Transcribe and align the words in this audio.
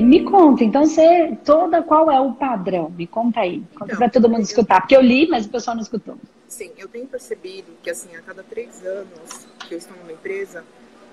Me 0.00 0.24
conta, 0.24 0.64
então 0.64 0.84
você 0.84 1.36
toda 1.44 1.82
qual 1.82 2.10
é 2.10 2.20
o 2.20 2.32
padrão? 2.32 2.90
Me 2.90 3.06
conta 3.06 3.40
aí, 3.40 3.62
conta 3.72 3.84
então, 3.86 3.98
para 3.98 4.08
todo 4.08 4.28
mundo 4.28 4.42
escutar, 4.42 4.80
porque 4.80 4.96
eu 4.96 5.02
li, 5.02 5.28
mas 5.28 5.46
o 5.46 5.48
pessoal 5.48 5.74
não 5.74 5.82
escutou. 5.82 6.16
Sim, 6.46 6.70
eu 6.78 6.88
tenho 6.88 7.06
percebido 7.06 7.72
que 7.82 7.90
assim 7.90 8.14
a 8.16 8.22
cada 8.22 8.42
três 8.42 8.84
anos 8.84 9.46
que 9.66 9.74
eu 9.74 9.78
estou 9.78 9.96
numa 9.96 10.12
empresa 10.12 10.64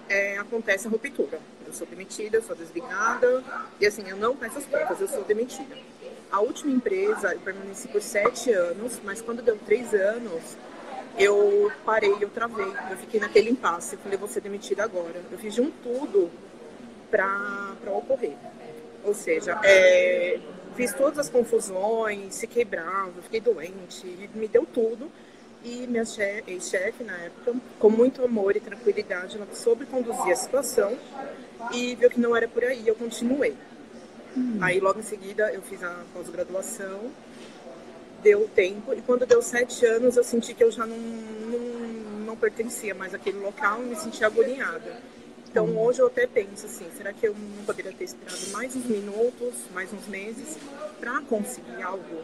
é, 0.07 0.37
acontece 0.37 0.87
a 0.87 0.89
ruptura. 0.89 1.39
Eu 1.65 1.73
sou 1.73 1.87
demitida, 1.87 2.37
eu 2.37 2.43
sou 2.43 2.55
desligada 2.55 3.43
e 3.79 3.85
assim 3.85 4.03
eu 4.07 4.17
não 4.17 4.35
peço 4.35 4.59
as 4.59 4.65
contas, 4.65 5.01
eu 5.01 5.07
sou 5.07 5.23
demitida. 5.23 5.75
A 6.31 6.39
última 6.39 6.71
empresa 6.71 7.33
eu 7.33 7.39
permaneci 7.39 7.87
por 7.87 8.01
sete 8.01 8.51
anos, 8.51 9.01
mas 9.03 9.21
quando 9.21 9.41
deu 9.41 9.57
três 9.65 9.93
anos 9.93 10.57
eu 11.17 11.71
parei, 11.85 12.13
eu 12.19 12.29
travei, 12.29 12.67
eu 12.91 12.97
fiquei 12.97 13.19
naquele 13.19 13.49
impasse. 13.49 13.95
Eu 13.95 13.99
falei, 13.99 14.17
vou 14.17 14.27
ser 14.27 14.41
demitida 14.41 14.83
agora. 14.83 15.21
Eu 15.31 15.37
fiz 15.37 15.53
de 15.53 15.61
um 15.61 15.71
tudo 15.71 16.29
para 17.09 17.73
ocorrer. 17.87 18.35
Ou 19.05 19.13
seja, 19.13 19.59
é, 19.63 20.39
fiz 20.75 20.93
todas 20.93 21.19
as 21.19 21.29
confusões, 21.29 22.39
fiquei 22.39 22.65
brava, 22.65 23.13
fiquei 23.21 23.39
doente, 23.39 24.05
me 24.33 24.47
deu 24.47 24.65
tudo. 24.65 25.11
E 25.63 25.87
minha 25.87 26.03
ex-chefe, 26.47 27.03
na 27.03 27.17
época, 27.17 27.55
com 27.79 27.89
muito 27.89 28.23
amor 28.23 28.55
e 28.55 28.59
tranquilidade, 28.59 29.35
ela 29.35 29.47
soube 29.53 29.85
conduzir 29.85 30.31
a 30.31 30.35
situação 30.35 30.95
e 31.71 31.95
viu 31.95 32.09
que 32.09 32.19
não 32.19 32.35
era 32.35 32.47
por 32.47 32.63
aí, 32.63 32.87
eu 32.87 32.93
continuei. 32.93 33.55
Hum. 34.37 34.59
Aí, 34.61 34.79
logo 34.79 34.99
em 34.99 35.03
seguida, 35.03 35.51
eu 35.51 35.63
fiz 35.63 35.83
a 35.83 36.03
pós-graduação, 36.13 37.09
deu 38.21 38.47
tempo, 38.53 38.93
e 38.93 39.01
quando 39.01 39.25
deu 39.25 39.41
sete 39.41 39.85
anos, 39.85 40.17
eu 40.17 40.23
senti 40.23 40.53
que 40.53 40.63
eu 40.63 40.71
já 40.71 40.85
não, 40.85 40.97
não, 40.97 41.59
não 42.25 42.35
pertencia 42.35 42.93
mais 42.93 43.13
àquele 43.15 43.39
local 43.39 43.81
e 43.81 43.85
me 43.85 43.95
senti 43.95 44.23
agoniada. 44.23 44.99
Então 45.55 45.73
hoje 45.77 46.01
eu 46.01 46.07
até 46.07 46.27
penso 46.27 46.65
assim, 46.65 46.85
será 46.97 47.13
que 47.13 47.25
eu 47.25 47.33
não 47.33 47.63
poderia 47.63 47.93
ter 47.93 48.03
esperado 48.03 48.49
mais 48.51 48.75
uns 48.75 48.83
minutos, 48.87 49.53
mais 49.73 49.89
uns 49.93 50.05
meses 50.05 50.57
para 50.99 51.21
conseguir 51.21 51.81
algo? 51.81 52.23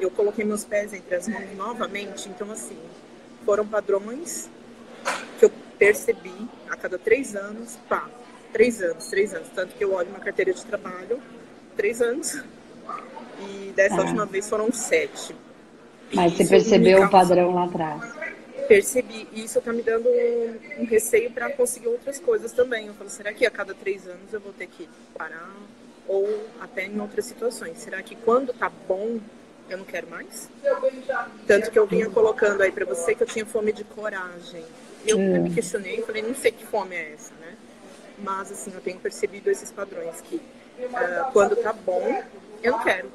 Eu 0.00 0.10
coloquei 0.10 0.46
meus 0.46 0.64
pés 0.64 0.94
entre 0.94 1.14
as 1.14 1.28
mãos 1.28 1.54
novamente, 1.54 2.26
então 2.30 2.50
assim, 2.50 2.78
foram 3.44 3.66
padrões 3.66 4.48
que 5.38 5.44
eu 5.44 5.52
percebi 5.78 6.48
a 6.70 6.76
cada 6.78 6.98
três 6.98 7.36
anos, 7.36 7.76
pá, 7.86 8.08
três 8.50 8.80
anos, 8.80 9.08
três 9.08 9.34
anos, 9.34 9.48
tanto 9.54 9.74
que 9.74 9.84
eu 9.84 9.92
olho 9.92 10.08
uma 10.08 10.20
carteira 10.20 10.54
de 10.54 10.64
trabalho, 10.64 11.20
três 11.76 12.00
anos, 12.00 12.42
e 13.40 13.72
dessa 13.76 13.96
ah. 13.96 14.04
última 14.04 14.24
vez 14.24 14.48
foram 14.48 14.72
sete. 14.72 15.36
Mas 16.14 16.32
você 16.32 16.46
percebeu 16.46 17.02
o 17.02 17.10
padrão 17.10 17.52
lá 17.52 17.64
atrás? 17.64 18.17
Percebi. 18.68 19.26
E 19.32 19.44
isso 19.44 19.58
está 19.58 19.72
me 19.72 19.82
dando 19.82 20.08
um, 20.08 20.82
um 20.82 20.84
receio 20.84 21.30
para 21.32 21.50
conseguir 21.50 21.88
outras 21.88 22.20
coisas 22.20 22.52
também. 22.52 22.86
Eu 22.86 22.94
falo, 22.94 23.10
será 23.10 23.32
que 23.32 23.46
a 23.46 23.50
cada 23.50 23.74
três 23.74 24.06
anos 24.06 24.32
eu 24.32 24.40
vou 24.40 24.52
ter 24.52 24.66
que 24.66 24.88
parar? 25.16 25.56
Ou 26.06 26.46
até 26.60 26.86
em 26.86 27.00
outras 27.00 27.24
situações. 27.24 27.78
Será 27.78 28.02
que 28.02 28.14
quando 28.14 28.52
tá 28.52 28.70
bom, 28.86 29.18
eu 29.68 29.78
não 29.78 29.84
quero 29.84 30.08
mais? 30.08 30.48
Tanto 31.46 31.70
que 31.70 31.78
eu 31.78 31.86
vinha 31.86 32.08
colocando 32.10 32.62
aí 32.62 32.70
para 32.70 32.84
você 32.84 33.14
que 33.14 33.22
eu 33.22 33.26
tinha 33.26 33.44
fome 33.44 33.72
de 33.72 33.84
coragem. 33.84 34.64
Eu 35.06 35.18
hum. 35.18 35.42
me 35.42 35.54
questionei 35.54 35.98
e 35.98 36.02
falei, 36.02 36.22
não 36.22 36.34
sei 36.34 36.52
que 36.52 36.66
fome 36.66 36.94
é 36.94 37.12
essa, 37.14 37.32
né? 37.40 37.56
Mas, 38.18 38.50
assim, 38.50 38.72
eu 38.74 38.80
tenho 38.80 38.98
percebido 38.98 39.48
esses 39.50 39.70
padrões 39.70 40.20
que 40.22 40.36
uh, 40.36 41.32
quando 41.32 41.56
tá 41.56 41.72
bom, 41.72 42.22
eu 42.62 42.72
não 42.72 42.82
quero. 42.82 43.10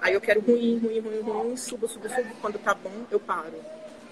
Aí 0.00 0.14
eu 0.14 0.20
quero 0.20 0.40
ruim, 0.40 0.78
ruim, 0.78 1.00
ruim, 1.00 1.20
ruim, 1.20 1.56
subo, 1.56 1.88
subo, 1.88 2.08
subo. 2.08 2.28
Quando 2.40 2.58
tá 2.58 2.74
bom, 2.74 2.92
eu 3.10 3.18
paro. 3.18 3.54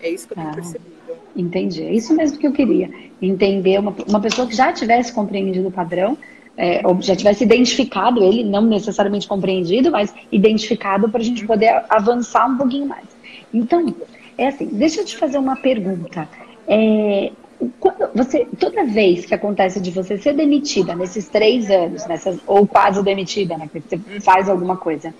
É 0.04 0.10
isso 0.10 0.26
que 0.26 0.34
eu 0.34 0.36
tenho 0.36 0.50
ah, 0.50 0.54
percebido. 0.54 0.94
Entendi. 1.34 1.82
É 1.82 1.92
isso 1.92 2.14
mesmo 2.14 2.38
que 2.38 2.46
eu 2.46 2.52
queria. 2.52 2.90
Entender 3.20 3.78
uma, 3.78 3.94
uma 4.06 4.20
pessoa 4.20 4.46
que 4.46 4.54
já 4.54 4.70
tivesse 4.70 5.12
compreendido 5.12 5.68
o 5.68 5.72
padrão, 5.72 6.16
é, 6.56 6.86
ou 6.86 7.00
já 7.00 7.16
tivesse 7.16 7.42
identificado 7.42 8.22
ele, 8.22 8.44
não 8.44 8.62
necessariamente 8.62 9.26
compreendido, 9.26 9.90
mas 9.90 10.14
identificado 10.30 11.08
para 11.08 11.20
a 11.20 11.24
gente 11.24 11.46
poder 11.46 11.84
avançar 11.88 12.46
um 12.46 12.56
pouquinho 12.58 12.86
mais. 12.86 13.06
Então, 13.52 13.94
é 14.36 14.48
assim, 14.48 14.66
deixa 14.66 15.00
eu 15.00 15.04
te 15.06 15.16
fazer 15.16 15.38
uma 15.38 15.56
pergunta. 15.56 16.28
É, 16.68 17.32
quando 17.80 18.10
você, 18.14 18.46
toda 18.58 18.84
vez 18.84 19.24
que 19.24 19.34
acontece 19.34 19.80
de 19.80 19.90
você 19.90 20.18
ser 20.18 20.34
demitida 20.34 20.94
nesses 20.94 21.28
três 21.28 21.70
anos, 21.70 22.06
nessas, 22.06 22.38
ou 22.46 22.66
quase 22.66 23.02
demitida, 23.02 23.56
né, 23.56 23.70
que 23.72 23.80
você 23.80 24.20
faz 24.20 24.48
alguma 24.48 24.76
coisa, 24.76 25.14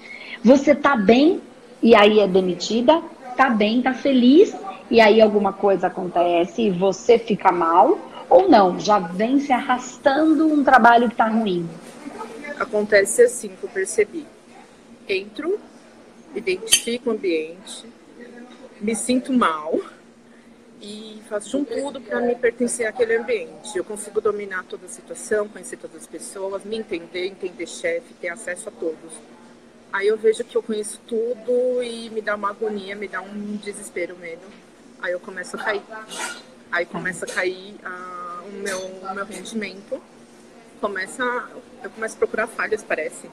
você 0.44 0.74
tá 0.74 0.94
bem 0.94 1.40
e 1.82 1.94
aí 1.94 2.20
é 2.20 2.28
demitida, 2.28 3.02
tá 3.36 3.50
bem, 3.50 3.82
tá 3.82 3.92
feliz 3.92 4.54
e 4.90 5.00
aí 5.00 5.20
alguma 5.20 5.52
coisa 5.52 5.86
acontece 5.88 6.62
e 6.62 6.70
você 6.70 7.18
fica 7.18 7.50
mal, 7.50 7.98
ou 8.28 8.48
não, 8.48 8.78
já 8.78 8.98
vem 8.98 9.40
se 9.40 9.52
arrastando 9.52 10.46
um 10.46 10.62
trabalho 10.62 11.08
que 11.08 11.16
tá 11.16 11.28
ruim? 11.28 11.68
Acontece 12.58 13.22
assim 13.22 13.48
que 13.48 13.64
eu 13.64 13.70
percebi. 13.70 14.26
Entro, 15.08 15.58
identifico 16.34 17.10
o 17.10 17.12
ambiente, 17.12 17.84
me 18.80 18.94
sinto 18.94 19.32
mal 19.32 19.80
e 20.80 21.22
faço 21.28 21.58
um 21.58 21.64
tudo 21.64 22.00
para 22.00 22.20
me 22.20 22.34
pertencer 22.34 22.86
àquele 22.86 23.16
ambiente. 23.16 23.76
Eu 23.76 23.84
consigo 23.84 24.20
dominar 24.20 24.64
toda 24.64 24.86
a 24.86 24.88
situação, 24.88 25.48
conhecer 25.48 25.76
todas 25.76 26.02
as 26.02 26.06
pessoas, 26.06 26.64
me 26.64 26.76
entender, 26.76 27.26
entender 27.26 27.66
chefe, 27.66 28.14
ter 28.20 28.28
acesso 28.28 28.68
a 28.68 28.72
todos. 28.72 29.12
Aí 29.94 30.08
eu 30.08 30.18
vejo 30.18 30.44
que 30.44 30.56
eu 30.56 30.62
conheço 30.62 31.00
tudo 31.06 31.82
e 31.82 32.10
me 32.10 32.20
dá 32.20 32.34
uma 32.34 32.50
agonia, 32.50 32.94
me 32.94 33.08
dá 33.08 33.22
um 33.22 33.56
desespero, 33.56 34.16
medo 34.16 34.42
aí 35.04 35.12
eu 35.12 35.20
começo 35.20 35.54
a 35.56 35.62
cair. 35.62 35.82
Aí 36.72 36.86
começa 36.86 37.26
a 37.26 37.28
cair 37.28 37.76
uh, 37.84 38.48
o, 38.48 38.52
meu, 38.62 38.78
o 38.80 39.14
meu 39.14 39.24
rendimento. 39.26 40.00
Começa, 40.80 41.22
eu 41.82 41.90
começo 41.90 42.14
a 42.14 42.18
procurar 42.18 42.46
falhas, 42.46 42.82
parece. 42.82 43.28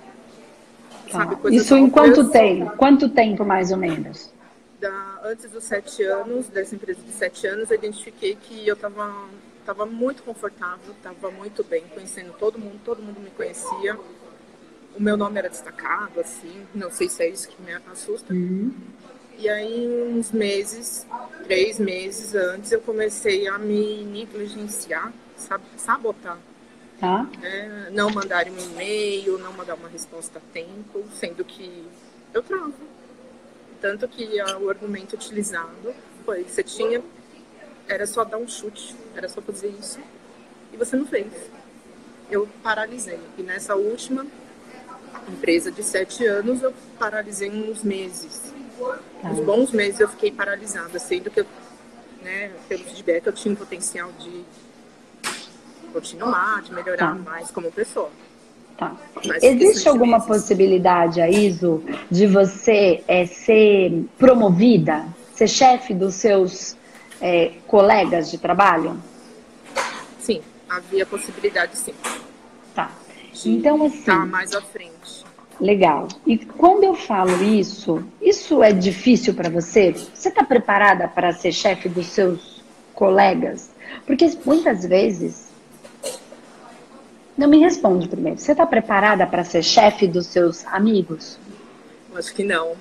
Tá. 1.09 1.25
Sabe, 1.25 1.55
Isso 1.55 1.75
em 1.75 1.89
quanto 1.89 2.29
tempo? 2.29 2.71
Quanto 2.77 3.09
tempo, 3.09 3.45
mais 3.45 3.71
ou 3.71 3.77
menos? 3.77 4.31
Da, 4.79 5.21
antes 5.23 5.49
dos 5.49 5.63
sete 5.63 6.03
anos, 6.03 6.47
dessa 6.47 6.75
empresa 6.75 7.01
de 7.01 7.11
sete 7.13 7.47
anos, 7.47 7.71
eu 7.71 7.77
identifiquei 7.77 8.35
que 8.35 8.67
eu 8.67 8.75
estava 8.75 9.29
tava 9.65 9.85
muito 9.85 10.23
confortável, 10.23 10.91
estava 10.91 11.29
muito 11.31 11.63
bem, 11.63 11.83
conhecendo 11.93 12.33
todo 12.37 12.57
mundo, 12.57 12.79
todo 12.83 13.01
mundo 13.01 13.19
me 13.19 13.29
conhecia. 13.29 13.97
O 14.95 15.01
meu 15.01 15.15
nome 15.15 15.39
era 15.39 15.49
destacado, 15.49 16.19
assim, 16.19 16.65
não 16.75 16.91
sei 16.91 17.07
se 17.07 17.23
é 17.23 17.29
isso 17.29 17.47
que 17.47 17.61
me 17.61 17.73
assusta. 17.91 18.33
Uhum. 18.33 18.73
E 19.37 19.49
aí, 19.49 19.87
uns 20.11 20.31
meses, 20.31 21.05
três 21.45 21.79
meses 21.79 22.35
antes, 22.35 22.71
eu 22.71 22.81
comecei 22.81 23.47
a 23.47 23.57
me 23.57 24.03
negligenciar, 24.03 25.11
sabotar. 25.77 26.37
Tá. 26.99 27.27
É, 27.41 27.89
não 27.89 28.11
mandar 28.11 28.47
um 28.47 28.55
e-mail, 28.59 29.39
não 29.39 29.51
mandar 29.53 29.73
uma 29.73 29.89
resposta 29.89 30.37
a 30.37 30.53
tempo, 30.53 31.03
sendo 31.15 31.43
que 31.43 31.87
eu 32.31 32.43
travo. 32.43 32.75
Tanto 33.81 34.07
que 34.07 34.39
o 34.61 34.69
argumento 34.69 35.13
utilizado 35.13 35.95
foi: 36.23 36.43
você 36.43 36.61
tinha, 36.61 37.01
era 37.87 38.05
só 38.05 38.23
dar 38.23 38.37
um 38.37 38.47
chute, 38.47 38.95
era 39.15 39.27
só 39.27 39.41
fazer 39.41 39.69
isso, 39.69 39.99
e 40.71 40.77
você 40.77 40.95
não 40.95 41.07
fez. 41.07 41.33
Eu 42.29 42.47
paralisei. 42.61 43.19
E 43.35 43.41
nessa 43.41 43.75
última 43.75 44.27
empresa 45.29 45.71
de 45.71 45.83
sete 45.83 46.25
anos, 46.25 46.61
eu 46.61 46.73
paralisei 46.97 47.49
uns 47.49 47.83
meses 47.83 48.51
Uns 49.23 49.39
bons 49.41 49.71
meses 49.71 49.99
eu 49.99 50.07
fiquei 50.09 50.31
paralisada, 50.31 50.97
sendo 50.97 51.29
que 51.29 51.41
eu, 51.41 51.45
né, 52.23 52.51
pelo 52.67 52.83
feedback 52.83 53.27
eu 53.27 53.33
tinha 53.33 53.53
um 53.53 53.55
potencial 53.55 54.11
de 54.17 54.43
continuar, 55.93 56.61
de 56.63 56.73
melhorar 56.73 57.15
tá. 57.15 57.15
mais 57.15 57.51
como 57.51 57.71
pessoa. 57.71 58.09
Tá. 58.77 58.95
Existe 59.41 59.87
alguma 59.87 60.17
meses. 60.17 60.27
possibilidade, 60.27 61.21
Aiso, 61.21 61.83
de 62.09 62.25
você 62.25 63.03
é, 63.07 63.27
ser 63.27 64.05
promovida, 64.17 65.05
ser 65.35 65.47
chefe 65.47 65.93
dos 65.93 66.15
seus 66.15 66.75
é, 67.21 67.53
colegas 67.67 68.31
de 68.31 68.39
trabalho? 68.39 68.99
Sim, 70.19 70.41
havia 70.67 71.05
possibilidade 71.05 71.77
sim. 71.77 71.93
Tá. 73.43 73.49
Então, 73.49 73.83
assim. 73.85 74.03
Tá 74.03 74.25
mais 74.25 74.53
à 74.53 74.61
frente. 74.61 75.25
Legal. 75.59 76.07
E 76.25 76.37
quando 76.37 76.83
eu 76.83 76.95
falo 76.95 77.43
isso, 77.43 78.03
isso 78.19 78.63
é 78.63 78.73
difícil 78.73 79.33
para 79.33 79.49
você? 79.49 79.91
Você 79.91 80.29
está 80.29 80.43
preparada 80.43 81.07
para 81.07 81.31
ser 81.33 81.51
chefe 81.51 81.87
dos 81.87 82.07
seus 82.07 82.63
colegas? 82.95 83.69
Porque 84.05 84.29
muitas 84.45 84.85
vezes. 84.85 85.51
Não 87.37 87.47
me 87.47 87.59
responde 87.59 88.07
primeiro. 88.07 88.39
Você 88.39 88.51
está 88.51 88.65
preparada 88.65 89.25
para 89.25 89.43
ser 89.43 89.63
chefe 89.63 90.07
dos 90.07 90.27
seus 90.27 90.65
amigos? 90.65 91.39
Eu 92.11 92.17
acho 92.17 92.33
que 92.33 92.43
não. 92.43 92.75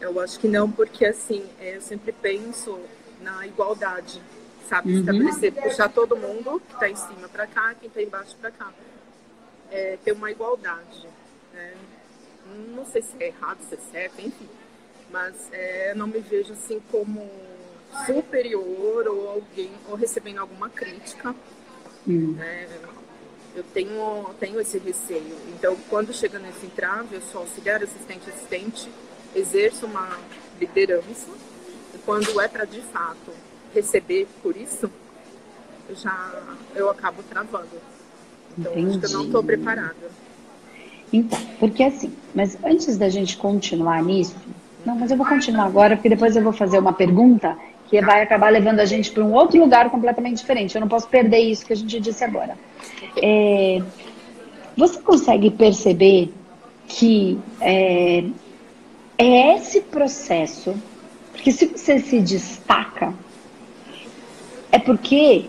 Eu 0.00 0.20
acho 0.20 0.38
que 0.38 0.46
não, 0.46 0.70
porque 0.70 1.06
assim, 1.06 1.42
eu 1.60 1.80
sempre 1.80 2.12
penso 2.12 2.78
na 3.22 3.46
igualdade, 3.46 4.20
sabe? 4.68 4.92
Uhum. 4.92 5.00
Estabelecer, 5.00 5.52
puxar 5.52 5.88
todo 5.88 6.16
mundo 6.16 6.60
que 6.66 6.74
está 6.74 6.88
em 6.88 6.96
cima 6.96 7.28
para 7.28 7.46
cá, 7.46 7.74
quem 7.80 7.88
está 7.88 8.02
embaixo 8.02 8.36
para 8.40 8.50
cá. 8.50 8.72
É, 9.70 9.98
ter 10.04 10.12
uma 10.12 10.30
igualdade 10.30 11.06
né? 11.56 11.74
Não 12.74 12.86
sei 12.86 13.02
se 13.02 13.16
é 13.18 13.28
errado, 13.28 13.58
se 13.68 13.74
é 13.74 13.78
certo, 13.90 14.20
enfim. 14.20 14.48
Mas 15.10 15.34
é, 15.52 15.94
não 15.94 16.06
me 16.06 16.20
vejo 16.20 16.52
assim 16.52 16.80
como 16.90 17.28
superior 18.04 19.08
ou 19.08 19.30
alguém, 19.30 19.72
ou 19.88 19.96
recebendo 19.96 20.38
alguma 20.38 20.68
crítica. 20.68 21.34
Hum. 22.06 22.34
Né? 22.34 22.68
eu 23.54 23.64
tenho, 23.72 24.34
tenho 24.38 24.60
esse 24.60 24.78
receio. 24.78 25.34
Então, 25.48 25.74
quando 25.88 26.12
chega 26.12 26.38
nesse 26.38 26.66
entrave, 26.66 27.16
eu 27.16 27.22
sou 27.22 27.40
auxiliar, 27.40 27.82
assistente, 27.82 28.28
assistente, 28.28 28.92
exerço 29.34 29.86
uma 29.86 30.20
liderança. 30.60 31.30
E 31.94 31.98
quando 32.04 32.38
é 32.38 32.46
para, 32.48 32.66
de 32.66 32.82
fato, 32.82 33.32
receber 33.72 34.28
por 34.42 34.54
isso, 34.54 34.90
eu 35.88 35.96
já 35.96 36.54
eu 36.74 36.90
acabo 36.90 37.22
travando. 37.22 37.80
Então, 38.58 38.72
Entendi. 38.72 38.88
acho 38.88 38.98
que 39.00 39.06
eu 39.06 39.10
não 39.10 39.26
estou 39.26 39.42
preparada. 39.42 39.94
Então, 41.12 41.38
porque 41.58 41.82
assim, 41.82 42.12
mas 42.34 42.58
antes 42.64 42.96
da 42.96 43.08
gente 43.08 43.36
continuar 43.36 44.02
nisso, 44.02 44.34
não, 44.84 44.96
mas 44.96 45.10
eu 45.10 45.16
vou 45.16 45.26
continuar 45.26 45.64
agora, 45.64 45.96
porque 45.96 46.08
depois 46.08 46.36
eu 46.36 46.42
vou 46.42 46.52
fazer 46.52 46.78
uma 46.78 46.92
pergunta 46.92 47.56
que 47.88 48.00
vai 48.00 48.22
acabar 48.22 48.50
levando 48.50 48.80
a 48.80 48.84
gente 48.84 49.10
para 49.10 49.24
um 49.24 49.32
outro 49.32 49.58
lugar 49.58 49.90
completamente 49.90 50.38
diferente. 50.38 50.74
Eu 50.74 50.80
não 50.80 50.88
posso 50.88 51.08
perder 51.08 51.38
isso 51.38 51.64
que 51.64 51.72
a 51.72 51.76
gente 51.76 52.00
disse 52.00 52.24
agora. 52.24 52.56
É, 53.20 53.82
você 54.76 55.00
consegue 55.00 55.50
perceber 55.50 56.32
que 56.86 57.38
é, 57.60 58.24
é 59.18 59.56
esse 59.56 59.80
processo, 59.80 60.74
porque 61.32 61.50
se 61.50 61.66
você 61.66 61.98
se 61.98 62.20
destaca, 62.20 63.14
é 64.70 64.78
porque 64.78 65.46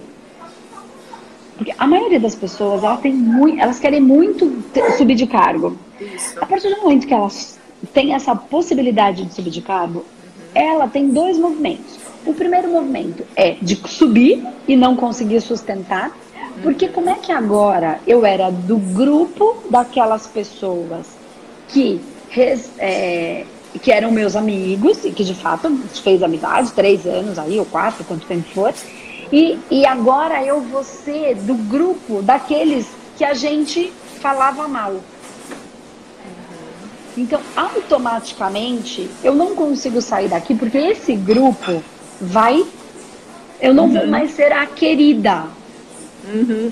porque 1.57 1.73
a 1.77 1.87
maioria 1.87 2.19
das 2.19 2.35
pessoas, 2.35 2.83
ela 2.83 2.97
tem 2.97 3.11
muito, 3.11 3.59
elas 3.59 3.79
querem 3.79 3.99
muito 3.99 4.63
subir 4.97 5.15
de 5.15 5.25
cargo. 5.25 5.77
Isso. 5.99 6.35
A 6.39 6.45
partir 6.45 6.69
do 6.69 6.81
momento 6.81 7.07
que 7.07 7.13
elas 7.13 7.59
têm 7.93 8.13
essa 8.13 8.35
possibilidade 8.35 9.25
de 9.25 9.33
subir 9.33 9.49
de 9.49 9.61
cargo, 9.61 9.99
uhum. 9.99 10.05
ela 10.53 10.87
tem 10.87 11.09
dois 11.09 11.37
movimentos. 11.37 11.97
O 12.25 12.33
primeiro 12.33 12.69
movimento 12.69 13.23
é 13.35 13.57
de 13.61 13.75
subir 13.87 14.45
e 14.67 14.75
não 14.75 14.95
conseguir 14.95 15.41
sustentar, 15.41 16.15
porque 16.61 16.87
como 16.87 17.09
é 17.09 17.15
que 17.15 17.31
agora 17.31 17.99
eu 18.05 18.25
era 18.25 18.51
do 18.51 18.77
grupo 18.77 19.63
daquelas 19.69 20.27
pessoas 20.27 21.07
que, 21.69 22.01
é, 22.77 23.45
que 23.81 23.91
eram 23.91 24.11
meus 24.11 24.35
amigos 24.35 25.03
e 25.05 25.11
que 25.11 25.23
de 25.23 25.33
fato 25.33 25.69
fez 26.03 26.21
amizade, 26.21 26.71
três 26.73 27.05
anos 27.05 27.39
aí, 27.39 27.57
ou 27.57 27.65
quatro, 27.65 28.03
quanto 28.03 28.25
tempo 28.25 28.47
for, 28.53 28.73
e, 29.31 29.59
e 29.69 29.85
agora 29.85 30.43
eu 30.43 30.61
vou 30.61 30.83
ser 30.83 31.35
do 31.35 31.53
grupo 31.53 32.21
daqueles 32.21 32.87
que 33.17 33.23
a 33.23 33.33
gente 33.33 33.91
falava 34.21 34.67
mal. 34.67 34.95
Então, 37.17 37.41
automaticamente, 37.55 39.09
eu 39.23 39.33
não 39.33 39.55
consigo 39.55 40.01
sair 40.01 40.29
daqui 40.29 40.53
porque 40.53 40.77
esse 40.77 41.15
grupo 41.15 41.83
vai. 42.21 42.63
Eu 43.59 43.73
não 43.73 43.85
uhum. 43.85 43.93
vou 43.93 44.07
mais 44.07 44.31
ser 44.31 44.51
a 44.51 44.67
querida. 44.67 45.45
Uhum. 46.31 46.71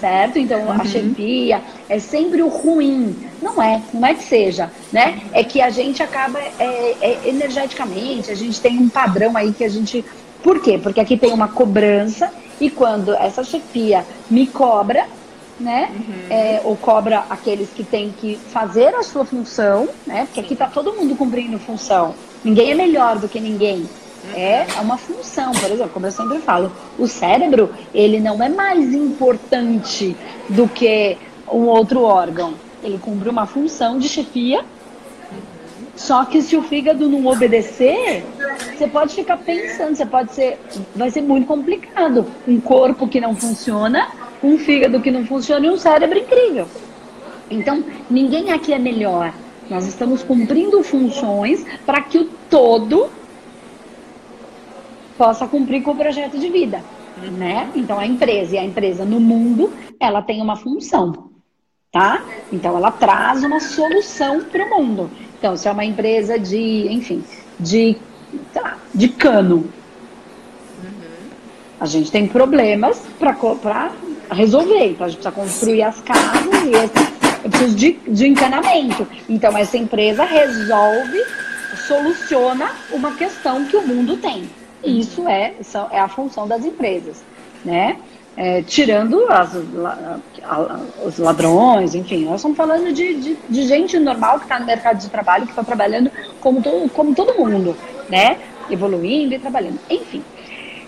Certo? 0.00 0.38
Então, 0.38 0.60
uhum. 0.62 0.72
a 0.72 0.84
chefia 0.84 1.62
é 1.88 1.98
sempre 1.98 2.42
o 2.42 2.48
ruim. 2.48 3.14
Não 3.40 3.62
é, 3.62 3.82
não 3.92 4.06
é 4.06 4.14
que 4.14 4.24
seja, 4.24 4.70
né? 4.90 5.20
É 5.32 5.44
que 5.44 5.60
a 5.60 5.68
gente 5.68 6.02
acaba 6.02 6.40
é, 6.40 6.96
é, 7.00 7.20
energeticamente, 7.26 8.30
a 8.30 8.34
gente 8.34 8.60
tem 8.60 8.78
um 8.78 8.88
padrão 8.88 9.36
aí 9.36 9.52
que 9.52 9.62
a 9.62 9.68
gente. 9.68 10.04
Por 10.42 10.60
quê? 10.60 10.78
Porque 10.78 11.00
aqui 11.00 11.16
tem 11.16 11.32
uma 11.32 11.48
cobrança 11.48 12.32
e 12.60 12.70
quando 12.70 13.14
essa 13.14 13.44
chefia 13.44 14.04
me 14.30 14.46
cobra, 14.46 15.06
né? 15.58 15.90
Uhum. 15.94 16.14
É, 16.30 16.60
ou 16.64 16.76
cobra 16.76 17.24
aqueles 17.30 17.70
que 17.70 17.84
têm 17.84 18.12
que 18.12 18.36
fazer 18.36 18.94
a 18.94 19.02
sua 19.02 19.24
função, 19.24 19.88
né? 20.06 20.24
Porque 20.26 20.40
aqui 20.40 20.56
tá 20.56 20.66
todo 20.66 20.92
mundo 20.92 21.14
cumprindo 21.16 21.58
função. 21.58 22.14
Ninguém 22.44 22.72
é 22.72 22.74
melhor 22.74 23.18
do 23.18 23.28
que 23.28 23.40
ninguém. 23.40 23.88
É 24.34 24.66
uma 24.80 24.96
função, 24.96 25.52
por 25.52 25.70
exemplo, 25.70 25.90
como 25.92 26.06
eu 26.06 26.12
sempre 26.12 26.38
falo, 26.38 26.70
o 26.98 27.08
cérebro, 27.08 27.70
ele 27.92 28.20
não 28.20 28.40
é 28.42 28.48
mais 28.48 28.94
importante 28.94 30.16
do 30.48 30.68
que 30.68 31.18
um 31.50 31.66
outro 31.66 32.02
órgão. 32.02 32.54
Ele 32.82 32.98
cumpre 32.98 33.28
uma 33.28 33.46
função 33.46 33.98
de 33.98 34.08
chefia. 34.08 34.64
Só 35.94 36.24
que 36.24 36.40
se 36.40 36.56
o 36.56 36.62
fígado 36.62 37.08
não 37.08 37.26
obedecer, 37.26 38.24
você 38.76 38.88
pode 38.88 39.14
ficar 39.14 39.36
pensando, 39.36 39.94
você 39.94 40.06
pode 40.06 40.32
ser, 40.32 40.58
vai 40.96 41.10
ser 41.10 41.20
muito 41.20 41.46
complicado. 41.46 42.26
Um 42.48 42.60
corpo 42.60 43.06
que 43.06 43.20
não 43.20 43.36
funciona, 43.36 44.08
um 44.42 44.58
fígado 44.58 45.00
que 45.00 45.10
não 45.10 45.24
funciona 45.26 45.66
e 45.66 45.70
um 45.70 45.76
cérebro 45.76 46.18
incrível. 46.18 46.66
Então, 47.50 47.84
ninguém 48.08 48.50
aqui 48.50 48.72
é 48.72 48.78
melhor. 48.78 49.32
Nós 49.68 49.86
estamos 49.86 50.22
cumprindo 50.22 50.82
funções 50.82 51.64
para 51.84 52.00
que 52.02 52.18
o 52.18 52.24
todo 52.48 53.10
possa 55.16 55.46
cumprir 55.46 55.82
com 55.82 55.92
o 55.92 55.96
projeto 55.96 56.38
de 56.38 56.48
vida, 56.48 56.82
né? 57.38 57.70
Então 57.74 57.98
a 57.98 58.06
empresa 58.06 58.56
e 58.56 58.58
a 58.58 58.64
empresa 58.64 59.04
no 59.04 59.20
mundo, 59.20 59.72
ela 60.00 60.20
tem 60.20 60.42
uma 60.42 60.56
função, 60.56 61.30
tá? 61.92 62.24
Então 62.52 62.76
ela 62.76 62.90
traz 62.90 63.44
uma 63.44 63.60
solução 63.60 64.42
para 64.44 64.64
o 64.64 64.70
mundo. 64.70 65.10
Então 65.42 65.56
se 65.56 65.66
é 65.66 65.72
uma 65.72 65.84
empresa 65.84 66.38
de, 66.38 66.86
enfim, 66.88 67.24
de, 67.58 67.96
de 68.94 69.08
cano, 69.08 69.68
a 71.80 71.84
gente 71.84 72.12
tem 72.12 72.28
problemas 72.28 73.02
para 73.18 73.90
resolver. 74.30 74.90
Então 74.90 75.04
a 75.04 75.08
gente 75.08 75.18
precisa 75.18 75.32
construir 75.32 75.82
as 75.82 76.00
casas 76.00 76.46
e 76.62 76.70
esse, 76.70 77.42
eu 77.42 77.50
preciso 77.50 77.74
de, 77.74 77.92
de 78.06 78.28
encanamento. 78.28 79.04
Então 79.28 79.58
essa 79.58 79.76
empresa 79.76 80.22
resolve, 80.22 81.20
soluciona 81.88 82.70
uma 82.92 83.10
questão 83.16 83.64
que 83.64 83.76
o 83.76 83.84
mundo 83.84 84.18
tem. 84.18 84.48
Isso 84.84 85.26
é, 85.26 85.54
é 85.90 85.98
a 85.98 86.06
função 86.06 86.46
das 86.46 86.64
empresas, 86.64 87.24
né? 87.64 87.96
É, 88.34 88.62
tirando 88.62 89.26
as, 89.28 89.52
la, 89.74 90.20
os 91.04 91.18
ladrões, 91.18 91.94
enfim, 91.94 92.24
nós 92.24 92.36
estamos 92.36 92.56
falando 92.56 92.90
de, 92.92 93.14
de, 93.14 93.36
de 93.48 93.66
gente 93.66 93.98
normal 93.98 94.38
que 94.38 94.46
está 94.46 94.58
no 94.58 94.64
mercado 94.64 94.98
de 94.98 95.10
trabalho, 95.10 95.44
que 95.44 95.50
está 95.50 95.62
trabalhando 95.62 96.10
como, 96.40 96.62
to, 96.62 96.90
como 96.94 97.14
todo 97.14 97.34
mundo, 97.34 97.76
né? 98.08 98.38
Evoluindo 98.70 99.34
e 99.34 99.38
trabalhando. 99.38 99.78
Enfim, 99.90 100.24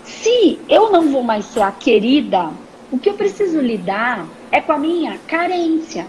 se 0.03 0.59
eu 0.67 0.91
não 0.91 1.11
vou 1.11 1.21
mais 1.21 1.45
ser 1.45 1.61
a 1.61 1.71
querida, 1.71 2.49
o 2.91 2.97
que 2.97 3.09
eu 3.09 3.13
preciso 3.13 3.59
lidar 3.59 4.25
é 4.51 4.59
com 4.59 4.71
a 4.71 4.79
minha 4.79 5.19
carência. 5.27 6.07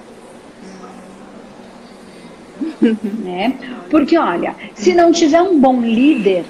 né? 3.24 3.58
Porque, 3.90 4.16
olha, 4.16 4.54
se 4.74 4.94
não 4.94 5.12
tiver 5.12 5.42
um 5.42 5.58
bom 5.58 5.80
líder, 5.80 6.44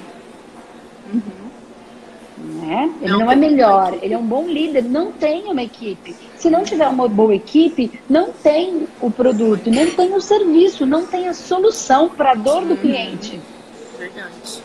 né? 2.66 2.92
Ele 3.00 3.12
não, 3.12 3.20
não 3.20 3.32
é 3.32 3.36
melhor, 3.36 3.96
ele 4.02 4.12
é 4.12 4.18
um 4.18 4.26
bom 4.26 4.46
líder, 4.48 4.82
não 4.82 5.12
tem 5.12 5.44
uma 5.44 5.62
equipe. 5.62 6.16
Se 6.36 6.50
não 6.50 6.64
tiver 6.64 6.88
uma 6.88 7.08
boa 7.08 7.34
equipe, 7.34 8.00
não 8.10 8.32
tem 8.32 8.88
o 9.00 9.10
produto, 9.10 9.70
não 9.70 9.88
tem 9.90 10.12
o 10.14 10.20
serviço, 10.20 10.84
não 10.84 11.06
tem 11.06 11.28
a 11.28 11.34
solução 11.34 12.08
para 12.08 12.32
a 12.32 12.34
dor 12.34 12.64
do 12.64 12.76
cliente. 12.76 13.40
Verdade. 13.96 14.62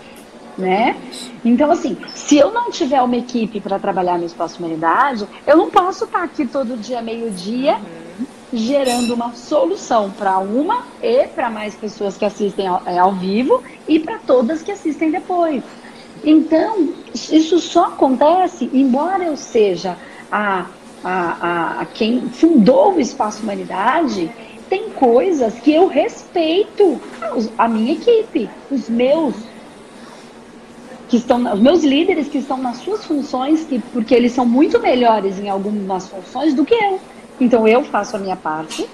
Né? 0.58 0.98
Então, 1.46 1.72
assim, 1.72 1.96
se 2.14 2.38
eu 2.38 2.52
não 2.52 2.72
tiver 2.72 3.02
uma 3.02 3.16
equipe 3.16 3.62
para 3.62 3.80
trabalhar 3.80 4.18
no 4.18 4.26
espaço 4.26 4.60
humanidade, 4.60 5.28
eu 5.46 5.56
não 5.56 5.70
posso 5.70 6.06
estar 6.06 6.24
aqui 6.24 6.46
todo 6.46 6.78
dia, 6.78 7.02
meio-dia, 7.02 7.76
uhum. 7.76 8.26
gerando 8.52 9.14
uma 9.14 9.32
solução 9.34 10.10
para 10.10 10.40
uma 10.40 10.86
e 11.02 11.28
para 11.28 11.50
mais 11.50 11.76
pessoas 11.76 12.18
que 12.18 12.26
assistem 12.26 12.68
ao, 12.68 12.82
é, 12.86 12.98
ao 12.98 13.14
vivo 13.14 13.64
e 13.88 14.00
para 14.00 14.18
todas 14.20 14.62
que 14.62 14.72
assistem 14.72 15.10
depois. 15.12 15.64
Então, 16.24 16.90
isso 17.14 17.60
só 17.60 17.86
acontece, 17.86 18.70
embora 18.74 19.24
eu 19.24 19.36
seja 19.36 19.98
a, 20.32 20.68
a, 21.04 21.82
a, 21.82 21.86
quem 21.86 22.30
fundou 22.30 22.94
o 22.96 23.00
Espaço 23.00 23.42
Humanidade, 23.42 24.32
tem 24.70 24.90
coisas 24.90 25.54
que 25.56 25.74
eu 25.74 25.88
respeito 25.88 27.02
a 27.58 27.68
minha 27.68 27.94
equipe, 27.94 28.50
os 28.70 28.88
meus 28.88 29.36
que 31.10 31.18
estão, 31.18 31.54
os 31.54 31.60
meus 31.60 31.84
líderes 31.84 32.30
que 32.30 32.38
estão 32.38 32.58
nas 32.58 32.78
suas 32.78 33.04
funções, 33.04 33.66
que, 33.66 33.80
porque 33.80 34.16
eles 34.16 34.32
são 34.32 34.46
muito 34.46 34.80
melhores 34.80 35.40
em 35.40 35.50
algumas 35.50 36.08
funções 36.08 36.54
do 36.54 36.64
que 36.64 36.74
eu. 36.74 37.00
Então 37.40 37.68
eu 37.68 37.84
faço 37.84 38.16
a 38.16 38.20
minha 38.20 38.38
parte 38.38 38.88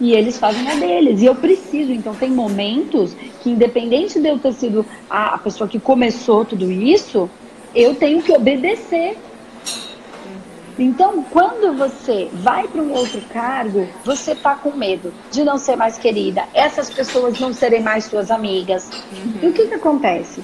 e 0.00 0.12
eles 0.12 0.38
fazem 0.38 0.68
a 0.68 0.74
deles. 0.74 1.20
E 1.20 1.26
eu 1.26 1.34
preciso, 1.34 1.92
então 1.92 2.14
tem 2.14 2.30
momentos 2.30 3.14
que, 3.42 3.50
independente 3.50 4.20
de 4.20 4.28
eu 4.28 4.38
ter 4.38 4.52
sido 4.52 4.86
a, 5.08 5.36
pessoa 5.38 5.68
que 5.68 5.78
começou 5.78 6.44
tudo 6.44 6.70
isso, 6.70 7.28
eu 7.74 7.94
tenho 7.94 8.22
que 8.22 8.32
obedecer. 8.32 9.16
Então, 10.78 11.24
quando 11.24 11.76
você 11.76 12.28
vai 12.32 12.68
para 12.68 12.80
um 12.80 12.92
outro 12.92 13.20
cargo, 13.32 13.88
você 14.04 14.32
está 14.32 14.54
com 14.54 14.70
medo 14.70 15.12
de 15.30 15.42
não 15.42 15.58
ser 15.58 15.74
mais 15.74 15.98
querida, 15.98 16.44
essas 16.54 16.88
pessoas 16.88 17.40
não 17.40 17.52
serem 17.52 17.82
mais 17.82 18.04
suas 18.04 18.30
amigas. 18.30 18.88
Uhum. 19.12 19.40
E 19.42 19.46
o 19.48 19.52
que, 19.52 19.66
que 19.66 19.74
acontece? 19.74 20.40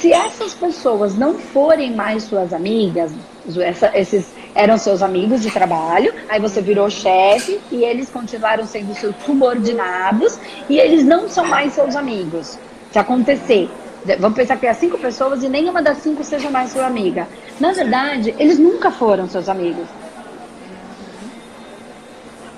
Se 0.00 0.12
essas 0.12 0.52
pessoas 0.52 1.16
não 1.16 1.34
forem 1.34 1.94
mais 1.94 2.24
suas 2.24 2.52
amigas, 2.52 3.12
essa, 3.58 3.90
esses 3.96 4.26
eram 4.54 4.76
seus 4.76 5.02
amigos 5.02 5.40
de 5.40 5.50
trabalho, 5.50 6.12
aí 6.28 6.40
você 6.40 6.60
virou 6.60 6.90
chefe 6.90 7.60
e 7.70 7.82
eles 7.82 8.10
continuaram 8.10 8.66
sendo 8.66 8.94
seus 8.94 9.14
subordinados 9.24 10.38
e 10.68 10.78
eles 10.78 11.04
não 11.04 11.28
são 11.28 11.46
mais 11.46 11.72
seus 11.72 11.96
amigos. 11.96 12.58
Se 12.92 12.98
acontecer, 12.98 13.70
vamos 14.18 14.36
pensar 14.36 14.56
que 14.56 14.66
há 14.66 14.74
cinco 14.74 14.98
pessoas 14.98 15.42
e 15.42 15.48
nenhuma 15.48 15.80
das 15.80 15.98
cinco 15.98 16.22
seja 16.22 16.50
mais 16.50 16.72
sua 16.72 16.86
amiga. 16.86 17.26
Na 17.58 17.72
verdade, 17.72 18.34
eles 18.38 18.58
nunca 18.58 18.90
foram 18.90 19.28
seus 19.28 19.48
amigos. 19.48 19.86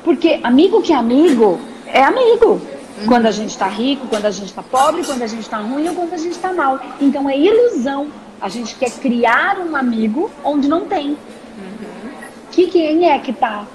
Porque 0.03 0.41
amigo 0.43 0.83
que 0.83 0.93
é 0.93 0.97
amigo 0.97 1.61
é 1.87 2.03
amigo. 2.03 2.61
Quando 3.07 3.27
a 3.27 3.31
gente 3.31 3.51
está 3.51 3.69
rico, 3.69 4.07
quando 4.09 4.27
a 4.27 4.31
gente 4.31 4.49
está 4.49 4.63
pobre, 4.63 5.05
quando 5.05 5.23
a 5.23 5.27
gente 5.27 5.43
está 5.43 5.59
ruim 5.59 5.89
ou 5.89 5.95
quando 5.95 6.15
a 6.15 6.17
gente 6.17 6.33
está 6.33 6.53
mal. 6.53 6.81
Então 7.01 7.29
é 7.29 7.39
ilusão. 7.39 8.09
A 8.41 8.49
gente 8.49 8.75
quer 8.77 8.91
criar 8.91 9.59
um 9.59 9.77
amigo 9.77 10.31
onde 10.45 10.69
não 10.69 10.87
tem. 10.87 11.11
Uhum. 11.11 12.13
Que 12.51 12.69
quem 12.69 13.11
é 13.11 13.19
que 13.19 13.33
tá? 13.33 13.67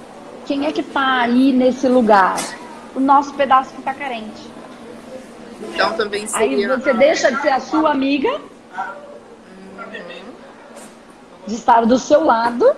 Quem 0.46 0.66
é 0.66 0.72
que 0.72 0.84
tá 0.84 1.22
aí 1.22 1.52
nesse 1.52 1.88
lugar? 1.88 2.38
O 2.96 3.00
nosso 3.00 3.34
pedaço 3.34 3.74
que 3.74 3.82
tá 3.82 3.94
carente. 3.94 4.52
Então 5.62 5.94
também 5.94 6.28
seria... 6.28 6.70
Aí 6.70 6.80
você 6.80 6.94
deixa 6.94 7.32
de 7.32 7.42
ser 7.42 7.50
a 7.50 7.60
sua 7.60 7.92
amiga, 7.92 8.30
uhum. 8.30 10.34
de 11.48 11.56
estar 11.56 11.86
do 11.86 11.98
seu 11.98 12.24
lado, 12.24 12.70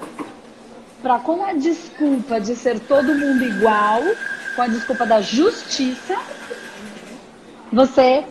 para 1.02 1.20
com 1.20 1.46
a 1.46 1.54
desculpa 1.54 2.40
de 2.40 2.56
ser 2.56 2.80
todo 2.80 3.14
mundo 3.14 3.44
igual, 3.44 4.02
com 4.56 4.62
a 4.62 4.68
desculpa 4.68 5.06
da 5.06 5.22
justiça, 5.22 6.18
você 7.72 8.24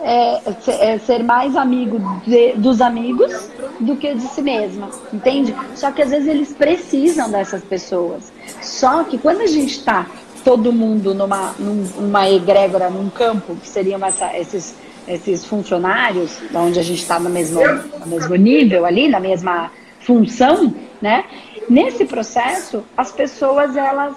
é, 0.00 0.40
é, 0.80 0.98
ser 0.98 1.22
mais 1.22 1.56
amigo 1.56 1.98
de, 2.26 2.52
dos 2.52 2.80
amigos 2.80 3.50
do 3.80 3.96
que 3.96 4.14
de 4.14 4.22
si 4.22 4.42
mesma, 4.42 4.90
entende? 5.12 5.54
Só 5.74 5.90
que 5.90 6.02
às 6.02 6.10
vezes 6.10 6.28
eles 6.28 6.52
precisam 6.52 7.30
dessas 7.30 7.62
pessoas. 7.62 8.32
Só 8.60 9.04
que 9.04 9.18
quando 9.18 9.40
a 9.40 9.46
gente 9.46 9.78
está 9.78 10.06
todo 10.44 10.72
mundo 10.72 11.14
numa, 11.14 11.54
numa 11.58 12.28
egrégora, 12.28 12.90
num 12.90 13.08
campo, 13.10 13.54
que 13.56 13.68
seriam 13.68 14.04
essa, 14.04 14.36
esses, 14.36 14.74
esses 15.06 15.44
funcionários, 15.44 16.38
onde 16.54 16.78
a 16.78 16.82
gente 16.82 17.00
está 17.00 17.18
no 17.18 17.30
mesmo, 17.30 17.60
no 18.00 18.06
mesmo 18.06 18.34
nível 18.34 18.84
ali, 18.84 19.08
na 19.08 19.20
mesma 19.20 19.70
função, 20.00 20.74
né? 21.00 21.24
Nesse 21.68 22.04
processo, 22.04 22.82
as 22.96 23.12
pessoas 23.12 23.76
elas 23.76 24.16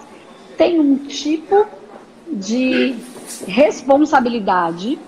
têm 0.58 0.80
um 0.80 0.98
tipo 0.98 1.66
de 2.28 2.96
responsabilidade. 3.48 5.00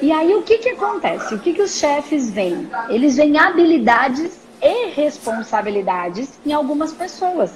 E 0.00 0.12
aí 0.12 0.34
o 0.34 0.42
que, 0.42 0.58
que 0.58 0.70
acontece? 0.70 1.34
O 1.34 1.38
que, 1.38 1.52
que 1.54 1.62
os 1.62 1.76
chefes 1.76 2.30
veem? 2.30 2.68
Eles 2.88 3.16
veem 3.16 3.38
habilidades 3.38 4.38
e 4.60 4.90
responsabilidades 4.90 6.38
em 6.44 6.52
algumas 6.52 6.92
pessoas. 6.92 7.52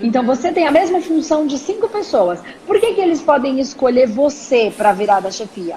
Então 0.00 0.24
você 0.24 0.50
tem 0.52 0.66
a 0.66 0.70
mesma 0.70 1.00
função 1.00 1.46
de 1.46 1.58
cinco 1.58 1.88
pessoas. 1.88 2.40
Por 2.66 2.80
que, 2.80 2.94
que 2.94 3.00
eles 3.00 3.20
podem 3.20 3.60
escolher 3.60 4.06
você 4.06 4.72
para 4.74 4.92
virar 4.92 5.20
da 5.20 5.30
chefia? 5.30 5.76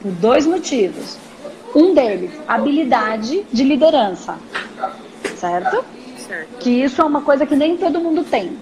Por 0.00 0.10
dois 0.12 0.46
motivos. 0.46 1.18
Um 1.74 1.94
deles, 1.94 2.32
habilidade 2.46 3.44
de 3.52 3.64
liderança. 3.64 4.38
Certo? 5.36 5.84
certo? 6.26 6.58
Que 6.58 6.70
isso 6.70 7.00
é 7.00 7.04
uma 7.04 7.22
coisa 7.22 7.46
que 7.46 7.56
nem 7.56 7.76
todo 7.76 8.00
mundo 8.00 8.24
tem. 8.24 8.56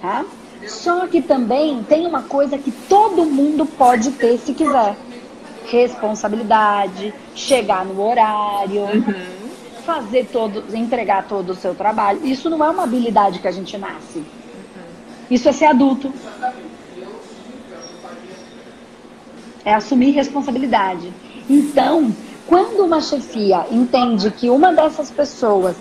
Tá? 0.00 0.24
Só 0.66 1.06
que 1.06 1.22
também 1.22 1.82
tem 1.84 2.06
uma 2.06 2.22
coisa 2.22 2.58
que 2.58 2.70
todo 2.70 3.24
mundo 3.24 3.64
pode 3.64 4.10
ter 4.12 4.38
se 4.38 4.54
quiser: 4.54 4.96
responsabilidade, 5.66 7.14
chegar 7.34 7.84
no 7.84 8.00
horário, 8.00 8.82
uhum. 8.82 9.14
fazer 9.84 10.28
todo, 10.32 10.64
entregar 10.76 11.26
todo 11.26 11.50
o 11.50 11.54
seu 11.54 11.74
trabalho. 11.74 12.24
Isso 12.24 12.50
não 12.50 12.64
é 12.64 12.70
uma 12.70 12.84
habilidade 12.84 13.38
que 13.38 13.48
a 13.48 13.52
gente 13.52 13.76
nasce. 13.78 14.18
Uhum. 14.18 14.24
Isso 15.30 15.48
é 15.48 15.52
ser 15.52 15.66
adulto. 15.66 16.12
É 19.64 19.74
assumir 19.74 20.10
responsabilidade. 20.12 21.12
Então, 21.48 22.14
quando 22.46 22.84
uma 22.84 23.00
chefia 23.00 23.66
entende 23.70 24.30
que 24.30 24.48
uma 24.48 24.72
dessas 24.72 25.10
pessoas 25.10 25.76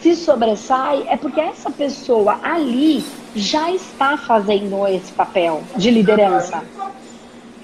se 0.00 0.16
sobressai, 0.16 1.06
é 1.08 1.16
porque 1.16 1.40
essa 1.40 1.70
pessoa 1.70 2.40
ali 2.42 3.04
já 3.34 3.70
está 3.70 4.16
fazendo 4.16 4.86
esse 4.86 5.12
papel 5.12 5.62
de 5.76 5.90
liderança. 5.90 6.62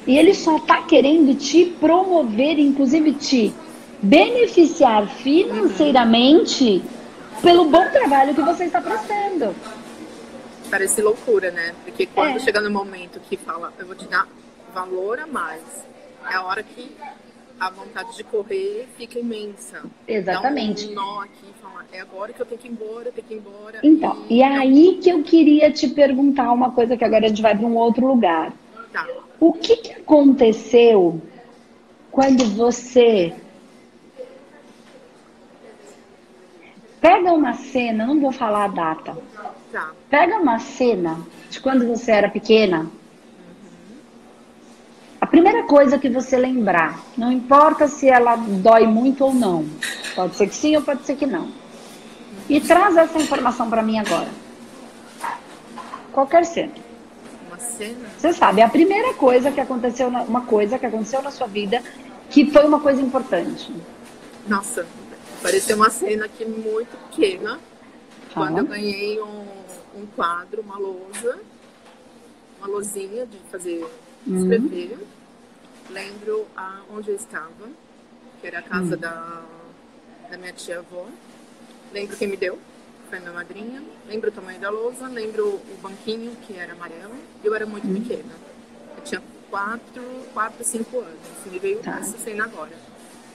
E 0.06 0.16
ele 0.16 0.34
só 0.34 0.56
está 0.56 0.82
querendo 0.82 1.34
te 1.34 1.66
promover, 1.80 2.58
inclusive 2.58 3.12
te 3.12 3.54
beneficiar 4.00 5.08
financeiramente 5.08 6.82
pelo 7.42 7.64
bom 7.64 7.90
trabalho 7.90 8.34
que 8.34 8.42
você 8.42 8.64
está 8.64 8.80
prestando. 8.80 9.54
Parece 10.70 11.00
loucura, 11.02 11.50
né? 11.50 11.74
Porque 11.84 12.06
quando 12.06 12.36
é. 12.36 12.40
chega 12.40 12.60
no 12.60 12.70
momento 12.70 13.20
que 13.28 13.36
fala, 13.36 13.72
eu 13.78 13.86
vou 13.86 13.96
te 13.96 14.06
dar 14.06 14.28
valor 14.74 15.18
a 15.18 15.26
mais, 15.26 15.62
é 16.30 16.34
a 16.34 16.42
hora 16.42 16.62
que 16.62 16.94
a 17.58 17.70
vontade 17.70 18.16
de 18.16 18.24
correr 18.24 18.86
fica 18.96 19.18
imensa. 19.18 19.82
Exatamente. 20.06 20.86
Dá 20.86 20.92
um 20.92 20.94
nó 20.94 21.20
aqui, 21.20 21.46
fala, 21.60 21.84
é 21.92 22.00
agora 22.00 22.32
que 22.32 22.40
eu 22.40 22.46
tenho 22.46 22.60
que 22.60 22.68
ir 22.68 22.70
embora, 22.70 23.12
tenho 23.12 23.26
que 23.26 23.34
ir 23.34 23.38
embora. 23.38 23.80
Então, 23.82 24.24
e, 24.28 24.36
e 24.36 24.42
é 24.42 24.46
aí 24.46 24.98
que 25.02 25.10
eu 25.10 25.22
queria 25.22 25.70
te 25.70 25.88
perguntar 25.88 26.52
uma 26.52 26.72
coisa 26.72 26.96
que 26.96 27.04
agora 27.04 27.26
a 27.26 27.28
gente 27.28 27.42
vai 27.42 27.56
para 27.56 27.66
um 27.66 27.76
outro 27.76 28.06
lugar. 28.06 28.52
Tá. 28.92 29.06
O 29.40 29.52
que, 29.52 29.76
que 29.76 29.92
aconteceu 29.92 31.20
quando 32.10 32.44
você 32.44 33.34
pega 37.00 37.32
uma 37.32 37.54
cena, 37.54 38.06
não 38.06 38.20
vou 38.20 38.32
falar 38.32 38.64
a 38.64 38.68
data. 38.68 39.18
Tá. 39.72 39.92
Pega 40.08 40.38
uma 40.38 40.58
cena 40.58 41.20
de 41.50 41.60
quando 41.60 41.86
você 41.86 42.10
era 42.10 42.28
pequena 42.28 42.90
primeira 45.36 45.64
coisa 45.64 45.98
que 45.98 46.08
você 46.08 46.34
lembrar, 46.34 46.98
não 47.14 47.30
importa 47.30 47.86
se 47.88 48.08
ela 48.08 48.36
dói 48.36 48.86
muito 48.86 49.22
ou 49.22 49.34
não, 49.34 49.68
pode 50.14 50.34
ser 50.34 50.48
que 50.48 50.54
sim 50.54 50.74
ou 50.74 50.82
pode 50.82 51.04
ser 51.04 51.14
que 51.14 51.26
não. 51.26 51.50
E 52.48 52.58
traz 52.58 52.96
essa 52.96 53.18
informação 53.18 53.68
para 53.68 53.82
mim 53.82 53.98
agora. 53.98 54.28
Qualquer 56.10 56.46
cena. 56.46 56.72
Uma 57.48 57.58
cena? 57.58 58.08
Você 58.16 58.32
sabe, 58.32 58.62
a 58.62 58.68
primeira 58.70 59.12
coisa 59.12 59.52
que 59.52 59.60
aconteceu, 59.60 60.10
na, 60.10 60.22
uma 60.22 60.40
coisa 60.40 60.78
que 60.78 60.86
aconteceu 60.86 61.20
na 61.20 61.30
sua 61.30 61.46
vida 61.46 61.82
que 62.30 62.50
foi 62.50 62.64
uma 62.64 62.80
coisa 62.80 63.02
importante. 63.02 63.70
Nossa, 64.48 64.86
pareceu 65.42 65.76
uma 65.76 65.90
cena 65.90 66.24
aqui 66.24 66.46
muito 66.46 66.96
pequena. 67.10 67.60
Quando 68.32 68.56
eu 68.56 68.64
ganhei 68.64 69.20
um, 69.20 69.44
um 70.00 70.06
quadro, 70.16 70.62
uma 70.62 70.78
lousa, 70.78 71.38
uma 72.58 72.68
lousinha 72.68 73.26
de 73.26 73.36
fazer 73.50 73.84
uhum. 74.26 74.38
escrever. 74.38 74.92
Uhum. 74.92 75.15
Lembro 75.90 76.46
a, 76.56 76.80
onde 76.90 77.10
eu 77.10 77.16
estava, 77.16 77.68
que 78.40 78.46
era 78.46 78.58
a 78.58 78.62
casa 78.62 78.94
uhum. 78.94 79.00
da, 79.00 79.42
da 80.30 80.38
minha 80.38 80.52
tia-avó. 80.52 81.06
Lembro 81.92 82.16
quem 82.16 82.28
me 82.28 82.36
deu, 82.36 82.58
foi 83.08 83.20
minha 83.20 83.32
madrinha. 83.32 83.82
Lembro 84.08 84.30
o 84.30 84.32
tamanho 84.32 84.60
da 84.60 84.70
lousa, 84.70 85.06
lembro 85.08 85.46
o 85.46 85.78
banquinho, 85.80 86.34
que 86.46 86.56
era 86.56 86.72
amarelo. 86.72 87.14
Eu 87.42 87.54
era 87.54 87.66
muito 87.66 87.86
uhum. 87.86 88.00
pequena. 88.00 88.34
Eu 88.96 89.04
tinha 89.04 89.22
4, 89.50 90.02
4, 90.34 90.64
5 90.64 90.98
anos. 90.98 91.18
Me 91.46 91.58
veio 91.58 91.78
tá. 91.78 91.98
essa 91.98 92.18
cena 92.18 92.44
agora. 92.44 92.72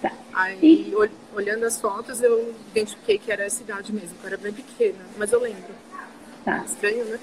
Tá. 0.02 0.12
Aí, 0.34 0.92
e... 0.92 0.94
olhando 1.36 1.66
as 1.66 1.80
fotos, 1.80 2.22
eu 2.22 2.54
identifiquei 2.72 3.18
que 3.18 3.32
era 3.32 3.44
essa 3.44 3.62
idade 3.62 3.94
mesmo, 3.94 4.16
que 4.18 4.24
eu 4.24 4.28
era 4.28 4.38
bem 4.38 4.54
pequena, 4.54 5.00
mas 5.18 5.32
eu 5.32 5.40
lembro. 5.40 5.74
Tá. 6.44 6.64
Estranho, 6.66 7.06
né? 7.06 7.20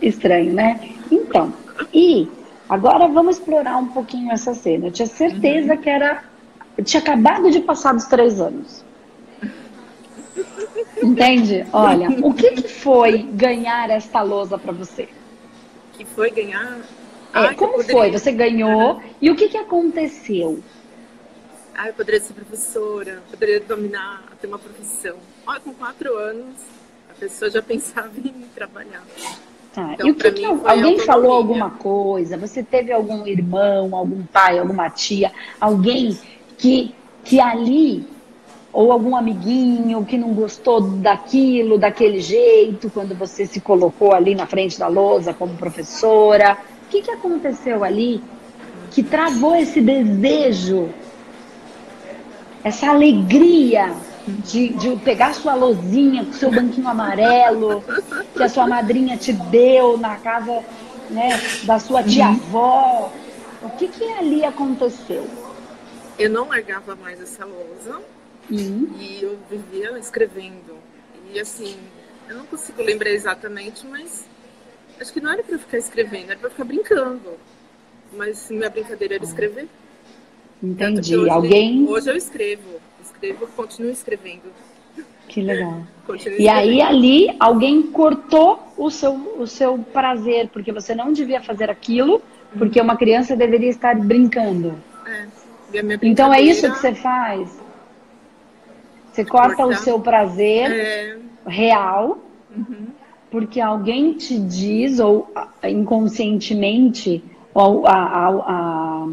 Estranho, 0.00 0.52
né? 0.54 0.96
Então, 1.10 1.52
e 1.92 2.28
Agora 2.68 3.06
vamos 3.08 3.36
explorar 3.38 3.76
um 3.76 3.88
pouquinho 3.88 4.32
essa 4.32 4.54
cena. 4.54 4.86
Eu 4.86 4.92
tinha 4.92 5.06
certeza 5.06 5.74
uhum. 5.74 5.80
que 5.80 5.88
era. 5.88 6.24
Eu 6.76 6.84
tinha 6.84 7.00
acabado 7.00 7.50
de 7.50 7.60
passar 7.60 7.92
dos 7.94 8.06
três 8.06 8.40
anos. 8.40 8.84
Entende? 11.02 11.66
Olha, 11.72 12.08
o 12.26 12.32
que, 12.32 12.50
que 12.52 12.68
foi 12.68 13.22
ganhar 13.22 13.90
esta 13.90 14.22
lousa 14.22 14.58
para 14.58 14.72
você? 14.72 15.08
Que 15.92 16.04
foi 16.04 16.30
ganhar? 16.30 16.78
É, 17.34 17.38
ah, 17.38 17.54
como 17.54 17.74
poderia... 17.74 17.92
foi? 17.92 18.10
Você 18.10 18.32
ganhou 18.32 18.94
uhum. 18.94 19.02
e 19.20 19.30
o 19.30 19.36
que, 19.36 19.48
que 19.48 19.56
aconteceu? 19.56 20.62
Ah, 21.76 21.88
eu 21.88 21.94
poderia 21.94 22.20
ser 22.20 22.32
professora, 22.32 23.22
poderia 23.30 23.60
dominar, 23.60 24.22
ter 24.40 24.46
uma 24.46 24.58
profissão. 24.58 25.16
Olha, 25.46 25.60
com 25.60 25.74
quatro 25.74 26.16
anos, 26.16 26.56
a 27.10 27.14
pessoa 27.14 27.50
já 27.50 27.60
pensava 27.62 28.12
em 28.16 28.48
trabalhar. 28.54 29.02
Tá. 29.74 29.94
Então, 29.94 30.06
e 30.06 30.10
o 30.12 30.14
que, 30.14 30.30
que 30.30 30.44
alguém 30.44 31.00
falou 31.00 31.32
alguma 31.32 31.68
coisa? 31.68 32.38
Você 32.38 32.62
teve 32.62 32.92
algum 32.92 33.26
irmão, 33.26 33.94
algum 33.96 34.22
pai, 34.22 34.56
alguma 34.56 34.88
tia, 34.88 35.32
alguém 35.60 36.16
que, 36.56 36.94
que 37.24 37.40
ali, 37.40 38.06
ou 38.72 38.92
algum 38.92 39.16
amiguinho 39.16 40.04
que 40.04 40.16
não 40.16 40.32
gostou 40.32 40.80
daquilo, 40.80 41.76
daquele 41.76 42.20
jeito, 42.20 42.88
quando 42.88 43.16
você 43.16 43.46
se 43.46 43.60
colocou 43.60 44.14
ali 44.14 44.36
na 44.36 44.46
frente 44.46 44.78
da 44.78 44.86
lousa 44.86 45.34
como 45.34 45.56
professora? 45.56 46.56
O 46.86 46.90
que, 46.90 47.02
que 47.02 47.10
aconteceu 47.10 47.82
ali 47.82 48.22
que 48.92 49.02
travou 49.02 49.56
esse 49.56 49.80
desejo, 49.80 50.88
essa 52.62 52.90
alegria 52.90 53.92
de, 54.26 54.68
de 54.70 54.96
pegar 54.96 55.34
sua 55.34 55.54
lozinha 55.54 56.24
com 56.24 56.32
seu 56.32 56.50
banquinho 56.50 56.88
amarelo 56.88 57.84
que 58.34 58.42
a 58.42 58.48
sua 58.48 58.66
madrinha 58.66 59.16
te 59.16 59.32
deu 59.32 59.98
na 59.98 60.16
casa 60.16 60.64
né, 61.10 61.40
da 61.64 61.78
sua 61.78 62.02
tia-avó. 62.02 63.12
O 63.62 63.70
que, 63.70 63.88
que 63.88 64.04
ali 64.04 64.44
aconteceu? 64.44 65.28
Eu 66.18 66.30
não 66.30 66.48
largava 66.48 66.94
mais 66.96 67.20
essa 67.20 67.44
lousa 67.44 68.00
uhum. 68.50 68.88
e 68.98 69.22
eu 69.22 69.38
vivia 69.50 69.98
escrevendo. 69.98 70.76
E 71.32 71.40
assim, 71.40 71.76
Eu 72.28 72.36
não 72.36 72.46
consigo 72.46 72.82
lembrar 72.82 73.10
exatamente, 73.10 73.86
mas 73.86 74.26
acho 74.98 75.12
que 75.12 75.20
não 75.20 75.32
era 75.32 75.42
para 75.42 75.58
ficar 75.58 75.78
escrevendo, 75.78 76.30
era 76.30 76.38
para 76.38 76.50
ficar 76.50 76.64
brincando. 76.64 77.38
Mas 78.16 78.48
minha 78.50 78.70
brincadeira 78.70 79.16
era 79.16 79.24
escrever. 79.24 79.68
Entendi. 80.62 81.16
Hoje, 81.16 81.30
Alguém. 81.30 81.86
Hoje 81.86 82.10
eu 82.10 82.16
escrevo, 82.16 82.80
escrevo, 83.04 83.46
continuo 83.48 83.90
escrevendo. 83.90 84.52
Que 85.28 85.40
legal. 85.40 85.82
e 86.38 86.48
aí 86.48 86.80
ali 86.80 87.34
alguém 87.38 87.82
cortou 87.82 88.72
o 88.76 88.90
seu, 88.90 89.14
o 89.38 89.46
seu 89.46 89.78
prazer, 89.78 90.48
porque 90.48 90.72
você 90.72 90.94
não 90.94 91.12
devia 91.12 91.40
fazer 91.40 91.70
aquilo, 91.70 92.22
porque 92.56 92.80
uma 92.80 92.96
criança 92.96 93.36
deveria 93.36 93.70
estar 93.70 93.96
brincando. 93.96 94.74
É. 95.06 95.26
Então 96.02 96.32
é 96.32 96.40
isso 96.40 96.70
que 96.70 96.78
você 96.78 96.94
faz? 96.94 97.58
Você 99.12 99.24
corta 99.24 99.56
Cortar. 99.56 99.80
o 99.80 99.82
seu 99.82 100.00
prazer 100.00 100.70
é. 100.70 101.18
real, 101.46 102.18
uhum. 102.56 102.86
porque 103.30 103.60
alguém 103.60 104.12
te 104.14 104.38
diz, 104.38 104.98
ou 104.98 105.32
inconscientemente, 105.62 107.22
ou 107.52 107.86
a, 107.86 107.92
a, 107.92 108.28
a, 108.28 109.06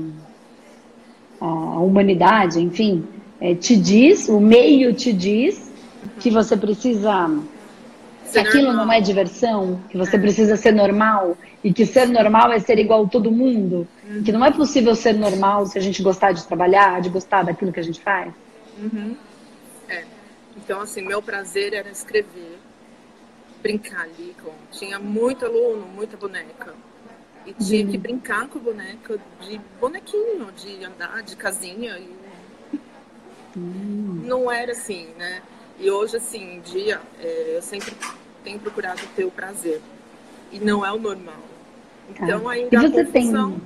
a 1.39 1.79
humanidade, 1.79 2.59
enfim, 2.59 3.07
é, 3.41 3.55
te 3.55 3.75
diz, 3.75 4.29
o 4.29 4.39
meio 4.39 4.93
te 4.93 5.11
diz 5.11 5.71
que 6.19 6.29
você 6.29 6.55
precisa. 6.55 7.27
que 8.31 8.37
aquilo 8.37 8.67
normal. 8.67 8.85
não 8.85 8.93
é 8.93 9.01
diversão, 9.01 9.81
que 9.89 9.97
você 9.97 10.15
é. 10.15 10.19
precisa 10.19 10.55
ser 10.55 10.71
normal, 10.71 11.35
e 11.63 11.73
que 11.73 11.85
ser 11.85 12.07
normal 12.07 12.51
é 12.51 12.59
ser 12.59 12.77
igual 12.77 13.05
a 13.05 13.09
todo 13.09 13.31
mundo, 13.31 13.87
uhum. 14.07 14.21
que 14.23 14.31
não 14.31 14.45
é 14.45 14.51
possível 14.51 14.93
ser 14.93 15.13
normal 15.13 15.65
se 15.65 15.77
a 15.77 15.81
gente 15.81 16.03
gostar 16.03 16.33
de 16.33 16.45
trabalhar, 16.45 17.01
de 17.01 17.09
gostar 17.09 17.43
daquilo 17.43 17.73
que 17.73 17.79
a 17.79 17.83
gente 17.83 17.99
faz. 17.99 18.31
Uhum. 18.77 19.15
É. 19.89 20.05
Então, 20.55 20.79
assim, 20.79 21.01
meu 21.01 21.21
prazer 21.21 21.73
era 21.73 21.89
escrever, 21.89 22.59
brincar 23.61 24.03
ali 24.03 24.35
com. 24.43 24.51
Tinha 24.71 24.99
muito 24.99 25.45
aluno, 25.45 25.87
muita 25.95 26.15
boneca. 26.15 26.75
E 27.43 27.53
tinha 27.53 27.83
uhum. 27.85 27.91
que 27.91 27.97
brincar 27.97 28.47
com 28.47 28.59
a 28.59 28.61
boneca 28.61 29.19
de 29.41 29.59
bonequinho, 29.79 30.47
de 30.55 30.85
andar 30.85 31.23
de 31.23 31.35
casinha. 31.35 31.97
E... 31.97 32.20
Uhum. 33.55 34.21
Não 34.23 34.51
era 34.51 34.71
assim, 34.71 35.07
né? 35.17 35.41
E 35.79 35.89
hoje, 35.89 36.17
assim, 36.17 36.55
em 36.55 36.61
dia, 36.61 37.01
é, 37.21 37.55
eu 37.57 37.61
sempre 37.61 37.93
tenho 38.43 38.59
procurado 38.59 39.01
ter 39.15 39.25
o 39.25 39.31
prazer. 39.31 39.81
E 40.51 40.59
não 40.59 40.85
é 40.85 40.91
o 40.91 40.99
normal. 40.99 41.39
Então, 42.09 42.47
ah. 42.47 42.51
ainda 42.51 42.75
e 42.75 42.89
você 42.89 43.05
confusão... 43.05 43.51
tem 43.51 43.61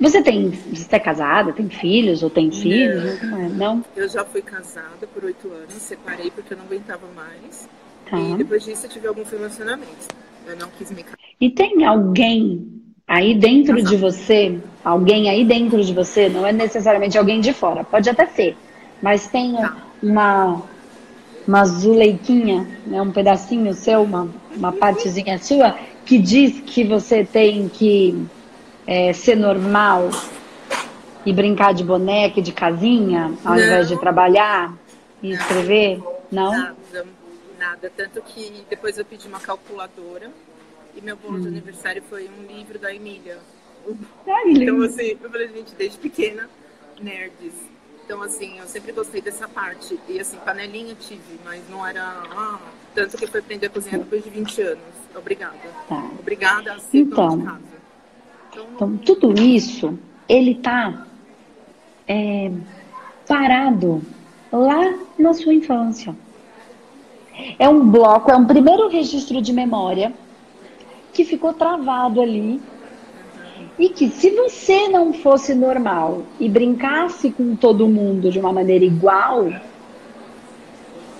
você 0.00 0.20
tem, 0.22 0.50
você 0.50 0.96
é 0.96 0.98
casada, 0.98 1.52
tem 1.52 1.68
filhos 1.68 2.22
ou 2.22 2.30
tem 2.30 2.50
filhos? 2.50 3.22
Não. 3.22 3.40
É? 3.40 3.48
não? 3.48 3.84
Eu 3.94 4.08
já 4.08 4.24
fui 4.24 4.42
casada 4.42 5.06
por 5.12 5.24
oito 5.24 5.48
anos, 5.52 5.72
separei 5.74 6.30
porque 6.30 6.52
eu 6.52 6.58
não 6.58 6.64
aguentava 6.64 7.06
mais. 7.14 7.68
Tá. 8.10 8.18
E 8.18 8.34
depois 8.34 8.64
disso 8.64 8.86
eu 8.86 8.90
tive 8.90 9.06
alguns 9.06 9.30
relacionamentos. 9.30 10.08
Eu 10.46 10.56
não 10.56 10.68
quis 10.76 10.90
me 10.90 11.02
casar. 11.02 11.16
E 11.40 11.48
tem 11.50 11.84
alguém 11.84 12.82
aí 13.06 13.34
dentro 13.34 13.82
de 13.82 13.96
você, 13.96 14.58
alguém 14.84 15.30
aí 15.30 15.44
dentro 15.44 15.82
de 15.82 15.94
você, 15.94 16.28
não 16.28 16.46
é 16.46 16.52
necessariamente 16.52 17.16
alguém 17.16 17.40
de 17.40 17.52
fora, 17.52 17.84
pode 17.84 18.08
até 18.08 18.26
ser, 18.26 18.56
mas 19.02 19.26
tem 19.28 19.54
tá. 19.54 19.76
uma 20.02 20.62
uma 21.46 21.64
zuleiquinha, 21.64 22.66
né, 22.86 23.00
um 23.00 23.12
pedacinho 23.12 23.72
seu, 23.74 24.02
uma, 24.02 24.28
uma 24.56 24.72
partezinha 24.72 25.38
sua, 25.38 25.78
que 26.04 26.18
diz 26.18 26.60
que 26.60 26.84
você 26.84 27.24
tem 27.24 27.68
que 27.68 28.26
é, 28.86 29.12
ser 29.12 29.36
normal 29.36 30.10
e 31.24 31.32
brincar 31.32 31.72
de 31.72 31.84
boneca 31.84 32.40
de 32.40 32.52
casinha, 32.52 33.32
ao 33.44 33.54
não. 33.54 33.62
invés 33.62 33.88
de 33.88 33.98
trabalhar 33.98 34.74
e 35.22 35.30
não. 35.30 35.36
escrever? 35.36 36.02
Não? 36.30 36.50
Nada, 36.50 37.06
nada. 37.58 37.92
Tanto 37.94 38.22
que 38.22 38.64
depois 38.68 38.98
eu 38.98 39.04
pedi 39.04 39.26
uma 39.28 39.40
calculadora 39.40 40.30
e 40.96 41.00
meu 41.00 41.16
bolo 41.16 41.38
hum. 41.38 41.42
de 41.42 41.48
aniversário 41.48 42.02
foi 42.08 42.28
um 42.28 42.46
livro 42.46 42.78
da 42.78 42.94
Emília. 42.94 43.38
Ai, 44.26 44.50
então, 44.50 44.80
assim, 44.82 45.16
eu 45.22 45.30
falei, 45.30 45.48
gente, 45.48 45.74
desde 45.74 45.98
pequena, 45.98 46.48
nerds 47.00 47.73
então, 48.04 48.22
assim, 48.22 48.58
eu 48.58 48.66
sempre 48.66 48.92
gostei 48.92 49.22
dessa 49.22 49.48
parte. 49.48 49.98
E, 50.08 50.20
assim, 50.20 50.36
panelinha 50.44 50.94
tive, 50.94 51.40
mas 51.42 51.62
não 51.70 51.86
era. 51.86 52.02
Ah, 52.02 52.58
tanto 52.94 53.16
que 53.16 53.24
eu 53.24 53.28
fui 53.28 53.40
aprender 53.40 53.66
a 53.66 53.70
cozinhar 53.70 53.98
depois 53.98 54.22
de 54.22 54.28
20 54.28 54.60
anos. 54.60 54.84
Obrigada. 55.16 55.56
Tá. 55.88 56.10
Obrigada 56.18 56.74
a 56.74 56.78
ser 56.78 56.98
então, 56.98 57.38
de 57.38 57.44
casa. 57.44 57.60
Então, 58.50 58.66
então, 58.74 58.96
tudo 58.98 59.40
isso, 59.40 59.98
ele 60.28 60.56
tá 60.56 61.06
é, 62.06 62.52
parado 63.26 64.02
lá 64.52 64.98
na 65.18 65.32
sua 65.32 65.54
infância. 65.54 66.14
É 67.58 67.68
um 67.68 67.90
bloco, 67.90 68.30
é 68.30 68.36
um 68.36 68.46
primeiro 68.46 68.88
registro 68.88 69.40
de 69.40 69.52
memória 69.52 70.12
que 71.12 71.24
ficou 71.24 71.54
travado 71.54 72.20
ali 72.20 72.60
e 73.78 73.88
que 73.88 74.08
se 74.08 74.30
você 74.30 74.88
não 74.88 75.12
fosse 75.12 75.54
normal 75.54 76.22
e 76.38 76.48
brincasse 76.48 77.30
com 77.30 77.56
todo 77.56 77.88
mundo 77.88 78.30
de 78.30 78.38
uma 78.38 78.52
maneira 78.52 78.84
igual, 78.84 79.48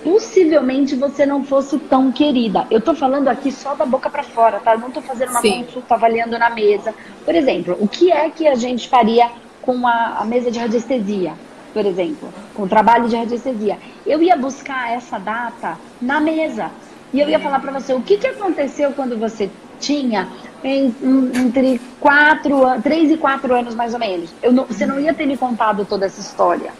possivelmente 0.03 0.95
você 0.95 1.25
não 1.25 1.43
fosse 1.43 1.77
tão 1.79 2.11
querida. 2.11 2.65
Eu 2.71 2.79
tô 2.79 2.93
falando 2.93 3.27
aqui 3.27 3.51
só 3.51 3.73
da 3.73 3.85
boca 3.85 4.09
para 4.09 4.23
fora, 4.23 4.59
tá? 4.59 4.73
Eu 4.73 4.79
não 4.79 4.91
tô 4.91 5.01
fazendo 5.01 5.31
uma 5.31 5.41
Sim. 5.41 5.63
consulta 5.63 5.95
avaliando 5.95 6.37
na 6.37 6.49
mesa. 6.49 6.93
Por 7.25 7.35
exemplo, 7.35 7.75
o 7.79 7.87
que 7.87 8.11
é 8.11 8.29
que 8.29 8.47
a 8.47 8.55
gente 8.55 8.87
faria 8.87 9.29
com 9.61 9.85
a, 9.85 10.17
a 10.19 10.25
mesa 10.25 10.49
de 10.49 10.59
radiestesia? 10.59 11.33
Por 11.73 11.85
exemplo, 11.85 12.33
com 12.53 12.63
o 12.63 12.69
trabalho 12.69 13.09
de 13.09 13.17
radiestesia. 13.17 13.77
Eu 14.05 14.21
ia 14.21 14.37
buscar 14.37 14.93
essa 14.93 15.17
data 15.17 15.77
na 16.01 16.21
mesa. 16.21 16.71
E 17.11 17.19
eu 17.19 17.27
ia 17.27 17.39
falar 17.39 17.59
para 17.59 17.71
você 17.71 17.93
o 17.93 18.01
que, 18.01 18.17
que 18.17 18.27
aconteceu 18.27 18.93
quando 18.93 19.17
você 19.17 19.49
tinha 19.79 20.29
entre 20.67 21.79
quatro, 21.99 22.81
três 22.81 23.11
e 23.11 23.17
quatro 23.17 23.53
anos 23.53 23.75
mais 23.75 23.93
ou 23.93 23.99
menos. 23.99 24.29
Não, 24.51 24.65
você 24.65 24.85
não 24.85 24.99
ia 24.99 25.13
ter 25.13 25.25
me 25.25 25.37
contado 25.37 25.85
toda 25.85 26.05
essa 26.05 26.19
história. 26.19 26.71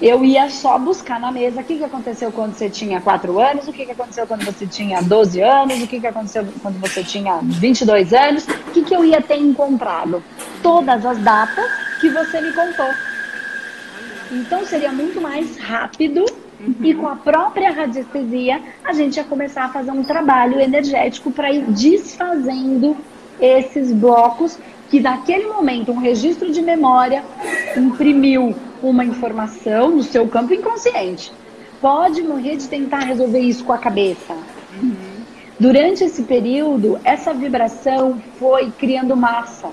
Eu 0.00 0.24
ia 0.24 0.48
só 0.48 0.78
buscar 0.78 1.20
na 1.20 1.30
mesa 1.30 1.60
o 1.60 1.64
que, 1.64 1.76
que 1.76 1.84
aconteceu 1.84 2.32
quando 2.32 2.54
você 2.54 2.70
tinha 2.70 3.00
quatro 3.00 3.38
anos, 3.38 3.66
o 3.68 3.72
que, 3.72 3.84
que 3.84 3.92
aconteceu 3.92 4.26
quando 4.26 4.44
você 4.44 4.66
tinha 4.66 5.02
12 5.02 5.40
anos, 5.42 5.82
o 5.82 5.86
que, 5.86 6.00
que 6.00 6.06
aconteceu 6.06 6.46
quando 6.62 6.80
você 6.80 7.02
tinha 7.02 7.40
22 7.42 8.12
anos, 8.14 8.46
o 8.46 8.70
que, 8.70 8.82
que 8.82 8.94
eu 8.94 9.04
ia 9.04 9.20
ter 9.20 9.36
encontrado. 9.36 10.22
Todas 10.62 11.04
as 11.04 11.18
datas 11.18 11.70
que 12.00 12.08
você 12.08 12.40
me 12.40 12.52
contou. 12.52 12.90
Então 14.30 14.64
seria 14.64 14.92
muito 14.92 15.20
mais 15.20 15.58
rápido 15.58 16.24
Uhum. 16.60 16.74
E 16.82 16.94
com 16.94 17.08
a 17.08 17.16
própria 17.16 17.70
radiestesia, 17.70 18.60
a 18.84 18.92
gente 18.92 19.16
ia 19.16 19.24
começar 19.24 19.64
a 19.64 19.68
fazer 19.70 19.90
um 19.90 20.04
trabalho 20.04 20.60
energético 20.60 21.30
para 21.30 21.50
ir 21.50 21.64
desfazendo 21.70 22.96
esses 23.40 23.90
blocos 23.92 24.58
que 24.90 25.00
naquele 25.00 25.46
momento 25.46 25.92
um 25.92 25.98
registro 25.98 26.52
de 26.52 26.60
memória 26.60 27.24
imprimiu 27.76 28.54
uma 28.82 29.04
informação 29.04 29.90
no 29.90 30.02
seu 30.02 30.26
campo 30.28 30.52
inconsciente. 30.52 31.32
Pode 31.80 32.22
morrer 32.22 32.56
de 32.56 32.68
tentar 32.68 33.00
resolver 33.00 33.40
isso 33.40 33.64
com 33.64 33.72
a 33.72 33.78
cabeça. 33.78 34.36
Durante 35.58 36.04
esse 36.04 36.22
período, 36.22 36.98
essa 37.04 37.32
vibração 37.32 38.20
foi 38.38 38.70
criando 38.70 39.16
massa. 39.16 39.70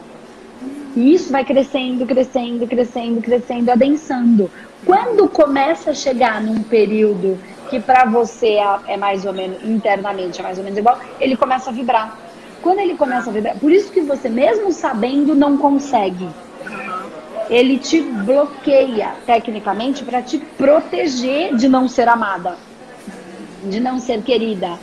E 0.96 1.14
isso 1.14 1.32
vai 1.32 1.46
crescendo, 1.46 2.06
crescendo, 2.06 2.68
crescendo, 2.68 3.22
crescendo, 3.22 3.72
adensando. 3.72 4.52
Quando 4.86 5.28
começa 5.28 5.92
a 5.92 5.94
chegar 5.94 6.42
num 6.42 6.62
período 6.64 7.40
que 7.70 7.80
para 7.80 8.06
você 8.06 8.54
é, 8.54 8.80
é 8.88 8.98
mais 8.98 9.26
ou 9.26 9.34
menos 9.34 9.64
internamente 9.64 10.40
é 10.40 10.44
mais 10.44 10.58
ou 10.58 10.64
menos 10.64 10.78
igual, 10.78 11.00
ele 11.20 11.36
começa 11.36 11.70
a 11.70 11.74
vibrar. 11.74 12.18
Quando 12.62 12.80
ele 12.80 12.96
começa 12.96 13.30
a 13.30 13.34
vibrar, 13.34 13.58
por 13.58 13.72
isso 13.72 13.92
que 13.92 14.02
você 14.02 14.30
mesmo 14.30 14.72
sabendo 14.72 15.36
não 15.36 15.58
consegue. 15.58 16.28
Ele 17.50 17.78
te 17.78 18.02
bloqueia 18.02 19.16
tecnicamente 19.26 20.04
para 20.04 20.22
te 20.22 20.38
proteger 20.38 21.56
de 21.56 21.68
não 21.68 21.88
ser 21.88 22.10
amada, 22.10 22.58
de 23.64 23.80
não 23.80 24.00
ser 24.00 24.22
querida. 24.22 24.78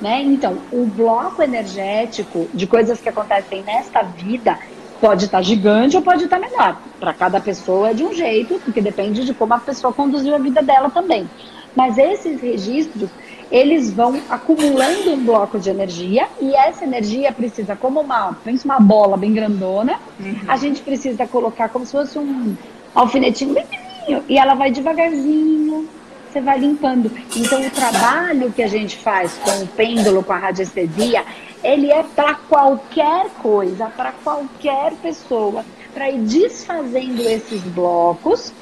Né? 0.00 0.20
Então, 0.22 0.58
o 0.70 0.84
bloco 0.84 1.42
energético 1.42 2.48
de 2.52 2.66
coisas 2.66 3.00
que 3.00 3.08
acontecem 3.08 3.62
nesta 3.62 4.02
vida 4.02 4.58
Pode 5.02 5.24
estar 5.24 5.42
gigante 5.42 5.96
ou 5.96 6.02
pode 6.02 6.24
estar 6.24 6.38
menor. 6.38 6.80
Para 7.00 7.12
cada 7.12 7.40
pessoa 7.40 7.90
é 7.90 7.94
de 7.94 8.04
um 8.04 8.14
jeito, 8.14 8.60
porque 8.64 8.80
depende 8.80 9.24
de 9.24 9.34
como 9.34 9.52
a 9.52 9.58
pessoa 9.58 9.92
conduziu 9.92 10.32
a 10.32 10.38
vida 10.38 10.62
dela 10.62 10.88
também. 10.90 11.28
Mas 11.74 11.98
esses 11.98 12.40
registros, 12.40 13.10
eles 13.50 13.90
vão 13.90 14.20
acumulando 14.30 15.10
um 15.10 15.24
bloco 15.24 15.58
de 15.58 15.70
energia 15.70 16.28
e 16.40 16.54
essa 16.54 16.84
energia 16.84 17.32
precisa, 17.32 17.74
como 17.74 18.00
uma, 18.00 18.32
pensa 18.44 18.64
uma 18.64 18.78
bola 18.78 19.16
bem 19.16 19.32
grandona, 19.32 19.98
uhum. 20.20 20.36
a 20.46 20.56
gente 20.56 20.82
precisa 20.82 21.26
colocar 21.26 21.68
como 21.68 21.84
se 21.84 21.90
fosse 21.90 22.16
um 22.16 22.54
alfinetinho 22.94 23.54
bem 23.54 23.66
pequenininho 23.66 24.22
e 24.28 24.38
ela 24.38 24.54
vai 24.54 24.70
devagarzinho, 24.70 25.88
você 26.32 26.40
vai 26.40 26.58
limpando. 26.58 27.10
Então 27.36 27.60
o 27.60 27.70
trabalho 27.70 28.50
que 28.52 28.62
a 28.62 28.66
gente 28.66 28.96
faz 28.96 29.38
com 29.44 29.64
o 29.64 29.66
pêndulo, 29.66 30.24
com 30.24 30.32
a 30.32 30.38
radiestesia, 30.38 31.24
ele 31.62 31.92
é 31.92 32.02
para 32.02 32.34
qualquer 32.34 33.28
coisa, 33.42 33.86
para 33.86 34.12
qualquer 34.24 34.92
pessoa, 34.94 35.64
para 35.92 36.10
ir 36.10 36.20
desfazendo 36.20 37.20
esses 37.22 37.60
blocos. 37.62 38.52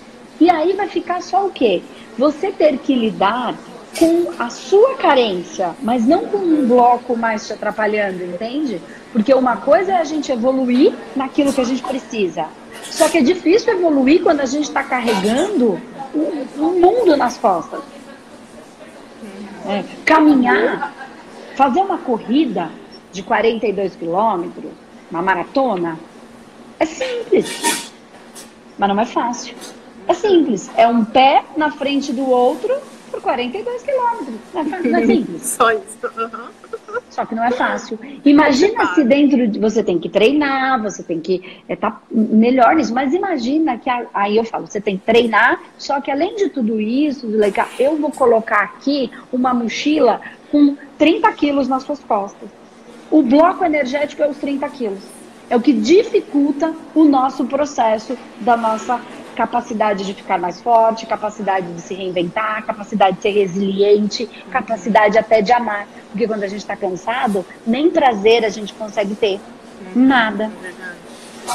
E 0.40 0.50
aí 0.50 0.72
vai 0.72 0.88
ficar 0.88 1.22
só 1.22 1.46
o 1.46 1.50
quê? 1.50 1.82
Você 2.18 2.50
ter 2.50 2.76
que 2.78 2.94
lidar 2.94 3.54
com 3.98 4.30
a 4.38 4.50
sua 4.50 4.94
carência, 4.96 5.74
mas 5.82 6.06
não 6.06 6.26
com 6.26 6.38
um 6.38 6.66
bloco 6.66 7.16
mais 7.16 7.46
te 7.46 7.52
atrapalhando, 7.52 8.24
entende? 8.24 8.80
Porque 9.12 9.34
uma 9.34 9.56
coisa 9.56 9.92
é 9.92 9.96
a 9.96 10.04
gente 10.04 10.30
evoluir 10.30 10.92
naquilo 11.14 11.52
que 11.52 11.60
a 11.60 11.64
gente 11.64 11.82
precisa. 11.82 12.46
Só 12.84 13.08
que 13.08 13.18
é 13.18 13.22
difícil 13.22 13.74
evoluir 13.74 14.22
quando 14.22 14.40
a 14.40 14.46
gente 14.46 14.64
está 14.64 14.82
carregando 14.82 15.80
um, 16.14 16.80
mundo 16.80 17.16
nas 17.16 17.38
costas. 17.38 17.80
É, 19.66 19.84
caminhar, 20.04 20.94
fazer 21.56 21.80
uma 21.80 21.98
corrida 21.98 22.70
de 23.12 23.22
42 23.22 23.94
quilômetros, 23.96 24.72
uma 25.10 25.22
maratona, 25.22 25.98
é 26.78 26.86
simples, 26.86 27.92
mas 28.78 28.88
não 28.88 28.98
é 29.00 29.04
fácil. 29.04 29.54
É 30.08 30.14
simples, 30.14 30.70
é 30.76 30.88
um 30.88 31.04
pé 31.04 31.44
na 31.56 31.70
frente 31.70 32.12
do 32.12 32.28
outro 32.28 32.74
por 33.10 33.20
42 33.20 33.82
quilômetros. 33.82 34.34
Não 34.54 34.98
é 34.98 35.06
simples. 35.06 35.42
Só 35.42 35.70
isso. 35.72 35.98
Uhum. 36.02 36.48
Só 37.10 37.24
que 37.26 37.34
não 37.34 37.44
é 37.44 37.50
fácil. 37.50 37.98
Imagina 38.24 38.94
se 38.94 39.04
dentro 39.04 39.46
de 39.48 39.58
você 39.58 39.82
tem 39.82 39.98
que 39.98 40.08
treinar, 40.08 40.82
você 40.82 41.02
tem 41.02 41.20
que 41.20 41.62
estar 41.68 41.68
é, 41.68 41.76
tá 41.76 42.00
melhor 42.10 42.74
nisso, 42.74 42.94
mas 42.94 43.12
imagina 43.12 43.78
que 43.78 43.90
aí 44.14 44.36
eu 44.36 44.44
falo, 44.44 44.66
você 44.66 44.80
tem 44.80 44.96
que 44.96 45.04
treinar, 45.04 45.60
só 45.76 46.00
que 46.00 46.10
além 46.10 46.36
de 46.36 46.48
tudo 46.48 46.80
isso, 46.80 47.26
legal, 47.26 47.66
eu 47.78 47.96
vou 47.96 48.10
colocar 48.10 48.62
aqui 48.62 49.10
uma 49.32 49.52
mochila 49.52 50.20
com 50.50 50.76
30 50.98 51.32
quilos 51.32 51.68
nas 51.68 51.82
suas 51.82 52.00
costas. 52.00 52.48
O 53.10 53.22
bloco 53.22 53.64
energético 53.64 54.22
é 54.22 54.28
os 54.28 54.36
30 54.38 54.68
quilos. 54.68 55.02
É 55.48 55.56
o 55.56 55.60
que 55.60 55.72
dificulta 55.72 56.72
o 56.94 57.04
nosso 57.04 57.44
processo 57.44 58.16
da 58.40 58.56
nossa 58.56 59.00
capacidade 59.40 60.04
de 60.04 60.12
ficar 60.12 60.38
mais 60.38 60.60
forte, 60.60 61.06
capacidade 61.06 61.72
de 61.72 61.80
se 61.80 61.94
reinventar, 61.94 62.62
capacidade 62.66 63.16
de 63.16 63.22
ser 63.22 63.30
resiliente, 63.30 64.28
capacidade 64.50 65.16
até 65.16 65.40
de 65.40 65.50
amar. 65.50 65.88
Porque 66.10 66.26
quando 66.26 66.42
a 66.42 66.46
gente 66.46 66.60
está 66.60 66.76
cansado, 66.76 67.42
nem 67.66 67.90
prazer 67.90 68.44
a 68.44 68.50
gente 68.50 68.74
consegue 68.74 69.14
ter. 69.14 69.40
Nada. 69.96 70.50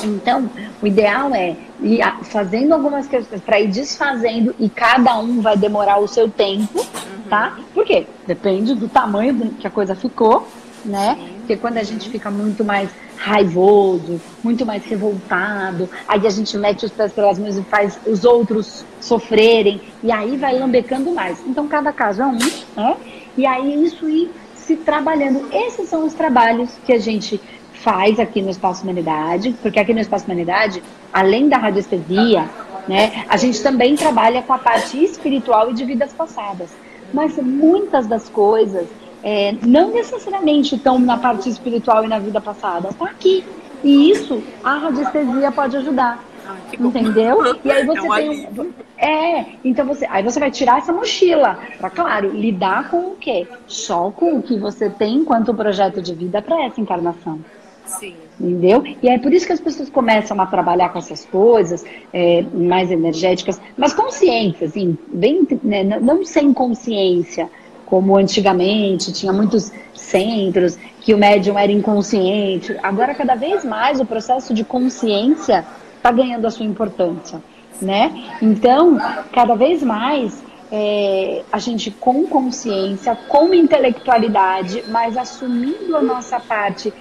Então, 0.04 0.50
o 0.82 0.88
ideal 0.88 1.34
é 1.36 1.56
ir 1.80 2.02
fazendo 2.24 2.74
algumas 2.74 3.06
questões 3.06 3.40
para 3.42 3.60
ir 3.60 3.68
desfazendo 3.68 4.56
e 4.60 4.68
cada 4.68 5.20
um 5.20 5.40
vai 5.40 5.56
demorar 5.56 6.00
o 6.00 6.08
seu 6.08 6.28
tempo, 6.28 6.84
tá? 7.30 7.56
Por 7.72 7.86
quê? 7.86 8.08
Depende 8.26 8.74
do 8.74 8.90
tamanho 8.90 9.52
que 9.60 9.68
a 9.68 9.70
coisa 9.70 9.94
ficou, 9.94 10.48
né? 10.84 11.20
Porque 11.38 11.56
quando 11.56 11.78
a 11.78 11.84
gente 11.84 12.10
fica 12.10 12.32
muito 12.32 12.66
mais 12.66 12.90
raivoso, 13.18 14.22
muito 14.44 14.66
mais 14.66 14.86
revoltado, 14.86 15.90
aí 16.08 16.26
a 16.26 16.30
gente 16.30 16.58
mete 16.58 16.86
os 16.86 16.92
pés 16.92 17.12
pelas 17.14 17.40
mãos 17.40 17.58
e 17.58 17.64
faz 17.64 18.00
os 18.06 18.24
outros 18.26 18.86
sofrerem, 19.00 19.82
e 20.04 20.12
aí 20.12 20.38
vai 20.38 20.58
lambecando 20.58 21.12
mais. 21.12 21.42
Então, 21.46 21.68
cada 21.68 21.92
caso 21.92 22.22
é 22.22 22.26
um, 22.26 22.38
né? 22.76 22.98
E 23.38 23.46
aí 23.46 23.84
isso 23.84 24.10
ir 24.10 24.32
se 24.54 24.76
trabalhando. 24.76 25.48
Esses 25.54 25.88
são 25.90 26.06
os 26.06 26.14
trabalhos 26.14 26.72
que 26.86 26.94
a 26.94 27.00
gente 27.00 27.40
faz 27.74 28.20
aqui 28.20 28.42
no 28.42 28.50
Espaço 28.50 28.84
Humanidade, 28.84 29.56
porque 29.62 29.80
aqui 29.80 29.94
no 29.94 30.00
Espaço 30.00 30.26
Humanidade, 30.26 30.82
além 31.14 31.48
da 31.48 31.58
radiestesia, 31.58 32.50
né, 32.88 33.26
a 33.30 33.38
gente 33.38 33.62
também 33.62 33.96
trabalha 33.96 34.42
com 34.42 34.54
a 34.54 34.58
parte 34.58 35.04
espiritual 35.04 35.70
e 35.70 35.74
de 35.74 35.86
vidas 35.86 36.12
passadas. 36.14 36.72
Mas 37.14 37.38
muitas 37.38 38.08
das 38.08 38.28
coisas 38.28 38.88
é, 39.26 39.56
não 39.66 39.92
necessariamente 39.92 40.76
estão 40.76 41.00
na 41.00 41.18
parte 41.18 41.50
espiritual 41.50 42.06
e 42.06 42.08
na 42.08 42.20
vida 42.20 42.40
passada, 42.40 42.90
está 42.90 43.06
aqui. 43.06 43.44
E 43.84 44.12
isso 44.12 44.44
a 44.64 44.78
radiestesia 44.78 45.52
pode 45.52 45.76
ajudar. 45.78 46.24
Ah, 46.48 46.56
entendeu? 46.80 47.40
E 47.66 47.72
aí 47.72 47.84
você 47.88 48.08
é 48.08 48.16
tem 48.16 48.30
um, 48.30 48.74
é, 49.00 49.46
então 49.64 49.84
você, 49.88 50.06
aí 50.06 50.22
você 50.22 50.40
vai 50.40 50.52
tirar 50.52 50.78
essa 50.78 50.94
mochila 50.94 51.58
para 51.80 51.90
claro, 51.90 52.30
lidar 52.30 52.92
com 52.92 52.98
o 52.98 53.16
quê? 53.16 53.48
Só 53.66 54.12
com 54.12 54.36
o 54.36 54.44
que 54.44 54.60
você 54.60 54.92
tem 54.92 55.16
enquanto 55.16 55.56
projeto 55.56 56.04
de 56.04 56.14
vida 56.14 56.40
para 56.40 56.64
essa 56.64 56.80
encarnação. 56.80 57.40
Sim. 57.84 58.14
Entendeu? 58.40 58.84
E 59.02 59.10
é 59.10 59.18
por 59.18 59.34
isso 59.34 59.48
que 59.48 59.54
as 59.54 59.60
pessoas 59.60 59.90
começam 59.90 60.40
a 60.40 60.46
trabalhar 60.46 60.90
com 60.90 61.00
essas 61.00 61.26
coisas 61.26 61.84
é, 62.14 62.44
mais 62.54 62.92
energéticas, 62.92 63.60
mas 63.76 63.92
conscientes, 63.94 64.62
assim, 64.62 64.96
bem, 65.08 65.48
né, 65.64 65.84
não 65.84 66.24
sem 66.24 66.54
consciência, 66.54 67.50
como 67.86 68.18
antigamente, 68.18 69.14
tinha 69.14 69.32
muitos 69.32 69.72
centros 69.94 70.78
que 71.02 71.14
o 71.14 71.18
médium 71.18 71.58
era 71.58 71.72
inconsciente. 71.72 72.76
Agora, 72.82 73.14
cada 73.14 73.36
vez 73.36 73.64
mais, 73.64 74.00
o 74.00 74.06
processo 74.06 74.54
de 74.54 74.64
consciência 74.64 75.66
está 75.98 76.12
ganhando 76.12 76.46
a 76.46 76.52
sua 76.52 76.66
importância, 76.66 77.42
né? 77.82 78.38
Então, 78.42 78.98
cada 79.32 79.56
vez 79.56 79.84
mais, 79.84 80.44
é, 80.72 81.44
a 81.52 81.60
gente 81.60 81.92
com 81.92 82.26
consciência, 82.28 83.16
com 83.28 83.54
intelectualidade, 83.54 84.84
mas 84.90 85.18
assumindo 85.18 85.96
a 85.96 86.02
nossa 86.02 86.40
parte 86.40 86.94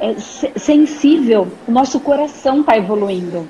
é, 0.00 0.14
sensível, 0.18 1.48
o 1.66 1.70
nosso 1.70 2.00
coração 2.00 2.60
está 2.60 2.76
evoluindo, 2.76 3.48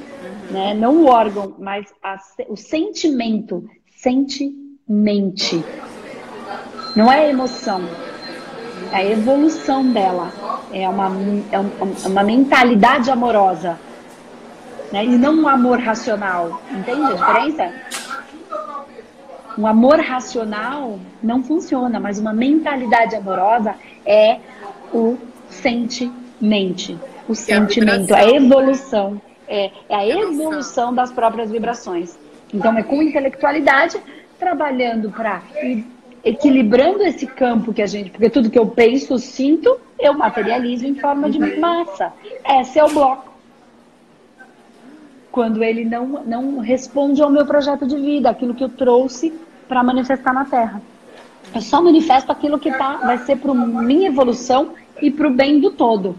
né? 0.50 0.74
Não 0.74 1.02
o 1.02 1.06
órgão, 1.06 1.54
mas 1.58 1.86
a, 2.02 2.18
o 2.48 2.56
sentimento, 2.56 3.64
sente 3.96 4.52
mente. 4.86 5.64
Não 6.94 7.10
é 7.10 7.28
emoção, 7.28 7.82
é 8.92 8.96
a 8.96 9.04
evolução 9.04 9.84
dela. 9.92 10.32
É 10.72 10.88
uma, 10.88 11.10
é, 11.52 11.56
é 11.56 12.08
uma 12.08 12.22
mentalidade 12.22 13.10
amorosa. 13.10 13.78
Né? 14.92 15.04
E 15.04 15.18
não 15.18 15.34
um 15.34 15.48
amor 15.48 15.78
racional. 15.80 16.62
Entende 16.70 17.02
a 17.02 17.12
diferença? 17.14 17.72
Um 19.56 19.66
amor 19.66 20.00
racional 20.00 20.98
não 21.22 21.42
funciona, 21.42 21.98
mas 21.98 22.18
uma 22.18 22.32
mentalidade 22.32 23.14
amorosa 23.14 23.74
é 24.04 24.38
o 24.92 25.16
sentimento. 25.48 27.00
O 27.28 27.34
sentimento, 27.34 28.14
a, 28.14 28.18
a 28.18 28.30
evolução. 28.30 29.20
É, 29.46 29.70
é 29.88 29.94
a 29.94 30.06
evolução 30.06 30.94
das 30.94 31.12
próprias 31.12 31.50
vibrações. 31.50 32.16
Então, 32.52 32.76
é 32.78 32.82
com 32.82 33.02
intelectualidade, 33.02 34.00
trabalhando 34.38 35.10
para 35.10 35.42
equilibrando 36.24 37.02
esse 37.02 37.26
campo 37.26 37.72
que 37.72 37.82
a 37.82 37.86
gente. 37.86 38.10
Porque 38.10 38.30
tudo 38.30 38.50
que 38.50 38.58
eu 38.58 38.66
penso, 38.66 39.18
sinto, 39.18 39.78
eu 39.98 40.14
materializo 40.14 40.86
em 40.86 40.94
forma 40.94 41.28
de 41.30 41.38
massa. 41.58 42.12
Esse 42.60 42.78
é 42.78 42.84
o 42.84 42.88
bloco. 42.88 43.32
Quando 45.30 45.62
ele 45.62 45.84
não, 45.84 46.24
não 46.24 46.58
responde 46.58 47.20
ao 47.20 47.30
meu 47.30 47.44
projeto 47.44 47.86
de 47.86 47.96
vida, 47.96 48.30
aquilo 48.30 48.54
que 48.54 48.64
eu 48.64 48.68
trouxe 48.68 49.32
para 49.68 49.82
manifestar 49.82 50.32
na 50.32 50.44
Terra. 50.44 50.80
Eu 51.54 51.60
só 51.60 51.82
manifesto 51.82 52.32
aquilo 52.32 52.58
que 52.58 52.70
tá, 52.70 52.96
vai 52.98 53.18
ser 53.18 53.36
para 53.36 53.52
minha 53.52 54.08
evolução 54.08 54.72
e 55.02 55.10
para 55.10 55.28
o 55.28 55.30
bem 55.30 55.60
do 55.60 55.70
todo. 55.70 56.16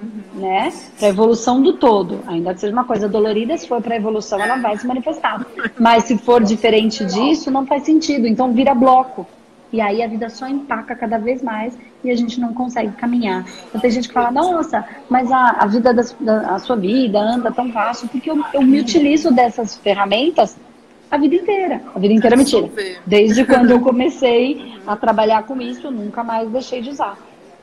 Uhum. 0.00 0.40
Né? 0.40 0.72
Para 0.98 1.08
a 1.08 1.10
evolução 1.10 1.60
do 1.62 1.72
todo. 1.72 2.20
Ainda 2.26 2.54
que 2.54 2.60
seja 2.60 2.72
uma 2.72 2.84
coisa 2.84 3.08
dolorida, 3.08 3.56
se 3.56 3.66
for 3.66 3.82
para 3.82 3.94
a 3.94 3.96
evolução, 3.96 4.40
ela 4.40 4.56
vai 4.56 4.76
se 4.78 4.86
manifestar. 4.86 5.44
Mas 5.78 6.04
se 6.04 6.16
for 6.18 6.42
diferente 6.42 7.04
disso, 7.04 7.50
não 7.50 7.66
faz 7.66 7.82
sentido. 7.82 8.26
Então 8.26 8.52
vira 8.52 8.74
bloco. 8.74 9.26
E 9.72 9.80
aí 9.80 10.02
a 10.02 10.06
vida 10.06 10.30
só 10.30 10.48
empaca 10.48 10.94
cada 10.94 11.18
vez 11.18 11.42
mais 11.42 11.76
e 12.02 12.10
a 12.10 12.16
gente 12.16 12.40
não 12.40 12.54
consegue 12.54 12.92
caminhar. 12.92 13.44
Então 13.68 13.80
tem 13.80 13.90
gente 13.90 14.08
que 14.08 14.14
fala, 14.14 14.30
nossa, 14.30 14.84
mas 15.10 15.30
a, 15.30 15.56
a 15.58 15.66
vida 15.66 15.92
da, 15.92 16.02
da 16.20 16.54
a 16.54 16.58
sua 16.58 16.76
vida 16.76 17.18
anda 17.18 17.52
tão 17.52 17.70
fácil, 17.70 18.08
porque 18.08 18.30
eu, 18.30 18.42
eu 18.54 18.62
me 18.62 18.80
utilizo 18.80 19.30
dessas 19.30 19.76
ferramentas 19.76 20.56
a 21.10 21.18
vida 21.18 21.34
inteira. 21.34 21.82
A 21.94 21.98
vida 21.98 22.14
inteira 22.14 22.34
é 22.34 22.38
mentira. 22.38 22.70
Desde 23.06 23.44
quando 23.44 23.70
eu 23.70 23.80
comecei 23.80 24.74
a 24.86 24.96
trabalhar 24.96 25.42
com 25.44 25.60
isso, 25.60 25.86
eu 25.86 25.90
nunca 25.90 26.22
mais 26.22 26.48
deixei 26.50 26.80
de 26.80 26.90
usar. 26.90 27.18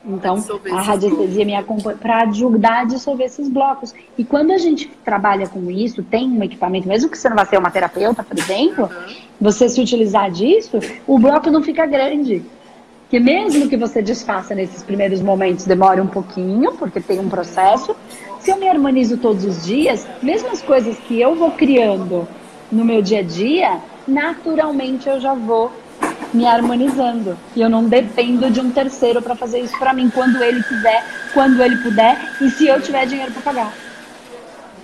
Então, 0.06 0.36
a 0.70 0.80
radiestesia 0.82 1.44
me 1.44 1.54
acompanha 1.54 1.96
para 1.96 2.22
ajudar 2.22 2.82
a 2.82 2.84
dissolver 2.84 3.26
esses 3.26 3.48
blocos. 3.48 3.92
E 4.16 4.24
quando 4.24 4.52
a 4.52 4.58
gente 4.58 4.88
trabalha 5.04 5.48
com 5.48 5.68
isso, 5.68 6.02
tem 6.02 6.30
um 6.30 6.44
equipamento, 6.44 6.86
mesmo 6.86 7.10
que 7.10 7.18
você 7.18 7.28
não 7.28 7.36
vá 7.36 7.44
ser 7.44 7.58
uma 7.58 7.70
terapeuta, 7.70 8.22
por 8.22 8.38
exemplo, 8.38 8.84
uhum. 8.84 9.14
você 9.40 9.68
se 9.68 9.80
utilizar 9.80 10.30
disso, 10.30 10.78
o 11.06 11.18
bloco 11.18 11.50
não 11.50 11.62
fica 11.62 11.84
grande. 11.86 12.42
Que 13.10 13.18
mesmo 13.18 13.68
que 13.68 13.76
você 13.76 14.00
desfaça 14.00 14.54
nesses 14.54 14.82
primeiros 14.82 15.20
momentos, 15.20 15.64
demore 15.64 16.00
um 16.00 16.06
pouquinho, 16.06 16.72
porque 16.72 17.00
tem 17.00 17.18
um 17.18 17.28
processo. 17.28 17.94
Se 18.40 18.50
eu 18.50 18.56
me 18.58 18.68
harmonizo 18.68 19.16
todos 19.16 19.44
os 19.44 19.64
dias, 19.64 20.06
mesmo 20.22 20.50
as 20.50 20.62
coisas 20.62 20.96
que 20.98 21.20
eu 21.20 21.34
vou 21.34 21.50
criando 21.50 22.28
no 22.70 22.84
meu 22.84 23.02
dia 23.02 23.20
a 23.20 23.22
dia, 23.22 23.80
naturalmente 24.06 25.08
eu 25.08 25.20
já 25.20 25.34
vou 25.34 25.70
me 26.36 26.46
harmonizando. 26.46 27.36
E 27.54 27.60
eu 27.60 27.70
não 27.70 27.84
dependo 27.84 28.50
de 28.50 28.60
um 28.60 28.70
terceiro 28.70 29.22
para 29.22 29.34
fazer 29.34 29.60
isso 29.60 29.76
para 29.78 29.92
mim 29.92 30.10
quando 30.10 30.42
ele 30.42 30.62
quiser, 30.62 31.04
quando 31.32 31.62
ele 31.62 31.76
puder 31.78 32.36
e 32.40 32.50
se 32.50 32.66
eu 32.66 32.80
tiver 32.80 33.06
dinheiro 33.06 33.32
para 33.32 33.42
pagar. 33.42 33.74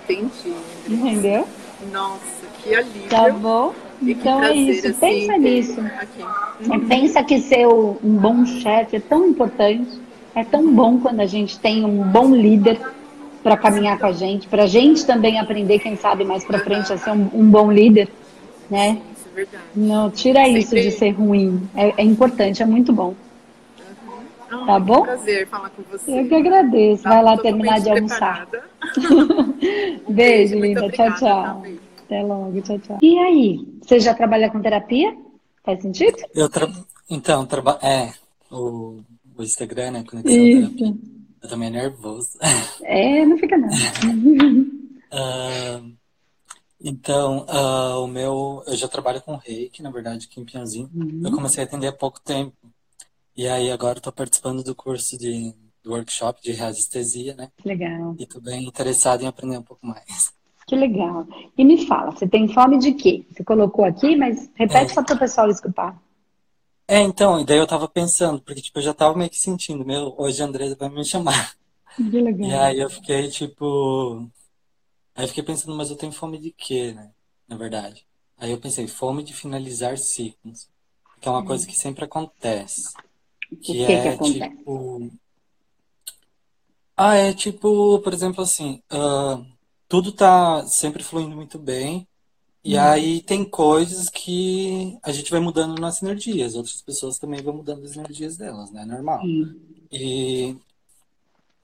Entendi. 0.03 0.53
Entendeu? 0.89 1.47
Nossa, 1.91 2.19
que 2.61 2.75
alívio. 2.75 3.09
Tá 3.09 3.29
bom? 3.29 3.73
Então 4.01 4.43
é 4.43 4.53
isso. 4.53 4.87
Assim, 4.87 4.99
Pensa 4.99 5.37
nisso. 5.37 5.79
Uhum. 5.79 6.87
Pensa 6.87 7.23
que 7.23 7.39
ser 7.39 7.67
um 7.67 8.17
bom 8.17 8.45
chefe 8.45 8.97
é 8.97 8.99
tão 8.99 9.27
importante. 9.27 10.01
É 10.35 10.43
tão 10.43 10.73
bom 10.73 10.99
quando 10.99 11.19
a 11.19 11.27
gente 11.27 11.59
tem 11.59 11.85
um 11.85 12.01
bom 12.03 12.33
líder 12.33 12.79
para 13.43 13.57
caminhar 13.57 13.99
com 13.99 14.05
a 14.05 14.11
gente, 14.11 14.47
para 14.47 14.63
a 14.63 14.67
gente 14.67 15.05
também 15.05 15.37
aprender, 15.37 15.77
quem 15.79 15.97
sabe 15.97 16.23
mais 16.23 16.45
para 16.45 16.59
frente, 16.59 16.91
a 16.91 16.97
ser 16.97 17.11
um, 17.11 17.29
um 17.33 17.45
bom 17.45 17.71
líder, 17.71 18.07
né? 18.69 18.97
Verdade. 19.33 19.63
Não, 19.75 20.11
tira 20.11 20.45
Sempre... 20.45 20.59
isso 20.59 20.75
de 20.75 20.91
ser 20.91 21.09
ruim. 21.11 21.67
É, 21.75 22.01
é 22.01 22.03
importante, 22.03 22.61
é 22.61 22.65
muito 22.65 22.93
bom. 22.93 23.15
Uhum. 24.51 24.65
tá 24.65 24.79
bom? 24.79 24.95
É 24.95 24.99
um 24.99 25.03
prazer 25.03 25.47
falar 25.47 25.69
com 25.71 25.81
você. 25.83 26.19
Eu 26.19 26.27
que 26.27 26.35
agradeço. 26.35 27.03
Tá, 27.03 27.09
Vai 27.09 27.23
lá 27.23 27.37
terminar 27.37 27.79
de 27.79 27.89
almoçar. 27.89 28.47
Beijo, 30.09 30.55
linda. 30.59 30.89
Tchau, 30.91 31.15
tchau. 31.15 31.19
Tá, 31.19 31.61
Até 32.05 32.21
logo. 32.21 32.61
Tchau, 32.61 32.79
tchau. 32.79 32.97
E 33.01 33.17
aí? 33.17 33.67
Você 33.81 33.99
já 33.99 34.13
trabalha 34.13 34.49
com 34.49 34.61
terapia? 34.61 35.15
Faz 35.63 35.81
sentido? 35.81 36.17
Eu 36.35 36.49
tra... 36.49 36.69
Então, 37.09 37.45
traba... 37.45 37.79
é, 37.81 38.11
o, 38.51 38.99
o 39.35 39.43
Instagram, 39.43 39.91
né? 39.91 40.03
Conexão 40.07 40.33
Isso. 40.33 40.99
Eu 41.41 41.49
também 41.49 41.69
é 41.69 41.71
nervoso. 41.71 42.29
É, 42.83 43.25
não 43.25 43.37
fica 43.37 43.57
nada. 43.57 43.73
uh, 45.13 45.93
então, 46.83 47.45
uh, 47.45 48.03
o 48.03 48.07
meu, 48.07 48.63
eu 48.67 48.75
já 48.75 48.87
trabalho 48.87 49.21
com 49.21 49.35
reiki, 49.35 49.81
na 49.81 49.89
verdade, 49.89 50.27
aqui 50.29 50.39
em 50.39 50.45
Pianzinho. 50.45 50.89
Uhum. 50.93 51.21
Eu 51.23 51.31
comecei 51.31 51.63
a 51.63 51.65
atender 51.65 51.87
há 51.87 51.93
pouco 51.93 52.19
tempo. 52.19 52.55
E 53.35 53.47
aí 53.47 53.71
agora 53.71 53.97
estou 53.97 54.13
participando 54.13 54.63
do 54.63 54.75
curso 54.75 55.17
de 55.17 55.55
do 55.83 55.91
workshop 55.91 56.41
de 56.41 56.53
radiestesia, 56.53 57.35
né? 57.35 57.49
Legal. 57.63 58.15
E 58.17 58.23
estou 58.23 58.41
bem 58.41 58.65
interessado 58.65 59.21
em 59.21 59.27
aprender 59.27 59.57
um 59.57 59.63
pouco 59.63 59.85
mais. 59.85 60.33
Que 60.65 60.75
legal. 60.75 61.27
E 61.57 61.65
me 61.65 61.85
fala, 61.85 62.11
você 62.11 62.25
tem 62.25 62.47
fome 62.47 62.79
de 62.79 62.93
quê? 62.93 63.25
Você 63.29 63.43
colocou 63.43 63.83
aqui, 63.83 64.15
mas 64.15 64.49
repete 64.55 64.91
é. 64.91 64.93
só 64.93 65.03
para 65.03 65.15
o 65.15 65.19
pessoal 65.19 65.49
escutar. 65.49 66.01
É, 66.87 67.01
então, 67.01 67.39
e 67.39 67.45
daí 67.45 67.57
eu 67.57 67.67
tava 67.67 67.87
pensando, 67.87 68.41
porque 68.41 68.61
tipo, 68.61 68.79
eu 68.79 68.83
já 68.83 68.93
tava 68.93 69.17
meio 69.17 69.29
que 69.29 69.37
sentindo, 69.37 69.85
meu, 69.85 70.15
hoje 70.17 70.41
a 70.41 70.45
Andresa 70.45 70.75
vai 70.79 70.89
me 70.89 71.03
chamar. 71.03 71.53
Que 71.95 72.21
legal. 72.21 72.49
E 72.49 72.53
aí 72.53 72.79
eu 72.79 72.89
fiquei, 72.89 73.27
tipo, 73.29 74.27
Aí 75.15 75.23
eu 75.23 75.27
fiquei 75.27 75.43
pensando, 75.43 75.75
mas 75.75 75.89
eu 75.89 75.95
tenho 75.95 76.11
fome 76.11 76.37
de 76.39 76.51
quê, 76.51 76.93
né? 76.93 77.11
Na 77.47 77.55
verdade. 77.55 78.05
Aí 78.37 78.51
eu 78.51 78.59
pensei, 78.59 78.87
fome 78.87 79.23
de 79.23 79.33
finalizar 79.33 79.97
ciclos. 79.97 80.67
Que 81.21 81.27
é 81.27 81.31
uma 81.31 81.39
hum. 81.41 81.45
coisa 81.45 81.65
que 81.67 81.75
sempre 81.75 82.03
acontece. 82.03 82.93
Que, 83.61 83.73
que 83.73 83.83
é 83.83 84.17
que 84.17 84.33
tipo. 84.33 85.11
Ah, 86.97 87.15
é 87.15 87.33
tipo, 87.33 87.99
por 87.99 88.13
exemplo, 88.13 88.43
assim, 88.43 88.81
uh, 88.91 89.45
tudo 89.87 90.11
tá 90.11 90.65
sempre 90.65 91.03
fluindo 91.03 91.35
muito 91.35 91.57
bem. 91.59 92.07
E 92.63 92.77
hum. 92.77 92.81
aí 92.81 93.21
tem 93.21 93.43
coisas 93.45 94.09
que 94.09 94.97
a 95.03 95.11
gente 95.11 95.29
vai 95.29 95.39
mudando 95.39 95.79
nas 95.79 96.01
energias, 96.01 96.55
outras 96.55 96.81
pessoas 96.81 97.19
também 97.19 97.41
vão 97.41 97.55
mudando 97.55 97.83
as 97.83 97.95
energias 97.95 98.37
delas, 98.37 98.71
né? 98.71 98.83
Normal. 98.85 99.21
Hum. 99.23 99.59
E 99.91 100.55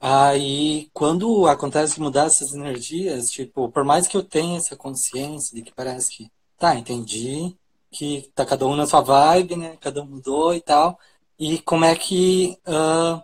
Aí, 0.02 0.90
quando 0.94 1.46
acontece 1.48 2.00
mudar 2.00 2.28
essas 2.28 2.54
energias, 2.54 3.30
tipo, 3.32 3.70
por 3.70 3.84
mais 3.84 4.08
que 4.08 4.16
eu 4.16 4.24
tenha 4.24 4.58
essa 4.58 4.76
consciência 4.76 5.56
de 5.56 5.62
que 5.64 5.74
parece 5.74 6.10
que, 6.16 6.32
tá, 6.58 6.76
entendi, 6.76 7.56
que 7.92 8.32
tá 8.36 8.46
cada 8.46 8.66
um 8.66 8.76
na 8.76 8.88
sua 8.88 9.02
vibe, 9.02 9.58
né? 9.58 9.78
Cada 9.82 10.02
um 10.02 10.06
mudou 10.06 10.54
e 10.56 10.62
tal. 10.62 10.98
E 11.38 11.60
como 11.60 11.86
é 11.86 11.96
que 11.96 12.58
uh, 12.68 13.22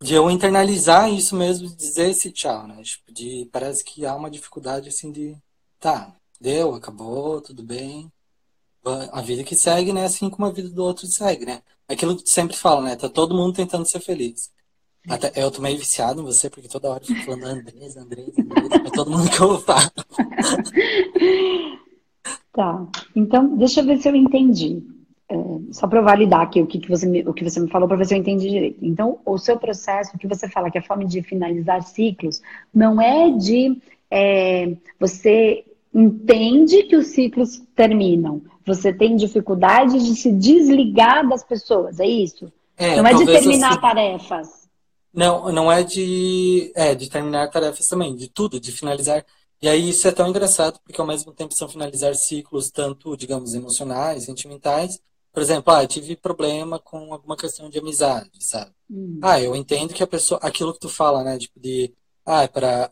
de 0.00 0.14
eu 0.14 0.30
internalizar 0.30 1.10
isso 1.12 1.34
mesmo, 1.36 1.68
dizer 1.74 2.10
esse 2.10 2.30
tchau, 2.32 2.66
né? 2.66 2.82
Tipo, 2.82 3.12
de, 3.12 3.48
parece 3.52 3.84
que 3.84 4.04
há 4.06 4.14
uma 4.14 4.30
dificuldade 4.30 4.88
assim 4.88 5.10
de, 5.12 5.36
tá, 5.80 6.14
deu, 6.40 6.74
acabou, 6.74 7.40
tudo 7.40 7.62
bem. 7.62 8.12
A 9.12 9.20
vida 9.20 9.42
que 9.44 9.56
segue, 9.56 9.92
né? 9.92 10.04
Assim 10.04 10.30
como 10.30 10.46
a 10.46 10.52
vida 10.52 10.68
do 10.68 10.84
outro 10.84 11.06
segue, 11.06 11.44
né? 11.44 11.62
Aquilo 11.88 12.16
que 12.16 12.22
tu 12.24 12.30
sempre 12.30 12.56
fala, 12.56 12.82
né? 12.82 12.96
Tá 12.96 13.08
todo 13.08 13.34
mundo 13.34 13.54
tentando 13.54 13.88
ser 13.88 14.00
feliz. 14.00 14.52
Até, 15.08 15.32
eu 15.36 15.50
tô 15.50 15.62
meio 15.62 15.78
viciado 15.78 16.20
em 16.20 16.24
você, 16.24 16.50
porque 16.50 16.68
toda 16.68 16.88
hora 16.88 17.02
eu 17.02 17.06
fico 17.06 17.24
falando 17.24 17.44
Andrés, 17.44 17.96
Andrés, 17.96 18.28
Andrés, 18.38 18.68
pra 18.68 18.90
todo 18.90 19.10
mundo 19.10 19.30
que 19.30 19.40
eu 19.40 19.58
falo. 19.60 19.90
Tá, 22.56 22.86
então 23.14 23.54
deixa 23.54 23.80
eu 23.80 23.84
ver 23.84 23.98
se 23.98 24.08
eu 24.08 24.16
entendi. 24.16 24.82
É, 25.28 25.36
só 25.72 25.86
para 25.86 26.00
validar 26.00 26.40
aqui 26.40 26.62
o 26.62 26.66
que, 26.66 26.78
que, 26.78 26.88
você 26.88 27.04
me, 27.04 27.20
o 27.20 27.34
que 27.34 27.44
você 27.44 27.60
me 27.60 27.68
falou, 27.68 27.86
para 27.86 27.98
ver 27.98 28.06
se 28.06 28.14
eu 28.14 28.18
entendi 28.18 28.48
direito. 28.48 28.78
Então, 28.80 29.18
o 29.26 29.36
seu 29.36 29.58
processo, 29.58 30.16
o 30.16 30.18
que 30.18 30.26
você 30.26 30.48
fala 30.48 30.70
que 30.70 30.78
é 30.78 30.80
a 30.80 30.84
forma 30.84 31.04
de 31.04 31.20
finalizar 31.20 31.82
ciclos, 31.82 32.40
não 32.72 32.98
é 32.98 33.30
de 33.30 33.76
é, 34.10 34.72
você 34.98 35.66
entende 35.92 36.84
que 36.84 36.96
os 36.96 37.08
ciclos 37.08 37.62
terminam, 37.74 38.40
você 38.64 38.90
tem 38.90 39.16
dificuldade 39.16 39.98
de 39.98 40.16
se 40.16 40.32
desligar 40.32 41.28
das 41.28 41.44
pessoas, 41.44 42.00
é 42.00 42.06
isso? 42.06 42.50
É, 42.78 42.96
não 42.96 43.06
é 43.06 43.14
de 43.14 43.26
terminar 43.26 43.72
assim, 43.72 43.80
tarefas. 43.80 44.65
Não, 45.16 45.50
não 45.50 45.72
é 45.72 45.82
de, 45.82 46.70
é 46.76 46.94
de 46.94 47.08
terminar 47.08 47.50
tarefas 47.50 47.88
também, 47.88 48.14
de 48.14 48.28
tudo, 48.28 48.60
de 48.60 48.70
finalizar. 48.70 49.24
E 49.62 49.68
aí 49.68 49.88
isso 49.88 50.06
é 50.06 50.12
tão 50.12 50.28
engraçado, 50.28 50.78
porque 50.84 51.00
ao 51.00 51.06
mesmo 51.06 51.32
tempo 51.32 51.54
são 51.54 51.66
finalizar 51.68 52.14
ciclos, 52.14 52.70
tanto, 52.70 53.16
digamos, 53.16 53.54
emocionais, 53.54 54.24
sentimentais. 54.24 55.00
Por 55.32 55.42
exemplo, 55.42 55.72
ah, 55.72 55.86
tive 55.86 56.16
problema 56.16 56.78
com 56.78 57.14
alguma 57.14 57.36
questão 57.36 57.70
de 57.70 57.78
amizade, 57.78 58.44
sabe? 58.44 58.72
Hum. 58.90 59.18
Ah, 59.22 59.40
eu 59.40 59.56
entendo 59.56 59.94
que 59.94 60.02
a 60.02 60.06
pessoa, 60.06 60.38
aquilo 60.42 60.74
que 60.74 60.80
tu 60.80 60.88
fala, 60.88 61.24
né, 61.24 61.38
tipo 61.38 61.58
de, 61.58 61.94
ah, 62.24 62.46
para 62.46 62.90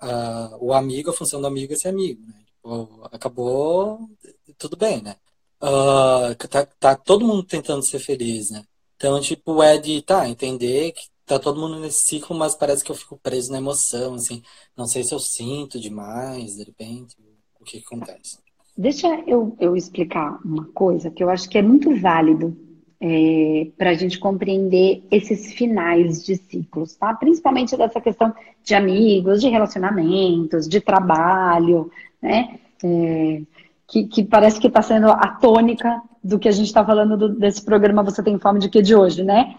uh, 0.59 0.65
o 0.65 0.73
amigo, 0.73 1.11
a 1.11 1.13
função 1.13 1.41
do 1.43 1.47
amigo 1.47 1.75
é 1.75 1.77
ser 1.77 1.89
amigo, 1.89 2.23
né? 2.27 2.35
Tipo, 2.47 3.01
acabou, 3.13 4.09
tudo 4.57 4.77
bem, 4.77 5.03
né? 5.03 5.17
Uh, 5.63 6.35
tá, 6.49 6.67
tá 6.67 6.97
todo 6.97 7.27
mundo 7.27 7.43
tentando 7.45 7.83
ser 7.83 7.99
feliz, 7.99 8.51
né? 8.51 8.65
Então, 8.97 9.21
tipo, 9.21 9.63
é 9.63 9.77
de, 9.79 10.01
tá, 10.03 10.29
entender 10.29 10.93
que 10.93 11.14
tá 11.27 11.39
todo 11.39 11.61
mundo 11.61 11.81
nesse 11.81 12.05
ciclo, 12.05 12.37
mas 12.37 12.55
parece 12.55 12.85
que 12.85 12.91
eu 12.91 12.97
fico 12.97 13.19
preso 13.23 13.51
na 13.53 13.59
emoção, 13.59 14.15
assim. 14.15 14.43
Não 14.77 14.87
sei 14.87 15.03
se 15.03 15.15
eu 15.15 15.19
sinto 15.19 15.81
demais, 15.81 16.57
de 16.57 16.65
repente, 16.65 17.17
o 17.61 17.65
que, 17.65 17.81
que 17.81 17.87
acontece. 17.87 18.39
Deixa 18.77 19.09
eu, 19.27 19.57
eu 19.61 19.77
explicar 19.77 20.39
uma 20.45 20.65
coisa 20.75 21.11
que 21.11 21.23
eu 21.23 21.31
acho 21.31 21.49
que 21.49 21.57
é 21.57 21.63
muito 21.63 21.95
válido 21.97 22.57
é, 23.01 23.69
para 23.77 23.91
a 23.91 23.95
gente 23.95 24.19
compreender 24.19 25.05
esses 25.11 25.53
finais 25.53 26.25
de 26.25 26.37
ciclos, 26.37 26.97
tá? 26.97 27.15
Principalmente 27.15 27.77
dessa 27.77 28.01
questão 28.01 28.35
de 28.65 28.75
amigos, 28.75 29.41
de 29.41 29.49
relacionamentos, 29.49 30.69
de 30.69 30.81
trabalho, 30.81 31.91
né? 32.21 32.59
É, 32.83 33.43
que, 33.87 34.05
que, 34.05 34.25
parece 34.25 34.59
que 34.59 34.67
está 34.67 34.83
sendo 34.83 35.09
a 35.09 35.29
tônica 35.29 36.03
do 36.23 36.39
que 36.39 36.49
a 36.49 36.53
gente 36.53 36.67
está 36.67 36.85
falando 36.85 37.17
do, 37.17 37.29
desse 37.29 37.63
programa 37.63 38.03
Você 38.03 38.23
Tem 38.23 38.39
Fome 38.39 38.59
de 38.59 38.69
Que 38.69 38.83
de 38.83 38.95
hoje, 38.95 39.23
né? 39.23 39.57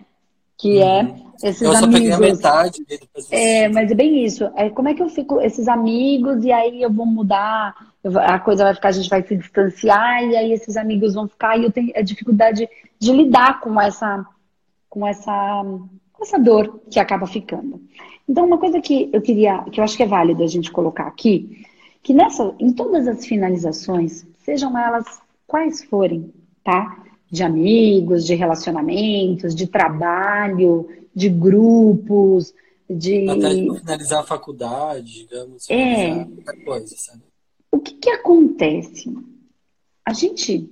Que 0.58 0.80
é 0.80 1.04
uhum. 1.04 1.32
é 1.44 1.50
esses 1.50 1.62
eu 1.62 1.72
só 1.74 1.86
amigos. 1.86 1.94
peguei 1.94 2.12
a 2.12 2.20
metade. 2.20 2.86
É, 3.30 3.68
mas 3.70 3.92
é 3.92 3.96
bem 3.96 4.24
isso. 4.24 4.50
É, 4.56 4.70
como 4.70 4.90
é 4.90 4.94
que 4.94 5.04
eu 5.04 5.10
fico, 5.10 5.42
esses 5.42 5.68
amigos, 5.68 6.44
e 6.44 6.52
aí 6.52 6.82
eu 6.82 6.92
vou 6.92 7.06
mudar, 7.06 7.76
a 8.04 8.40
coisa 8.40 8.64
vai 8.64 8.74
ficar, 8.74 8.90
a 8.90 8.94
gente 8.94 9.10
vai 9.10 9.22
se 9.22 9.36
distanciar, 9.36 10.24
e 10.24 10.36
aí 10.36 10.54
esses 10.54 10.78
amigos 10.78 11.14
vão 11.14 11.28
ficar, 11.28 11.58
e 11.58 11.64
eu 11.64 11.72
tenho 11.72 11.92
a 11.96 12.02
dificuldade 12.02 12.68
de 13.00 13.12
lidar 13.12 13.60
com 13.60 13.80
essa, 13.80 14.26
com 14.90 15.06
essa, 15.06 15.64
com 16.14 16.24
essa 16.24 16.40
dor 16.40 16.80
que 16.90 17.00
acaba 17.00 17.28
ficando. 17.28 17.82
Então, 18.28 18.46
uma 18.46 18.58
coisa 18.58 18.82
que 18.82 19.10
eu 19.14 19.22
queria, 19.22 19.64
que 19.72 19.80
eu 19.80 19.84
acho 19.84 19.98
que 19.98 20.04
é 20.04 20.08
válido 20.08 20.44
a 20.44 20.48
gente 20.48 20.72
colocar 20.72 21.06
aqui, 21.06 21.66
que 22.02 22.14
nessa, 22.14 22.56
em 22.60 22.72
todas 22.72 23.08
as 23.08 23.26
finalizações, 23.26 24.26
sejam 24.44 24.78
elas 24.78 25.06
quais 25.46 25.84
forem, 25.84 26.34
tá? 26.64 27.05
De 27.30 27.44
amigos, 27.44 28.26
de 28.26 28.36
relacionamentos, 28.36 29.56
de 29.56 29.68
trabalho, 29.68 30.88
de 31.14 31.30
grupos, 31.30 32.54
de. 32.90 33.30
Até 33.30 33.50
finalizar 33.80 34.20
a 34.20 34.24
faculdade, 34.24 35.26
digamos. 35.26 35.70
É. 35.70 36.26
Coisa, 36.64 36.96
sabe? 36.98 37.24
O 37.72 37.80
que, 37.80 37.94
que 37.96 38.10
acontece? 38.10 39.14
A 40.06 40.14
gente. 40.14 40.70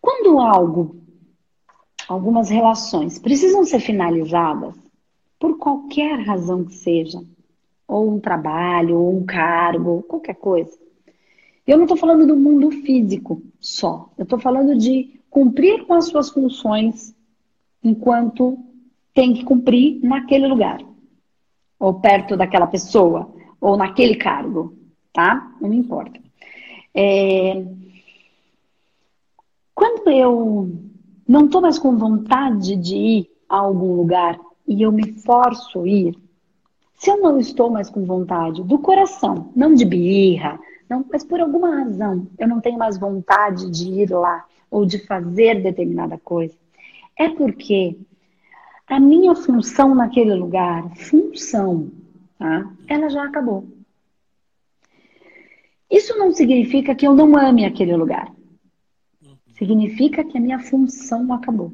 Quando 0.00 0.38
algo, 0.38 0.96
algumas 2.08 2.50
relações 2.50 3.18
precisam 3.18 3.64
ser 3.64 3.80
finalizadas, 3.80 4.74
por 5.38 5.58
qualquer 5.58 6.20
razão 6.20 6.64
que 6.64 6.74
seja, 6.74 7.22
ou 7.86 8.14
um 8.14 8.20
trabalho, 8.20 8.98
ou 8.98 9.16
um 9.16 9.24
cargo, 9.24 10.02
qualquer 10.02 10.34
coisa. 10.34 10.83
Eu 11.66 11.76
não 11.78 11.84
estou 11.84 11.96
falando 11.96 12.26
do 12.26 12.36
mundo 12.36 12.70
físico 12.70 13.42
só. 13.58 14.10
Eu 14.18 14.24
estou 14.24 14.38
falando 14.38 14.76
de 14.76 15.20
cumprir 15.30 15.86
com 15.86 15.94
as 15.94 16.06
suas 16.06 16.30
funções 16.30 17.14
enquanto 17.82 18.58
tem 19.14 19.32
que 19.32 19.44
cumprir 19.44 20.00
naquele 20.02 20.46
lugar, 20.46 20.80
ou 21.78 21.94
perto 21.94 22.36
daquela 22.36 22.66
pessoa, 22.66 23.32
ou 23.60 23.76
naquele 23.76 24.16
cargo, 24.16 24.76
tá? 25.12 25.54
Não 25.60 25.68
me 25.68 25.76
importa. 25.76 26.20
É... 26.92 27.64
Quando 29.74 30.08
eu 30.10 30.70
não 31.26 31.46
estou 31.46 31.60
mais 31.60 31.78
com 31.78 31.96
vontade 31.96 32.76
de 32.76 32.96
ir 32.96 33.30
a 33.48 33.58
algum 33.58 33.94
lugar 33.94 34.38
e 34.66 34.82
eu 34.82 34.92
me 34.92 35.12
forço 35.20 35.80
a 35.80 35.88
ir, 35.88 36.18
se 36.94 37.10
eu 37.10 37.20
não 37.20 37.38
estou 37.38 37.70
mais 37.70 37.90
com 37.90 38.04
vontade 38.04 38.62
do 38.62 38.78
coração, 38.78 39.50
não 39.54 39.74
de 39.74 39.84
birra, 39.84 40.58
mas 41.10 41.24
por 41.24 41.40
alguma 41.40 41.82
razão 41.82 42.26
eu 42.38 42.46
não 42.46 42.60
tenho 42.60 42.78
mais 42.78 42.98
vontade 42.98 43.70
de 43.70 43.88
ir 43.88 44.10
lá 44.10 44.44
ou 44.70 44.84
de 44.84 44.98
fazer 45.06 45.62
determinada 45.62 46.18
coisa, 46.18 46.54
é 47.16 47.28
porque 47.28 47.96
a 48.86 49.00
minha 49.00 49.34
função 49.34 49.94
naquele 49.94 50.34
lugar, 50.34 50.94
função, 50.96 51.90
tá? 52.38 52.70
ela 52.86 53.08
já 53.08 53.24
acabou. 53.24 53.66
Isso 55.90 56.16
não 56.18 56.32
significa 56.32 56.94
que 56.94 57.06
eu 57.06 57.14
não 57.14 57.36
ame 57.36 57.64
aquele 57.64 57.96
lugar. 57.96 58.32
Significa 59.56 60.24
que 60.24 60.36
a 60.36 60.40
minha 60.40 60.58
função 60.58 61.32
acabou. 61.32 61.72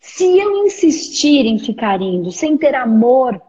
Se 0.00 0.38
eu 0.38 0.66
insistir 0.66 1.46
em 1.46 1.58
ficar 1.58 2.02
indo 2.02 2.30
sem 2.30 2.58
ter 2.58 2.74
amor 2.74 3.40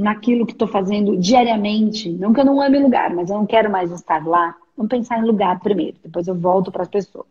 naquilo 0.00 0.46
que 0.46 0.52
estou 0.52 0.66
fazendo 0.66 1.14
diariamente, 1.18 2.10
não 2.10 2.32
que 2.32 2.40
eu 2.40 2.44
não 2.46 2.58
ame 2.58 2.78
lugar, 2.78 3.14
mas 3.14 3.28
eu 3.28 3.36
não 3.36 3.44
quero 3.44 3.70
mais 3.70 3.90
estar 3.90 4.26
lá, 4.26 4.56
vamos 4.74 4.88
pensar 4.88 5.18
em 5.18 5.26
lugar 5.26 5.60
primeiro, 5.60 5.98
depois 6.02 6.26
eu 6.26 6.34
volto 6.34 6.72
para 6.72 6.84
as 6.84 6.88
pessoas. 6.88 7.26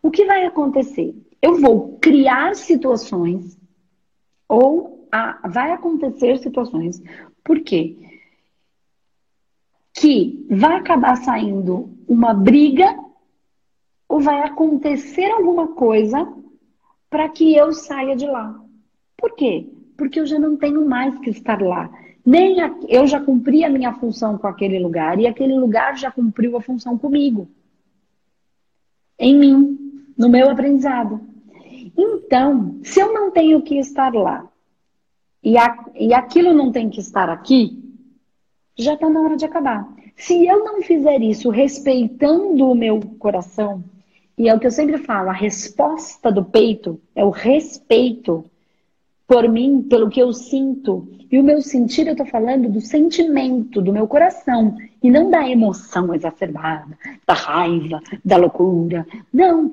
O 0.00 0.08
que 0.08 0.24
vai 0.24 0.44
acontecer? 0.44 1.12
Eu 1.42 1.60
vou 1.60 1.98
criar 2.00 2.54
situações 2.54 3.58
ou 4.48 5.08
a, 5.10 5.48
vai 5.48 5.72
acontecer 5.72 6.38
situações. 6.38 7.02
Por 7.42 7.58
quê? 7.58 7.96
Que 9.92 10.46
vai 10.48 10.76
acabar 10.76 11.16
saindo 11.16 11.98
uma 12.06 12.32
briga 12.32 12.96
ou 14.08 14.20
vai 14.20 14.40
acontecer 14.42 15.32
alguma 15.32 15.74
coisa 15.74 16.32
para 17.10 17.28
que 17.28 17.56
eu 17.56 17.72
saia 17.72 18.14
de 18.14 18.26
lá. 18.26 18.62
Por 19.16 19.34
quê? 19.34 19.68
Porque 19.96 20.20
eu 20.20 20.26
já 20.26 20.38
não 20.38 20.56
tenho 20.56 20.86
mais 20.88 21.18
que 21.18 21.30
estar 21.30 21.60
lá. 21.60 21.90
Nem 22.24 22.60
a, 22.60 22.74
eu 22.88 23.06
já 23.06 23.20
cumpri 23.20 23.64
a 23.64 23.70
minha 23.70 23.92
função 23.94 24.38
com 24.38 24.46
aquele 24.46 24.78
lugar 24.78 25.18
e 25.18 25.26
aquele 25.26 25.58
lugar 25.58 25.96
já 25.96 26.10
cumpriu 26.10 26.56
a 26.56 26.60
função 26.60 26.96
comigo. 26.96 27.48
Em 29.18 29.36
mim, 29.36 30.04
no 30.16 30.28
meu 30.28 30.50
aprendizado. 30.50 31.20
Então, 31.96 32.78
se 32.82 33.00
eu 33.00 33.12
não 33.12 33.30
tenho 33.30 33.60
que 33.62 33.78
estar 33.78 34.14
lá 34.14 34.48
e, 35.42 35.58
a, 35.58 35.84
e 35.94 36.14
aquilo 36.14 36.54
não 36.54 36.70
tem 36.70 36.88
que 36.88 37.00
estar 37.00 37.28
aqui, 37.28 37.82
já 38.78 38.94
está 38.94 39.10
na 39.10 39.20
hora 39.20 39.36
de 39.36 39.44
acabar. 39.44 39.86
Se 40.16 40.46
eu 40.46 40.64
não 40.64 40.82
fizer 40.82 41.20
isso 41.20 41.50
respeitando 41.50 42.70
o 42.70 42.74
meu 42.74 43.00
coração, 43.18 43.82
e 44.38 44.48
é 44.48 44.54
o 44.54 44.60
que 44.60 44.66
eu 44.66 44.70
sempre 44.70 44.98
falo, 44.98 45.30
a 45.30 45.34
resposta 45.34 46.30
do 46.30 46.44
peito 46.44 47.00
é 47.14 47.24
o 47.24 47.30
respeito 47.30 48.44
por 49.32 49.48
mim, 49.48 49.80
pelo 49.80 50.10
que 50.10 50.20
eu 50.20 50.30
sinto. 50.34 51.08
E 51.30 51.38
o 51.38 51.42
meu 51.42 51.62
sentir, 51.62 52.06
eu 52.06 52.14
tô 52.14 52.26
falando 52.26 52.68
do 52.68 52.82
sentimento, 52.82 53.80
do 53.80 53.90
meu 53.90 54.06
coração, 54.06 54.76
e 55.02 55.10
não 55.10 55.30
da 55.30 55.48
emoção 55.48 56.14
exacerbada, 56.14 56.98
da 57.26 57.32
raiva, 57.32 58.02
da 58.22 58.36
loucura. 58.36 59.06
Não. 59.32 59.72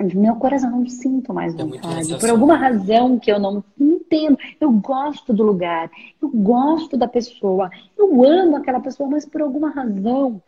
Do 0.00 0.18
meu 0.18 0.36
coração, 0.36 0.70
eu 0.70 0.76
não 0.76 0.88
sinto 0.88 1.34
mais 1.34 1.54
é 1.54 1.58
vontade. 1.58 2.18
Por 2.18 2.30
alguma 2.30 2.56
razão 2.56 3.18
que 3.18 3.30
eu 3.30 3.38
não 3.38 3.62
entendo. 3.78 4.38
Eu 4.58 4.72
gosto 4.72 5.34
do 5.34 5.42
lugar, 5.42 5.90
eu 6.22 6.30
gosto 6.30 6.96
da 6.96 7.06
pessoa, 7.06 7.70
eu 7.98 8.24
amo 8.24 8.56
aquela 8.56 8.80
pessoa, 8.80 9.06
mas 9.06 9.26
por 9.26 9.42
alguma 9.42 9.68
razão 9.68 10.40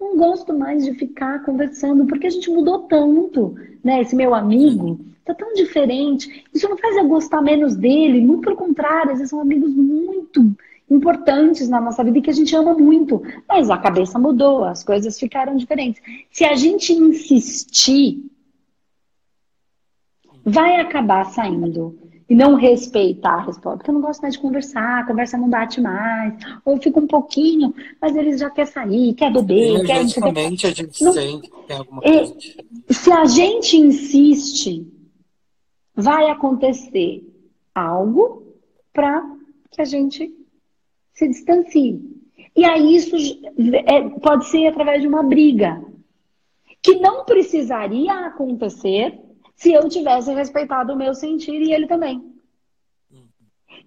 não 0.00 0.16
gosto 0.16 0.56
mais 0.56 0.84
de 0.84 0.94
ficar 0.94 1.44
conversando, 1.44 2.06
porque 2.06 2.26
a 2.26 2.30
gente 2.30 2.50
mudou 2.50 2.80
tanto, 2.80 3.54
né? 3.82 4.00
Esse 4.00 4.14
meu 4.14 4.34
amigo 4.34 5.00
tá 5.24 5.34
tão 5.34 5.52
diferente. 5.54 6.44
Isso 6.54 6.68
não 6.68 6.78
faz 6.78 6.96
eu 6.96 7.08
gostar 7.08 7.42
menos 7.42 7.76
dele, 7.76 8.20
muito 8.20 8.42
pelo 8.42 8.56
contrário, 8.56 9.12
eles 9.12 9.28
são 9.28 9.40
amigos 9.40 9.74
muito 9.74 10.54
importantes 10.90 11.68
na 11.68 11.80
nossa 11.80 12.02
vida 12.02 12.18
e 12.18 12.22
que 12.22 12.30
a 12.30 12.34
gente 12.34 12.54
ama 12.56 12.74
muito. 12.74 13.22
Mas 13.46 13.70
a 13.70 13.76
cabeça 13.76 14.18
mudou, 14.18 14.64
as 14.64 14.82
coisas 14.82 15.18
ficaram 15.18 15.56
diferentes. 15.56 16.00
Se 16.30 16.44
a 16.44 16.54
gente 16.54 16.92
insistir, 16.92 18.24
vai 20.44 20.80
acabar 20.80 21.24
saindo 21.26 21.98
e 22.28 22.34
não 22.34 22.54
respeitar 22.54 23.36
a 23.36 23.42
resposta, 23.46 23.78
porque 23.78 23.90
eu 23.90 23.94
não 23.94 24.02
gosto 24.02 24.20
mais 24.20 24.34
de 24.34 24.40
conversar, 24.40 25.00
a 25.00 25.06
conversa 25.06 25.38
não 25.38 25.48
bate 25.48 25.80
mais, 25.80 26.34
ou 26.62 26.74
eu 26.74 26.82
fico 26.82 27.00
um 27.00 27.06
pouquinho, 27.06 27.74
mas 28.00 28.14
eles 28.14 28.38
já 28.38 28.50
quer 28.50 28.66
sair, 28.66 29.14
quer 29.14 29.32
beber, 29.32 29.86
quer... 29.86 29.96
Energeticamente 29.96 30.66
a 30.66 30.70
gente 30.70 31.02
não, 31.02 31.12
sente 31.12 31.48
que 31.48 31.62
tem 31.66 31.76
alguma 31.78 32.02
coisa. 32.02 32.36
Se 32.90 33.10
a 33.10 33.24
gente 33.24 33.78
insiste, 33.78 34.86
vai 35.94 36.28
acontecer 36.28 37.26
algo 37.74 38.42
para 38.92 39.24
que 39.70 39.80
a 39.80 39.86
gente 39.86 40.30
se 41.14 41.28
distancie. 41.28 42.00
E 42.54 42.64
aí 42.64 42.94
isso 42.94 43.16
é, 43.86 44.02
pode 44.20 44.46
ser 44.48 44.66
através 44.66 45.00
de 45.00 45.08
uma 45.08 45.22
briga, 45.22 45.82
que 46.82 46.96
não 46.96 47.24
precisaria 47.24 48.26
acontecer 48.26 49.18
se 49.58 49.72
eu 49.72 49.88
tivesse 49.88 50.32
respeitado 50.32 50.92
o 50.92 50.96
meu 50.96 51.12
sentir 51.12 51.60
e 51.60 51.72
ele 51.72 51.88
também. 51.88 52.24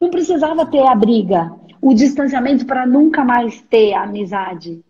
Não 0.02 0.10
precisava 0.10 0.66
ter 0.66 0.86
a 0.86 0.94
briga, 0.94 1.56
o 1.82 1.94
distanciamento 1.94 2.66
para 2.66 2.86
nunca 2.86 3.24
mais 3.24 3.62
ter 3.62 3.94
a 3.94 4.04
amizade. 4.04 4.84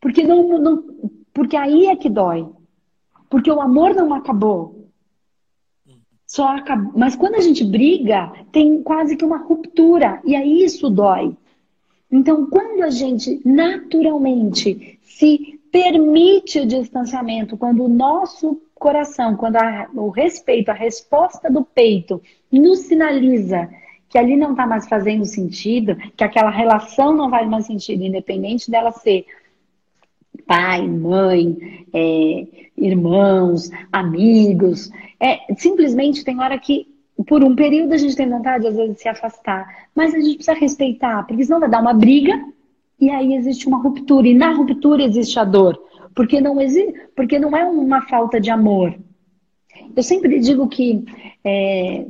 Porque, 0.00 0.24
não, 0.24 0.58
não, 0.58 0.84
porque 1.32 1.56
aí 1.56 1.86
é 1.86 1.94
que 1.94 2.10
dói. 2.10 2.48
Porque 3.30 3.48
o 3.50 3.60
amor 3.60 3.94
não 3.94 4.12
acabou. 4.12 4.88
Só 6.26 6.48
acabou. 6.48 6.92
Mas 6.96 7.14
quando 7.14 7.36
a 7.36 7.40
gente 7.40 7.64
briga, 7.64 8.32
tem 8.50 8.82
quase 8.82 9.16
que 9.16 9.24
uma 9.24 9.38
ruptura. 9.38 10.20
E 10.24 10.34
aí 10.34 10.64
isso 10.64 10.90
dói. 10.90 11.36
Então, 12.10 12.46
quando 12.50 12.82
a 12.82 12.90
gente 12.90 13.40
naturalmente 13.44 14.98
se 15.02 15.60
permite 15.70 16.58
o 16.58 16.66
distanciamento, 16.66 17.56
quando 17.56 17.84
o 17.84 17.88
nosso 17.88 18.60
coração, 18.84 19.34
quando 19.34 19.56
a, 19.56 19.88
o 19.94 20.10
respeito, 20.10 20.68
a 20.68 20.74
resposta 20.74 21.50
do 21.50 21.64
peito 21.64 22.20
nos 22.52 22.80
sinaliza 22.80 23.70
que 24.10 24.18
ali 24.18 24.36
não 24.36 24.50
está 24.50 24.66
mais 24.66 24.86
fazendo 24.86 25.24
sentido, 25.24 25.96
que 26.14 26.22
aquela 26.22 26.50
relação 26.50 27.16
não 27.16 27.30
faz 27.30 27.48
mais 27.48 27.64
sentido, 27.64 28.04
independente 28.04 28.70
dela 28.70 28.92
ser 28.92 29.24
pai, 30.46 30.86
mãe, 30.86 31.86
é, 31.94 32.46
irmãos, 32.76 33.70
amigos. 33.90 34.90
É, 35.18 35.38
simplesmente 35.56 36.22
tem 36.22 36.38
hora 36.38 36.58
que, 36.58 36.86
por 37.26 37.42
um 37.42 37.56
período, 37.56 37.94
a 37.94 37.96
gente 37.96 38.14
tem 38.14 38.28
vontade, 38.28 38.66
às 38.66 38.76
vezes, 38.76 38.96
de 38.96 39.00
se 39.00 39.08
afastar. 39.08 39.66
Mas 39.94 40.12
a 40.12 40.18
gente 40.20 40.36
precisa 40.36 40.52
respeitar, 40.52 41.26
porque 41.26 41.42
senão 41.42 41.58
vai 41.58 41.70
dar 41.70 41.80
uma 41.80 41.94
briga 41.94 42.38
e 43.00 43.08
aí 43.08 43.34
existe 43.34 43.66
uma 43.66 43.78
ruptura. 43.78 44.28
E 44.28 44.34
na 44.34 44.52
ruptura 44.52 45.02
existe 45.02 45.38
a 45.38 45.44
dor. 45.44 45.80
Porque 46.14 46.40
não, 46.40 46.60
existe, 46.60 46.92
porque 47.16 47.38
não 47.38 47.56
é 47.56 47.64
uma 47.64 48.02
falta 48.02 48.40
de 48.40 48.50
amor. 48.50 48.96
Eu 49.96 50.02
sempre 50.02 50.38
digo 50.40 50.68
que 50.68 51.04
é, 51.44 52.06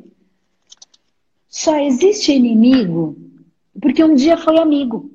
só 1.48 1.78
existe 1.78 2.32
inimigo 2.32 3.16
porque 3.80 4.02
um 4.04 4.14
dia 4.14 4.36
foi 4.36 4.58
amigo. 4.58 5.10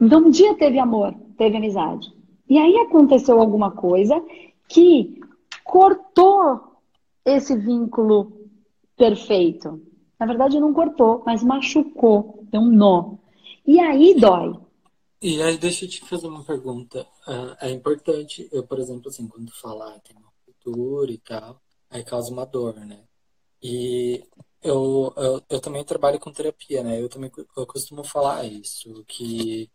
Então 0.00 0.26
um 0.26 0.30
dia 0.30 0.54
teve 0.54 0.78
amor, 0.78 1.14
teve 1.36 1.56
amizade. 1.56 2.12
E 2.48 2.58
aí 2.58 2.76
aconteceu 2.78 3.40
alguma 3.40 3.70
coisa 3.70 4.22
que 4.68 5.20
cortou 5.62 6.78
esse 7.24 7.56
vínculo 7.56 8.32
perfeito. 8.96 9.80
Na 10.18 10.26
verdade, 10.26 10.60
não 10.60 10.72
cortou, 10.72 11.22
mas 11.24 11.42
machucou, 11.42 12.44
deu 12.50 12.60
um 12.60 12.70
nó. 12.70 13.14
E 13.66 13.80
aí 13.80 14.14
dói. 14.14 14.54
E 15.26 15.40
aí, 15.42 15.56
deixa 15.56 15.86
eu 15.86 15.88
te 15.88 16.02
fazer 16.02 16.26
uma 16.26 16.44
pergunta. 16.44 17.00
Uh, 17.26 17.56
é 17.58 17.70
importante, 17.70 18.46
eu, 18.52 18.62
por 18.66 18.78
exemplo, 18.78 19.08
assim, 19.08 19.26
quando 19.26 19.50
falar 19.52 19.98
tem 20.00 20.14
uma 20.14 20.30
cultura 20.44 21.10
e 21.10 21.16
tal, 21.16 21.62
aí 21.88 22.04
causa 22.04 22.30
uma 22.30 22.44
dor, 22.44 22.74
né? 22.74 23.02
E 23.62 24.22
eu, 24.62 25.14
eu, 25.16 25.42
eu 25.48 25.60
também 25.62 25.82
trabalho 25.82 26.20
com 26.20 26.30
terapia, 26.30 26.82
né? 26.82 27.00
Eu 27.00 27.08
também 27.08 27.30
eu 27.56 27.66
costumo 27.66 28.04
falar 28.04 28.44
isso, 28.44 29.02
que 29.08 29.70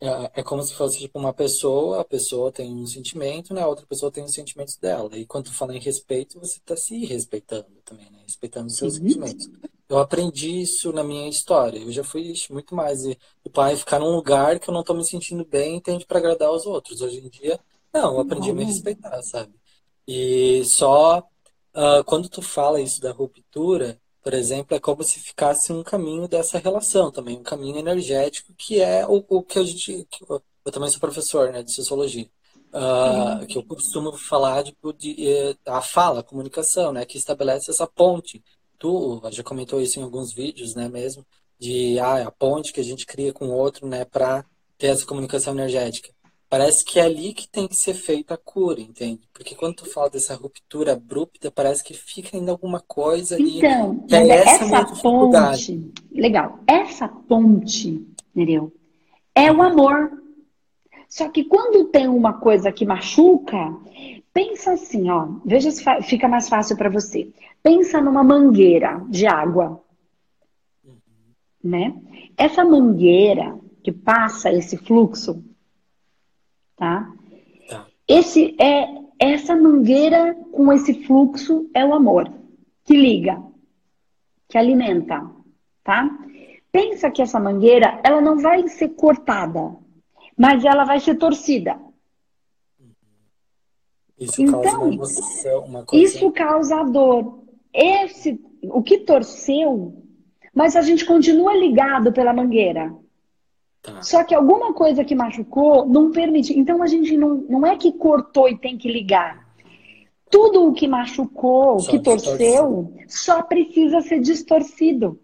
é, 0.00 0.40
é 0.40 0.42
como 0.42 0.62
se 0.62 0.72
fosse 0.72 0.98
tipo 1.00 1.18
uma 1.18 1.34
pessoa, 1.34 2.00
a 2.00 2.04
pessoa 2.04 2.50
tem 2.50 2.74
um 2.74 2.86
sentimento, 2.86 3.52
né? 3.52 3.60
A 3.60 3.68
outra 3.68 3.86
pessoa 3.86 4.10
tem 4.10 4.24
os 4.24 4.32
sentimentos 4.32 4.78
dela. 4.78 5.14
E 5.18 5.26
quando 5.26 5.46
tu 5.46 5.52
fala 5.52 5.76
em 5.76 5.80
respeito, 5.80 6.40
você 6.40 6.56
está 6.56 6.74
se 6.74 7.04
respeitando 7.04 7.82
também, 7.84 8.10
né? 8.10 8.22
Respeitando 8.22 8.68
os 8.68 8.76
seus 8.76 8.96
uhum. 8.96 9.08
sentimentos. 9.08 9.46
Eu 9.88 9.98
aprendi 9.98 10.62
isso 10.62 10.92
na 10.92 11.04
minha 11.04 11.28
história. 11.28 11.78
Eu 11.78 11.92
já 11.92 12.02
fui 12.02 12.32
muito 12.50 12.74
mais 12.74 13.04
o 13.44 13.50
pai 13.50 13.76
ficar 13.76 14.00
num 14.00 14.14
lugar 14.16 14.58
que 14.58 14.68
eu 14.68 14.74
não 14.74 14.80
estou 14.80 14.96
me 14.96 15.04
sentindo 15.04 15.44
bem, 15.44 15.80
tende 15.80 16.04
para 16.04 16.18
agradar 16.18 16.48
aos 16.48 16.66
outros. 16.66 17.00
Hoje 17.00 17.18
em 17.18 17.28
dia, 17.28 17.60
não, 17.92 18.14
eu 18.14 18.20
aprendi 18.20 18.50
a 18.50 18.54
me 18.54 18.64
respeitar, 18.64 19.22
sabe? 19.22 19.54
E 20.06 20.64
só 20.64 21.20
uh, 21.20 22.04
quando 22.04 22.28
tu 22.28 22.42
fala 22.42 22.80
isso 22.80 23.00
da 23.00 23.12
ruptura, 23.12 24.00
por 24.22 24.34
exemplo, 24.34 24.76
é 24.76 24.80
como 24.80 25.04
se 25.04 25.20
ficasse 25.20 25.72
um 25.72 25.84
caminho 25.84 26.26
dessa 26.26 26.58
relação 26.58 27.12
também, 27.12 27.38
um 27.38 27.44
caminho 27.44 27.78
energético 27.78 28.52
que 28.54 28.80
é 28.80 29.06
o, 29.06 29.24
o 29.28 29.42
que 29.42 29.58
a 29.58 29.62
gente. 29.62 30.04
Que 30.10 30.24
eu, 30.28 30.42
eu, 30.64 30.72
também 30.72 30.90
sou 30.90 30.98
professor 30.98 31.52
né, 31.52 31.62
de 31.62 31.72
sociologia. 31.72 32.28
Uh, 32.72 33.40
uhum. 33.40 33.46
que 33.46 33.56
eu 33.56 33.64
costumo 33.64 34.12
falar 34.18 34.64
tipo, 34.64 34.92
de, 34.92 35.14
de, 35.14 35.28
eh, 35.28 35.56
a 35.64 35.80
fala, 35.80 36.20
a 36.20 36.22
comunicação, 36.22 36.92
né, 36.92 37.06
que 37.06 37.16
estabelece 37.16 37.70
essa 37.70 37.86
ponte 37.86 38.42
tu 38.78 39.20
já 39.30 39.42
comentou 39.42 39.80
isso 39.80 39.98
em 39.98 40.02
alguns 40.02 40.32
vídeos, 40.32 40.74
né, 40.74 40.88
mesmo, 40.88 41.24
de 41.58 41.98
ah, 41.98 42.26
a 42.26 42.30
ponte 42.30 42.72
que 42.72 42.80
a 42.80 42.84
gente 42.84 43.06
cria 43.06 43.32
com 43.32 43.46
o 43.46 43.54
outro, 43.54 43.86
né, 43.86 44.04
para 44.04 44.44
ter 44.78 44.88
essa 44.88 45.06
comunicação 45.06 45.54
energética. 45.54 46.10
Parece 46.48 46.84
que 46.84 47.00
é 47.00 47.02
ali 47.02 47.34
que 47.34 47.48
tem 47.48 47.66
que 47.66 47.74
ser 47.74 47.94
feita 47.94 48.34
a 48.34 48.38
cura, 48.38 48.80
entende? 48.80 49.28
Porque 49.32 49.56
quando 49.56 49.76
tu 49.76 49.90
fala 49.90 50.08
dessa 50.08 50.34
ruptura 50.36 50.92
abrupta, 50.92 51.50
parece 51.50 51.82
que 51.82 51.92
fica 51.92 52.36
ainda 52.36 52.52
alguma 52.52 52.78
coisa 52.78 53.34
ali. 53.34 53.58
Então, 53.58 54.04
é 54.12 54.28
essa, 54.28 54.64
essa 54.64 55.02
ponte, 55.02 55.92
legal, 56.12 56.60
essa 56.64 57.08
ponte, 57.08 58.06
Nereu, 58.32 58.72
é 59.34 59.50
o 59.50 59.60
amor. 59.60 60.22
Só 61.08 61.28
que 61.28 61.44
quando 61.44 61.86
tem 61.86 62.06
uma 62.06 62.34
coisa 62.34 62.70
que 62.70 62.86
machuca, 62.86 63.74
pensa 64.32 64.72
assim, 64.72 65.10
ó, 65.10 65.26
veja 65.44 65.70
se 65.70 65.82
fica 66.02 66.28
mais 66.28 66.48
fácil 66.48 66.76
para 66.76 66.90
você. 66.90 67.28
Pensa 67.66 68.00
numa 68.00 68.22
mangueira 68.22 69.04
de 69.08 69.26
água, 69.26 69.82
né? 71.64 72.00
Essa 72.36 72.64
mangueira 72.64 73.58
que 73.82 73.90
passa 73.90 74.52
esse 74.52 74.76
fluxo, 74.76 75.44
tá? 76.76 77.12
tá? 77.68 77.86
Esse 78.06 78.54
é 78.62 78.86
essa 79.18 79.56
mangueira 79.56 80.36
com 80.52 80.72
esse 80.72 80.94
fluxo 81.06 81.68
é 81.74 81.84
o 81.84 81.92
amor 81.92 82.32
que 82.84 82.94
liga, 82.94 83.42
que 84.48 84.56
alimenta, 84.56 85.28
tá? 85.82 86.08
Pensa 86.70 87.10
que 87.10 87.20
essa 87.20 87.40
mangueira, 87.40 88.00
ela 88.04 88.20
não 88.20 88.38
vai 88.38 88.68
ser 88.68 88.90
cortada, 88.90 89.74
mas 90.38 90.64
ela 90.64 90.84
vai 90.84 91.00
ser 91.00 91.16
torcida. 91.16 91.76
Isso 94.16 94.40
então, 94.40 94.62
causa 94.62 94.78
uma 94.78 94.94
emoção, 94.94 95.64
uma 95.64 95.84
coisa... 95.84 96.04
isso 96.04 96.30
causa 96.30 96.84
dor. 96.84 97.44
Esse, 97.76 98.40
o 98.62 98.82
que 98.82 98.98
torceu, 98.98 100.02
mas 100.54 100.74
a 100.74 100.80
gente 100.80 101.04
continua 101.04 101.54
ligado 101.54 102.10
pela 102.10 102.32
mangueira. 102.32 102.94
Tá. 103.82 104.02
Só 104.02 104.24
que 104.24 104.34
alguma 104.34 104.72
coisa 104.72 105.04
que 105.04 105.14
machucou 105.14 105.86
não 105.86 106.10
permite. 106.10 106.58
Então 106.58 106.82
a 106.82 106.86
gente 106.86 107.16
não, 107.16 107.34
não 107.48 107.66
é 107.66 107.76
que 107.76 107.92
cortou 107.92 108.48
e 108.48 108.56
tem 108.56 108.78
que 108.78 108.90
ligar. 108.90 109.46
Tudo 110.30 110.66
o 110.66 110.72
que 110.72 110.88
machucou, 110.88 111.76
o 111.76 111.86
que 111.86 111.98
torceu, 111.98 112.92
só 113.06 113.42
precisa 113.42 114.00
ser 114.00 114.20
distorcido. 114.20 115.20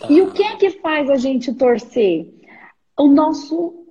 Tá. 0.00 0.06
E 0.10 0.22
o 0.22 0.32
que 0.32 0.42
é 0.42 0.56
que 0.56 0.70
faz 0.70 1.10
a 1.10 1.16
gente 1.16 1.52
torcer? 1.54 2.26
O 2.98 3.06
nosso 3.06 3.86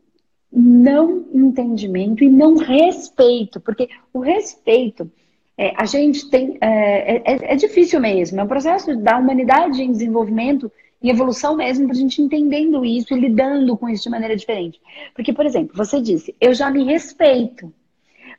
não 0.52 1.26
entendimento 1.34 2.24
e 2.24 2.30
não 2.30 2.56
respeito, 2.56 3.62
porque 3.62 3.88
o 4.12 4.20
respeito, 4.20 5.10
é, 5.62 5.74
a 5.76 5.84
gente 5.86 6.30
tem, 6.30 6.58
é, 6.62 7.18
é, 7.18 7.54
é, 7.54 7.56
difícil 7.58 8.00
mesmo, 8.00 8.40
é 8.40 8.44
um 8.44 8.48
processo 8.48 8.96
da 8.96 9.18
humanidade 9.18 9.84
em 9.84 9.92
desenvolvimento 9.92 10.72
e 11.02 11.10
evolução 11.10 11.58
mesmo, 11.58 11.86
para 11.86 11.96
a 11.96 12.00
gente 12.00 12.22
entendendo 12.22 12.86
isso 12.86 13.14
e 13.14 13.20
lidando 13.20 13.76
com 13.76 13.90
isso 13.90 14.04
de 14.04 14.10
maneira 14.10 14.38
diferente. 14.38 14.80
Porque, 15.14 15.34
por 15.34 15.46
exemplo, 15.46 15.76
você 15.76 16.02
disse, 16.02 16.34
eu 16.40 16.54
já 16.54 16.72
me 16.72 16.86
respeito, 16.86 17.74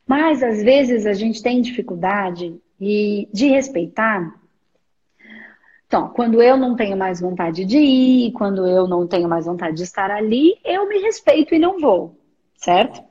mas 0.07 0.43
às 0.43 0.63
vezes 0.63 1.05
a 1.05 1.13
gente 1.13 1.43
tem 1.43 1.61
dificuldade 1.61 2.59
de 2.81 3.49
respeitar 3.49 4.41
então, 5.87 6.09
quando 6.11 6.41
eu 6.41 6.57
não 6.57 6.77
tenho 6.77 6.97
mais 6.97 7.21
vontade 7.21 7.65
de 7.65 7.77
ir, 7.77 8.31
quando 8.31 8.65
eu 8.65 8.87
não 8.87 9.09
tenho 9.09 9.29
mais 9.29 9.47
vontade 9.47 9.77
de 9.77 9.83
estar 9.83 10.09
ali, 10.09 10.57
eu 10.65 10.89
me 10.89 11.01
respeito 11.01 11.53
e 11.53 11.59
não 11.59 11.81
vou, 11.81 12.17
certo? 12.55 13.03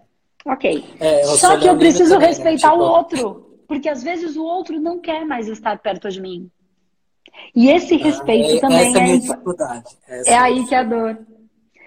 Ok. 0.45 0.85
É, 0.97 1.25
Só 1.25 1.57
que 1.57 1.67
eu 1.67 1.77
preciso 1.77 2.13
também, 2.13 2.29
né? 2.29 2.35
respeitar 2.35 2.69
né? 2.69 2.73
tipo... 2.73 2.83
o 2.85 2.87
outro, 2.87 3.48
porque 3.69 3.87
às 3.87 4.01
vezes 4.01 4.35
o 4.35 4.43
outro 4.43 4.81
não 4.81 4.99
quer 4.99 5.23
mais 5.23 5.47
estar 5.47 5.77
perto 5.77 6.09
de 6.09 6.19
mim. 6.19 6.49
E 7.55 7.69
esse 7.69 7.93
ah, 7.93 8.03
respeito 8.03 8.55
é, 8.55 8.59
também 8.59 8.89
essa 8.89 8.99
é, 8.99 9.13
é 9.13 9.17
dificuldade. 9.17 9.97
Essa 10.07 10.31
é 10.31 10.37
aí 10.37 10.65
que 10.65 10.73
é 10.73 10.79
a 10.79 10.83
dor. 10.83 11.19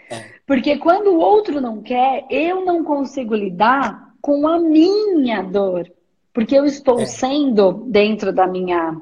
É. 0.09 0.24
Porque 0.47 0.78
quando 0.78 1.09
o 1.09 1.18
outro 1.18 1.61
não 1.61 1.83
quer, 1.83 2.24
eu 2.30 2.64
não 2.64 2.85
consigo 2.85 3.35
lidar 3.35 4.14
com 4.20 4.47
a 4.47 4.61
minha 4.61 5.43
dor. 5.43 5.91
Porque 6.33 6.57
eu 6.57 6.64
estou 6.64 7.01
é. 7.01 7.07
sendo, 7.07 7.72
dentro 7.89 8.33
da 8.33 8.47
minha 8.47 8.97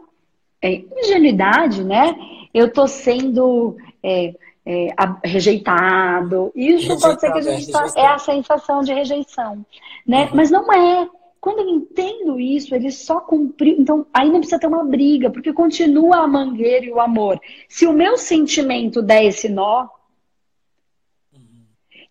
é, 0.63 0.83
ingenuidade, 1.03 1.85
né? 1.85 2.17
Eu 2.53 2.69
estou 2.69 2.89
sendo 2.89 3.77
é, 4.03 4.35
é, 4.65 4.89
rejeitado. 5.23 6.51
Isso 6.55 6.89
rejeitado, 6.89 7.01
pode 7.01 7.21
ser 7.21 7.33
que 7.33 7.39
a 7.39 7.43
gente 7.43 7.71
tá, 7.71 7.87
é 7.95 8.07
a 8.07 8.19
sensação 8.19 8.81
de 8.81 8.95
rejeição, 8.95 9.67
né? 10.07 10.25
Uhum. 10.25 10.31
Mas 10.33 10.51
não 10.51 10.73
é. 10.73 11.09
Quando 11.41 11.61
eu 11.61 11.69
entendo 11.71 12.39
isso, 12.39 12.75
ele 12.75 12.91
só 12.91 13.21
cumpriu. 13.21 13.77
Então, 13.79 14.07
aí 14.13 14.29
não 14.29 14.41
precisa 14.41 14.59
ter 14.59 14.67
uma 14.67 14.85
briga, 14.85 15.31
porque 15.31 15.53
continua 15.53 16.19
a 16.19 16.29
mangueira 16.29 16.85
e 16.85 16.93
o 16.93 17.01
amor. 17.01 17.41
Se 17.67 17.87
o 17.87 17.93
meu 17.93 18.19
sentimento 18.19 19.01
der 19.01 19.25
esse 19.25 19.49
nó, 19.49 19.89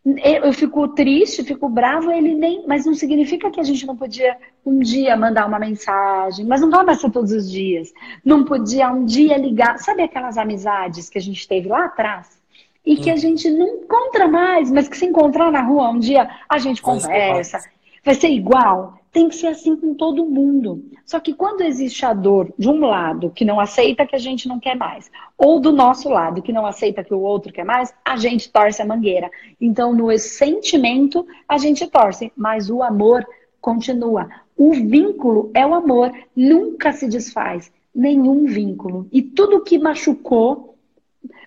eu 0.04 0.52
fico 0.52 0.88
triste, 0.88 1.44
fico 1.44 1.70
bravo, 1.70 2.12
ele 2.12 2.34
nem. 2.34 2.66
Mas 2.66 2.88
não 2.88 2.96
significa 2.96 3.52
que 3.52 3.60
a 3.60 3.64
gente 3.64 3.86
não 3.86 3.96
podia 3.96 4.36
um 4.66 4.80
dia 4.80 5.16
mandar 5.16 5.46
uma 5.46 5.60
mensagem, 5.60 6.46
mas 6.46 6.62
não 6.62 6.72
vai 6.72 6.84
mais 6.84 7.00
ser 7.00 7.12
todos 7.12 7.32
os 7.32 7.52
dias. 7.52 7.94
Não 8.26 8.44
podia 8.44 8.92
um 8.92 9.06
dia 9.06 9.38
ligar. 9.38 9.78
Sabe 9.78 10.02
aquelas 10.02 10.40
amizades 10.40 11.08
que 11.08 11.20
a 11.20 11.22
gente 11.22 11.48
teve 11.48 11.68
lá 11.68 11.86
atrás? 11.86 12.40
E 12.84 12.98
que 12.98 13.12
a 13.12 13.14
uhum. 13.14 13.20
gente 13.20 13.50
não 13.52 13.68
encontra 13.68 14.28
mais, 14.28 14.72
mas 14.72 14.88
que 14.88 14.98
se 14.98 15.06
encontrar 15.06 15.52
na 15.52 15.62
rua 15.62 15.92
um 15.92 16.00
dia 16.00 16.28
a 16.48 16.58
gente 16.58 16.82
conversa. 16.82 17.60
Vai 18.04 18.16
ser 18.16 18.30
igual? 18.30 18.99
Tem 19.12 19.28
que 19.28 19.36
ser 19.36 19.48
assim 19.48 19.76
com 19.76 19.94
todo 19.94 20.26
mundo. 20.26 20.84
Só 21.06 21.20
que 21.20 21.34
quando 21.34 21.62
existe 21.62 22.06
a 22.06 22.14
dor 22.14 22.54
de 22.58 22.70
um 22.70 22.80
lado 22.80 23.32
que 23.32 23.44
não 23.44 23.60
aceita 23.60 24.06
que 24.06 24.16
a 24.16 24.20
gente 24.20 24.48
não 24.48 24.60
quer 24.60 24.76
mais, 24.76 25.10
ou 25.38 25.60
do 25.60 25.72
nosso 25.72 26.10
lado 26.10 26.42
que 26.42 26.54
não 26.54 26.66
aceita 26.66 27.04
que 27.04 27.14
o 27.14 27.22
outro 27.22 27.52
quer 27.52 27.66
mais, 27.66 27.94
a 28.06 28.18
gente 28.18 28.52
torce 28.52 28.82
a 28.82 28.86
mangueira. 28.86 29.30
Então, 29.60 29.94
no 29.94 30.16
sentimento, 30.18 31.26
a 31.48 31.58
gente 31.58 31.88
torce, 31.88 32.32
mas 32.36 32.70
o 32.70 32.84
amor 32.84 33.26
continua. 33.60 34.30
O 34.56 34.74
vínculo 34.74 35.50
é 35.54 35.66
o 35.66 35.74
amor, 35.74 36.12
nunca 36.36 36.92
se 36.92 37.08
desfaz 37.08 37.72
nenhum 37.94 38.46
vínculo. 38.46 39.08
E 39.12 39.22
tudo 39.22 39.64
que 39.64 39.80
machucou, 39.80 40.76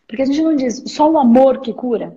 porque 0.06 0.22
a 0.22 0.26
gente 0.26 0.42
não 0.42 0.56
diz 0.56 0.82
só 0.86 1.10
o 1.10 1.18
amor 1.18 1.60
que 1.60 1.72
cura, 1.72 2.16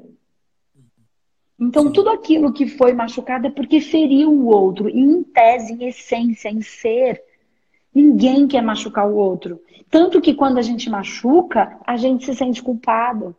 então, 1.59 1.91
tudo 1.91 2.09
aquilo 2.09 2.51
que 2.51 2.67
foi 2.67 2.93
machucado 2.93 3.47
é 3.47 3.49
porque 3.49 3.79
feriu 3.79 4.29
o 4.29 4.47
outro. 4.47 4.89
E, 4.89 4.99
em 4.99 5.23
tese, 5.23 5.73
em 5.73 5.87
essência, 5.87 6.49
em 6.49 6.61
ser, 6.61 7.23
ninguém 7.93 8.45
quer 8.45 8.61
machucar 8.61 9.07
o 9.09 9.15
outro. 9.15 9.61
Tanto 9.89 10.19
que 10.19 10.33
quando 10.33 10.57
a 10.57 10.61
gente 10.61 10.89
machuca, 10.89 11.79
a 11.87 11.95
gente 11.95 12.25
se 12.25 12.35
sente 12.35 12.61
culpado. 12.61 13.35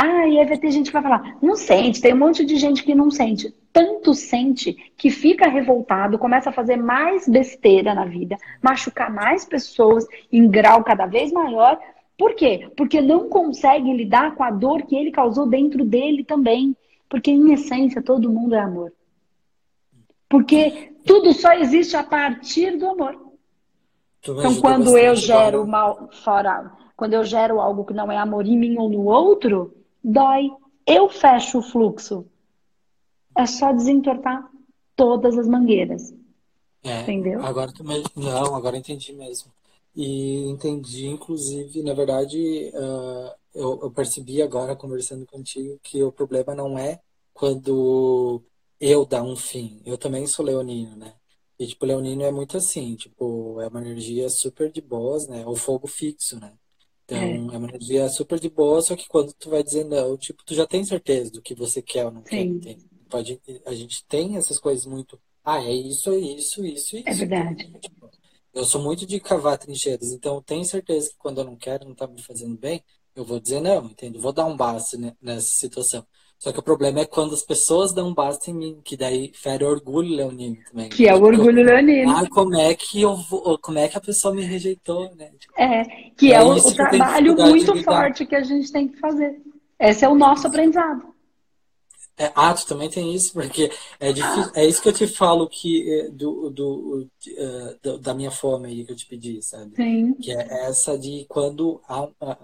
Ah, 0.00 0.28
e 0.28 0.38
aí 0.38 0.46
vai 0.46 0.56
ter 0.56 0.70
gente 0.70 0.86
que 0.86 0.92
vai 0.92 1.02
falar, 1.02 1.36
não 1.42 1.56
sente, 1.56 2.00
tem 2.00 2.14
um 2.14 2.18
monte 2.18 2.44
de 2.44 2.54
gente 2.54 2.84
que 2.84 2.94
não 2.94 3.10
sente. 3.10 3.52
Tanto 3.72 4.14
sente 4.14 4.72
que 4.96 5.10
fica 5.10 5.48
revoltado, 5.48 6.20
começa 6.20 6.50
a 6.50 6.52
fazer 6.52 6.76
mais 6.76 7.26
besteira 7.28 7.92
na 7.92 8.04
vida, 8.04 8.38
machucar 8.62 9.12
mais 9.12 9.44
pessoas 9.44 10.06
em 10.30 10.48
grau 10.48 10.84
cada 10.84 11.06
vez 11.06 11.32
maior. 11.32 11.76
Por 12.16 12.34
quê? 12.36 12.70
Porque 12.76 13.00
não 13.00 13.28
consegue 13.28 13.92
lidar 13.92 14.36
com 14.36 14.44
a 14.44 14.52
dor 14.52 14.82
que 14.82 14.94
ele 14.94 15.10
causou 15.10 15.48
dentro 15.48 15.84
dele 15.84 16.22
também. 16.22 16.76
Porque, 17.08 17.30
em 17.30 17.52
essência, 17.52 18.02
todo 18.02 18.30
mundo 18.30 18.54
é 18.54 18.60
amor. 18.60 18.92
Porque 20.28 20.92
tudo 21.06 21.32
só 21.32 21.52
existe 21.54 21.96
a 21.96 22.04
partir 22.04 22.76
do 22.76 22.88
amor. 22.88 23.18
Então, 24.22 24.60
quando 24.60 24.98
eu 24.98 25.16
gero 25.16 25.66
mal 25.66 26.10
fora, 26.12 26.70
quando 26.96 27.14
eu 27.14 27.24
gero 27.24 27.60
algo 27.60 27.84
que 27.84 27.94
não 27.94 28.10
é 28.10 28.16
amor 28.18 28.46
em 28.46 28.58
mim 28.58 28.76
ou 28.76 28.90
no 28.90 29.04
outro, 29.06 29.74
dói. 30.02 30.50
Eu 30.86 31.08
fecho 31.08 31.58
o 31.58 31.62
fluxo. 31.62 32.26
É 33.36 33.46
só 33.46 33.72
desentortar 33.72 34.50
todas 34.96 35.38
as 35.38 35.46
mangueiras. 35.46 36.12
É, 36.82 37.02
Entendeu? 37.02 37.44
Agora 37.44 37.72
também. 37.72 38.02
Não, 38.16 38.54
agora 38.54 38.76
entendi 38.76 39.12
mesmo. 39.12 39.52
E 39.94 40.48
entendi, 40.48 41.06
inclusive, 41.06 41.82
na 41.82 41.92
verdade, 41.92 42.72
uh, 42.74 43.37
eu, 43.54 43.80
eu, 43.82 43.90
percebi 43.90 44.42
agora, 44.42 44.76
conversando 44.76 45.26
contigo, 45.26 45.78
que 45.82 46.02
o 46.02 46.12
problema 46.12 46.54
não 46.54 46.78
é 46.78 47.00
quando 47.32 48.42
eu 48.80 49.04
dar 49.06 49.22
um 49.22 49.36
fim. 49.36 49.80
Eu 49.84 49.98
também 49.98 50.26
sou 50.26 50.44
leonino, 50.44 50.96
né? 50.96 51.14
E, 51.58 51.66
tipo, 51.66 51.84
leonino 51.84 52.22
é 52.22 52.30
muito 52.30 52.56
assim, 52.56 52.94
tipo, 52.94 53.60
é 53.60 53.66
uma 53.68 53.80
energia 53.80 54.28
super 54.28 54.70
de 54.70 54.80
boas, 54.80 55.26
né? 55.26 55.44
O 55.46 55.56
fogo 55.56 55.88
fixo, 55.88 56.38
né? 56.38 56.52
Então, 57.04 57.18
é. 57.18 57.36
é. 57.36 57.40
uma 57.40 57.68
energia 57.68 58.08
super 58.08 58.38
de 58.38 58.50
boa, 58.50 58.80
só 58.82 58.94
que 58.94 59.08
quando 59.08 59.32
tu 59.32 59.50
vai 59.50 59.62
dizendo 59.62 59.96
não, 59.96 60.16
tipo, 60.16 60.44
tu 60.44 60.54
já 60.54 60.66
tem 60.66 60.84
certeza 60.84 61.32
do 61.32 61.42
que 61.42 61.54
você 61.54 61.80
quer 61.82 62.04
ou 62.04 62.12
não 62.12 62.22
Sim. 62.24 62.60
quer. 62.60 62.76
Pode, 63.08 63.40
a 63.64 63.74
gente 63.74 64.04
tem 64.06 64.36
essas 64.36 64.58
coisas 64.58 64.84
muito, 64.84 65.18
ah, 65.42 65.64
é 65.64 65.72
isso, 65.72 66.10
é 66.10 66.18
isso, 66.18 66.64
isso, 66.64 66.96
isso. 66.96 67.08
É 67.08 67.12
verdade. 67.14 67.72
Tipo, 67.80 68.10
eu 68.52 68.64
sou 68.64 68.82
muito 68.82 69.06
de 69.06 69.18
cavar 69.18 69.56
trincheiras, 69.56 70.12
então 70.12 70.36
eu 70.36 70.42
tenho 70.42 70.64
certeza 70.64 71.10
que 71.10 71.16
quando 71.16 71.40
eu 71.40 71.44
não 71.44 71.56
quero, 71.56 71.88
não 71.88 71.94
tá 71.94 72.06
me 72.06 72.22
fazendo 72.22 72.56
bem, 72.58 72.84
eu 73.18 73.24
vou 73.24 73.40
dizer 73.40 73.60
não, 73.60 73.86
entende? 73.86 74.18
Vou 74.18 74.32
dar 74.32 74.46
um 74.46 74.56
basta 74.56 74.96
nessa 75.20 75.48
situação. 75.48 76.04
Só 76.38 76.52
que 76.52 76.60
o 76.60 76.62
problema 76.62 77.00
é 77.00 77.04
quando 77.04 77.34
as 77.34 77.42
pessoas 77.42 77.92
dão 77.92 78.14
basta 78.14 78.48
em 78.48 78.54
mim, 78.54 78.80
que 78.84 78.96
daí 78.96 79.32
fere 79.34 79.64
o 79.64 79.68
orgulho 79.68 80.14
leonino 80.14 80.56
também. 80.70 80.88
Que 80.88 81.08
é 81.08 81.14
o 81.14 81.22
orgulho 81.22 81.64
leonino. 81.64 82.16
Ah, 82.16 82.28
como 82.30 82.56
é 82.56 82.72
que 82.74 83.02
eu 83.02 83.16
vou, 83.16 83.58
como 83.58 83.78
é 83.78 83.88
que 83.88 83.98
a 83.98 84.00
pessoa 84.00 84.32
me 84.32 84.42
rejeitou, 84.42 85.12
né? 85.16 85.32
Tipo, 85.36 85.60
é, 85.60 85.84
que 86.16 86.32
é, 86.32 86.36
é 86.36 86.42
o, 86.42 86.52
o 86.52 86.74
trabalho 86.74 87.34
muito 87.34 87.82
forte 87.82 88.24
que 88.24 88.36
a 88.36 88.42
gente 88.44 88.70
tem 88.70 88.86
que 88.86 89.00
fazer. 89.00 89.42
Esse 89.80 90.04
é 90.04 90.08
o 90.08 90.14
nosso 90.14 90.46
aprendizado. 90.46 91.12
É, 92.16 92.32
ah, 92.34 92.52
tu 92.52 92.66
também 92.66 92.90
tem 92.90 93.14
isso, 93.14 93.32
porque 93.32 93.70
é 94.00 94.12
difícil. 94.12 94.52
É 94.54 94.66
isso 94.66 94.82
que 94.82 94.88
eu 94.88 94.92
te 94.92 95.06
falo 95.06 95.48
que 95.48 95.88
é, 95.88 96.08
do, 96.08 96.50
do, 96.50 97.08
uh, 97.28 97.98
da 97.98 98.12
minha 98.12 98.30
forma 98.30 98.66
aí 98.66 98.84
que 98.84 98.90
eu 98.90 98.96
te 98.96 99.06
pedi, 99.06 99.40
sabe? 99.40 99.76
Sim. 99.76 100.14
Que 100.14 100.32
é 100.32 100.66
essa 100.66 100.98
de 100.98 101.24
quando 101.28 101.80
a, 101.88 102.08
a, 102.20 102.36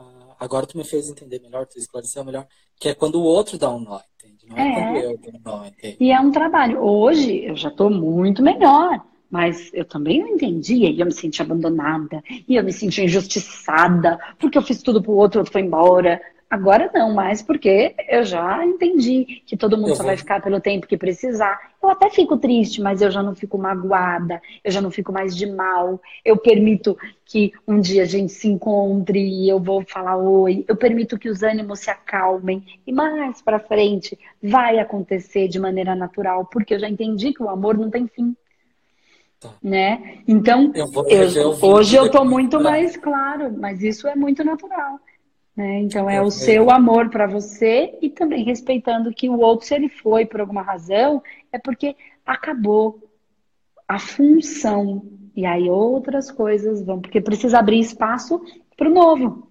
agora 0.44 0.66
tu 0.66 0.76
me 0.76 0.84
fez 0.84 1.08
entender 1.08 1.40
melhor, 1.40 1.66
tu 1.66 1.78
esclareceu 1.78 2.24
melhor, 2.24 2.46
que 2.78 2.88
é 2.88 2.94
quando 2.94 3.16
o 3.16 3.24
outro 3.24 3.58
dá 3.58 3.70
um 3.70 3.80
nó, 3.80 4.00
entende? 4.16 4.46
Não 4.48 4.56
é, 4.56 4.68
é 4.68 5.16
quando 5.16 5.34
eu 5.34 5.40
não 5.44 5.66
entendi. 5.66 5.96
E 6.00 6.12
é 6.12 6.20
um 6.20 6.30
trabalho. 6.30 6.80
Hoje 6.80 7.44
eu 7.44 7.56
já 7.56 7.68
estou 7.68 7.90
muito 7.90 8.42
melhor. 8.42 9.00
Mas 9.30 9.68
eu 9.74 9.84
também 9.84 10.20
não 10.20 10.28
entendia 10.28 10.88
e 10.88 11.00
eu 11.00 11.06
me 11.06 11.12
senti 11.12 11.42
abandonada, 11.42 12.22
e 12.46 12.54
eu 12.54 12.62
me 12.62 12.72
senti 12.72 13.02
injustiçada, 13.02 14.16
porque 14.38 14.56
eu 14.56 14.62
fiz 14.62 14.80
tudo 14.80 15.02
pro 15.02 15.10
outro, 15.10 15.38
o 15.38 15.40
outro 15.40 15.52
foi 15.52 15.62
embora. 15.62 16.20
Agora 16.54 16.88
não 16.94 17.12
mais, 17.12 17.42
porque 17.42 17.96
eu 18.08 18.22
já 18.24 18.64
entendi 18.64 19.42
que 19.44 19.56
todo 19.56 19.76
mundo 19.76 19.88
eu 19.88 19.96
só 19.96 20.04
vou... 20.04 20.10
vai 20.10 20.16
ficar 20.16 20.40
pelo 20.40 20.60
tempo 20.60 20.86
que 20.86 20.96
precisar. 20.96 21.72
Eu 21.82 21.90
até 21.90 22.08
fico 22.08 22.36
triste, 22.36 22.80
mas 22.80 23.02
eu 23.02 23.10
já 23.10 23.24
não 23.24 23.34
fico 23.34 23.58
magoada, 23.58 24.40
eu 24.62 24.70
já 24.70 24.80
não 24.80 24.88
fico 24.88 25.12
mais 25.12 25.36
de 25.36 25.46
mal. 25.46 26.00
Eu 26.24 26.36
permito 26.36 26.96
que 27.24 27.52
um 27.66 27.80
dia 27.80 28.04
a 28.04 28.06
gente 28.06 28.32
se 28.32 28.46
encontre 28.46 29.18
e 29.18 29.48
eu 29.48 29.58
vou 29.58 29.84
falar 29.84 30.16
oi. 30.16 30.64
Eu 30.68 30.76
permito 30.76 31.18
que 31.18 31.28
os 31.28 31.42
ânimos 31.42 31.80
se 31.80 31.90
acalmem 31.90 32.64
e 32.86 32.92
mais 32.92 33.42
para 33.42 33.58
frente 33.58 34.16
vai 34.40 34.78
acontecer 34.78 35.48
de 35.48 35.58
maneira 35.58 35.96
natural, 35.96 36.44
porque 36.44 36.74
eu 36.74 36.78
já 36.78 36.88
entendi 36.88 37.32
que 37.32 37.42
o 37.42 37.50
amor 37.50 37.76
não 37.76 37.90
tem 37.90 38.06
fim. 38.06 38.36
Tá. 39.40 39.50
Né? 39.60 40.20
Então, 40.28 40.70
eu 40.72 40.86
vou, 40.86 41.04
eu, 41.08 41.58
hoje 41.60 41.96
eu 41.96 42.06
estou 42.06 42.24
muito 42.24 42.60
mais 42.60 42.96
claro, 42.96 43.52
mas 43.58 43.82
isso 43.82 44.06
é 44.06 44.14
muito 44.14 44.44
natural. 44.44 45.00
Né? 45.56 45.80
Então 45.80 46.10
é 46.10 46.20
o 46.20 46.30
seu 46.30 46.70
amor 46.70 47.10
para 47.10 47.26
você 47.26 47.96
e 48.02 48.10
também 48.10 48.44
respeitando 48.44 49.12
que 49.12 49.28
o 49.28 49.38
outro, 49.38 49.66
se 49.66 49.74
ele 49.74 49.88
foi 49.88 50.26
por 50.26 50.40
alguma 50.40 50.62
razão, 50.62 51.22
é 51.52 51.58
porque 51.58 51.96
acabou 52.26 52.98
a 53.86 53.98
função. 53.98 55.02
E 55.36 55.46
aí 55.46 55.68
outras 55.68 56.30
coisas 56.30 56.84
vão, 56.84 57.00
porque 57.00 57.20
precisa 57.20 57.58
abrir 57.58 57.78
espaço 57.78 58.40
para 58.76 58.88
o 58.88 58.94
novo. 58.94 59.48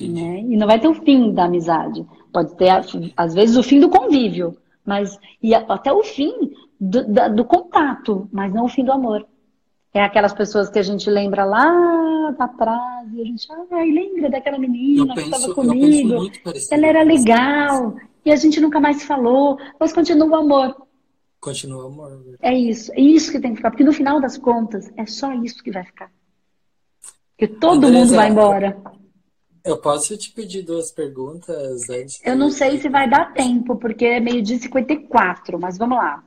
Né? 0.00 0.40
E 0.40 0.56
não 0.56 0.66
vai 0.66 0.80
ter 0.80 0.88
o 0.88 0.94
fim 0.94 1.32
da 1.32 1.44
amizade. 1.44 2.06
Pode 2.32 2.56
ter, 2.56 2.70
às 3.16 3.34
vezes, 3.34 3.56
o 3.56 3.62
fim 3.62 3.80
do 3.80 3.88
convívio, 3.88 4.56
mas 4.84 5.18
e 5.42 5.54
até 5.54 5.92
o 5.92 6.04
fim 6.04 6.52
do, 6.80 7.34
do 7.34 7.44
contato, 7.44 8.28
mas 8.32 8.52
não 8.52 8.64
o 8.64 8.68
fim 8.68 8.84
do 8.84 8.92
amor. 8.92 9.26
É 9.92 10.02
aquelas 10.02 10.34
pessoas 10.34 10.68
que 10.68 10.78
a 10.78 10.82
gente 10.82 11.08
lembra 11.08 11.44
lá 11.44 12.34
atrás, 12.38 13.08
e 13.12 13.22
a 13.22 13.24
gente, 13.24 13.48
ai, 13.70 13.90
lembra 13.90 14.30
daquela 14.30 14.58
menina 14.58 15.14
que 15.14 15.20
estava 15.20 15.54
comigo, 15.54 16.30
ela 16.70 16.86
era 16.86 17.02
legal, 17.02 17.96
e 18.24 18.30
a 18.30 18.36
gente 18.36 18.60
nunca 18.60 18.78
mais 18.78 19.02
falou, 19.04 19.58
mas 19.80 19.92
continua 19.92 20.28
o 20.28 20.34
amor. 20.34 20.76
Continua 21.40 21.84
o 21.84 21.86
amor. 21.86 22.36
É 22.40 22.52
isso, 22.52 22.92
é 22.92 23.00
isso 23.00 23.32
que 23.32 23.40
tem 23.40 23.52
que 23.52 23.56
ficar, 23.56 23.70
porque 23.70 23.84
no 23.84 23.92
final 23.92 24.20
das 24.20 24.36
contas, 24.36 24.90
é 24.96 25.06
só 25.06 25.32
isso 25.32 25.62
que 25.62 25.70
vai 25.70 25.84
ficar. 25.84 26.10
Porque 27.36 27.54
todo 27.54 27.86
Andresa, 27.86 28.04
mundo 28.04 28.16
vai 28.16 28.28
embora. 28.30 28.82
Eu 29.64 29.78
posso 29.78 30.16
te 30.16 30.32
pedir 30.32 30.62
duas 30.62 30.90
perguntas 30.90 31.88
antes? 31.88 32.20
Eu 32.24 32.36
não 32.36 32.50
sei 32.50 32.78
se 32.78 32.88
vai 32.88 33.08
dar 33.08 33.32
tempo, 33.32 33.76
porque 33.76 34.04
é 34.04 34.20
meio-dia 34.20 34.56
e 34.56 34.60
54, 34.60 35.58
mas 35.58 35.78
vamos 35.78 35.98
lá. 35.98 36.24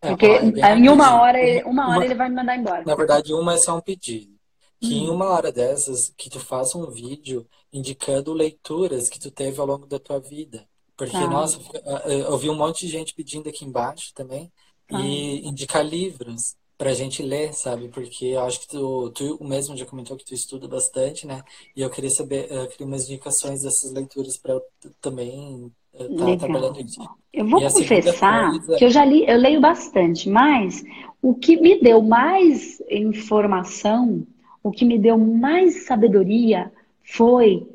Porque 0.00 0.26
é, 0.26 0.76
em 0.76 0.88
uma 0.88 1.20
hora, 1.20 1.38
uma 1.66 1.88
hora 1.88 1.96
uma, 1.96 2.04
ele 2.04 2.14
vai 2.14 2.28
me 2.28 2.36
mandar 2.36 2.56
embora. 2.56 2.84
Na 2.84 2.94
verdade, 2.94 3.34
uma 3.34 3.54
é 3.54 3.58
só 3.58 3.76
um 3.76 3.80
pedido. 3.80 4.32
Que 4.80 4.94
hum. 4.94 5.04
em 5.04 5.10
uma 5.10 5.26
hora 5.26 5.52
dessas, 5.52 6.12
que 6.16 6.30
tu 6.30 6.40
faça 6.40 6.78
um 6.78 6.90
vídeo 6.90 7.46
indicando 7.70 8.32
leituras 8.32 9.10
que 9.10 9.20
tu 9.20 9.30
teve 9.30 9.60
ao 9.60 9.66
longo 9.66 9.86
da 9.86 9.98
tua 9.98 10.18
vida. 10.18 10.66
Porque, 10.96 11.12
tá. 11.12 11.26
nossa, 11.26 11.58
eu 12.06 12.36
vi 12.38 12.48
um 12.48 12.56
monte 12.56 12.86
de 12.86 12.92
gente 12.92 13.14
pedindo 13.14 13.48
aqui 13.48 13.64
embaixo 13.64 14.12
também. 14.14 14.50
Tá. 14.88 14.98
E 15.00 15.46
indicar 15.46 15.84
livros 15.84 16.56
pra 16.78 16.94
gente 16.94 17.22
ler, 17.22 17.52
sabe? 17.52 17.88
Porque 17.88 18.24
eu 18.24 18.40
acho 18.40 18.60
que 18.60 18.68
tu, 18.68 19.10
tu 19.10 19.44
mesmo 19.44 19.76
já 19.76 19.84
comentou 19.84 20.16
que 20.16 20.24
tu 20.24 20.32
estuda 20.32 20.66
bastante, 20.66 21.26
né? 21.26 21.42
E 21.76 21.82
eu 21.82 21.90
queria 21.90 22.08
saber, 22.08 22.50
eu 22.50 22.66
queria 22.68 22.86
umas 22.86 23.04
indicações 23.04 23.62
dessas 23.62 23.92
leituras 23.92 24.38
para 24.38 24.54
eu 24.54 24.62
também 24.98 25.70
Tá 25.96 26.80
isso. 26.80 27.00
Eu 27.32 27.46
vou 27.46 27.60
confessar 27.60 28.50
coisa... 28.50 28.76
que 28.76 28.84
eu 28.84 28.90
já 28.90 29.04
li, 29.04 29.24
eu 29.28 29.36
leio 29.36 29.60
bastante, 29.60 30.28
mas 30.28 30.84
o 31.22 31.34
que 31.34 31.56
me 31.56 31.80
deu 31.80 32.02
mais 32.02 32.82
informação, 32.90 34.26
o 34.62 34.70
que 34.70 34.84
me 34.84 34.98
deu 34.98 35.18
mais 35.18 35.84
sabedoria 35.84 36.72
foi 37.02 37.66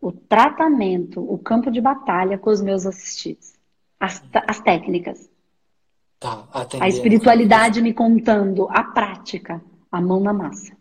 o 0.00 0.12
tratamento, 0.12 1.20
o 1.20 1.38
campo 1.38 1.70
de 1.70 1.80
batalha 1.80 2.38
com 2.38 2.50
os 2.50 2.60
meus 2.60 2.86
assistidos. 2.86 3.54
As, 3.98 4.22
as 4.46 4.60
técnicas. 4.60 5.28
Tá, 6.18 6.46
a 6.80 6.88
espiritualidade 6.88 7.82
me 7.82 7.92
contando, 7.92 8.68
a 8.70 8.82
prática, 8.82 9.62
a 9.90 10.00
mão 10.00 10.20
na 10.20 10.32
massa. 10.32 10.75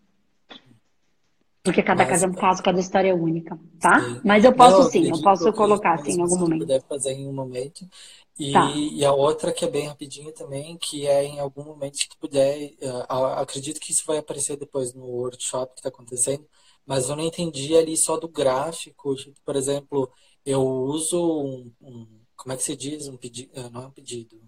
Porque 1.66 1.82
cada 1.82 2.04
Mas, 2.04 2.12
caso 2.12 2.26
é 2.26 2.28
um 2.28 2.34
caso, 2.34 2.62
cada 2.62 2.80
história 2.80 3.10
é 3.10 3.14
única, 3.14 3.60
tá? 3.80 4.00
Sim. 4.00 4.22
Mas 4.24 4.46
eu 4.46 4.54
posso 4.54 4.84
não, 4.84 4.90
sim, 4.92 5.10
eu 5.10 5.20
posso 5.20 5.52
colocar 5.52 5.96
assim 5.96 6.12
em 6.12 6.22
algum 6.22 6.38
momento. 6.38 6.60
Puder 6.60 6.84
fazer 6.88 7.14
em 7.14 7.28
um 7.28 7.34
momento. 7.34 7.90
E, 8.38 8.52
tá. 8.52 8.70
e, 8.70 9.04
a 9.04 9.12
outra 9.12 9.52
que 9.52 9.66
é 9.66 9.68
bem 9.68 9.88
rapidinho 9.88 10.32
também, 10.32 10.78
que 10.78 11.08
é 11.08 11.24
em 11.24 11.40
algum 11.40 11.64
momento 11.64 11.98
que 11.98 12.10
tu 12.10 12.18
puder, 12.20 12.72
uh, 12.84 13.40
acredito 13.40 13.80
que 13.80 13.92
isso 13.92 14.04
vai 14.06 14.18
aparecer 14.20 14.58
depois 14.58 14.94
no 14.94 15.06
workshop 15.06 15.74
que 15.74 15.80
está 15.80 15.90
acontecendo, 15.90 16.46
mas 16.86 17.10
eu 17.10 17.16
não 17.16 17.24
entendi 17.24 17.76
ali 17.76 17.98
só 17.98 18.18
do 18.18 18.28
gráfico, 18.28 19.16
tipo, 19.16 19.40
por 19.44 19.56
exemplo, 19.56 20.12
eu 20.46 20.62
uso 20.62 21.18
um, 21.20 21.72
um 21.82 22.08
como 22.36 22.54
é 22.54 22.58
que 22.58 22.64
se 22.64 22.76
diz, 22.76 23.08
um 23.08 23.18
pedido, 23.18 23.60
uh, 23.60 23.72
não 23.72 23.84
é 23.84 23.88
um 23.88 23.92
pedido, 23.92 24.40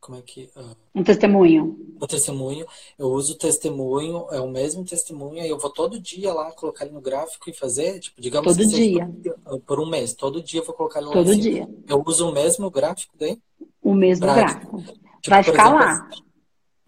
como 0.00 0.18
é 0.18 0.22
que. 0.22 0.50
Uh, 0.56 0.74
um 0.94 1.04
testemunho. 1.04 1.78
O 2.00 2.06
testemunho. 2.06 2.66
Eu 2.98 3.08
uso 3.08 3.34
o 3.34 3.38
testemunho, 3.38 4.26
é 4.30 4.40
o 4.40 4.48
mesmo 4.48 4.84
testemunho, 4.84 5.44
e 5.44 5.48
eu 5.48 5.58
vou 5.58 5.70
todo 5.70 6.00
dia 6.00 6.32
lá 6.32 6.50
colocar 6.52 6.86
ele 6.86 6.94
no 6.94 7.00
gráfico 7.00 7.50
e 7.50 7.52
fazer, 7.52 8.00
tipo, 8.00 8.20
digamos 8.20 8.56
todo 8.56 8.66
dia. 8.66 9.08
Por, 9.44 9.60
por, 9.60 9.80
um 9.80 9.88
mês. 9.88 10.14
Todo 10.14 10.42
dia 10.42 10.60
eu 10.60 10.64
vou 10.64 10.74
colocar 10.74 11.00
ele 11.00 11.08
lá. 11.08 11.12
Todo 11.12 11.36
dia. 11.36 11.68
Eu 11.86 12.02
uso 12.06 12.28
o 12.28 12.32
mesmo 12.32 12.70
gráfico 12.70 13.14
daí? 13.18 13.38
O 13.82 13.94
mesmo 13.94 14.26
gráfico. 14.26 14.78
Tipo, 14.78 15.30
Vai 15.30 15.42
ficar 15.42 15.66
exemplo, 15.66 15.78
lá. 15.78 16.10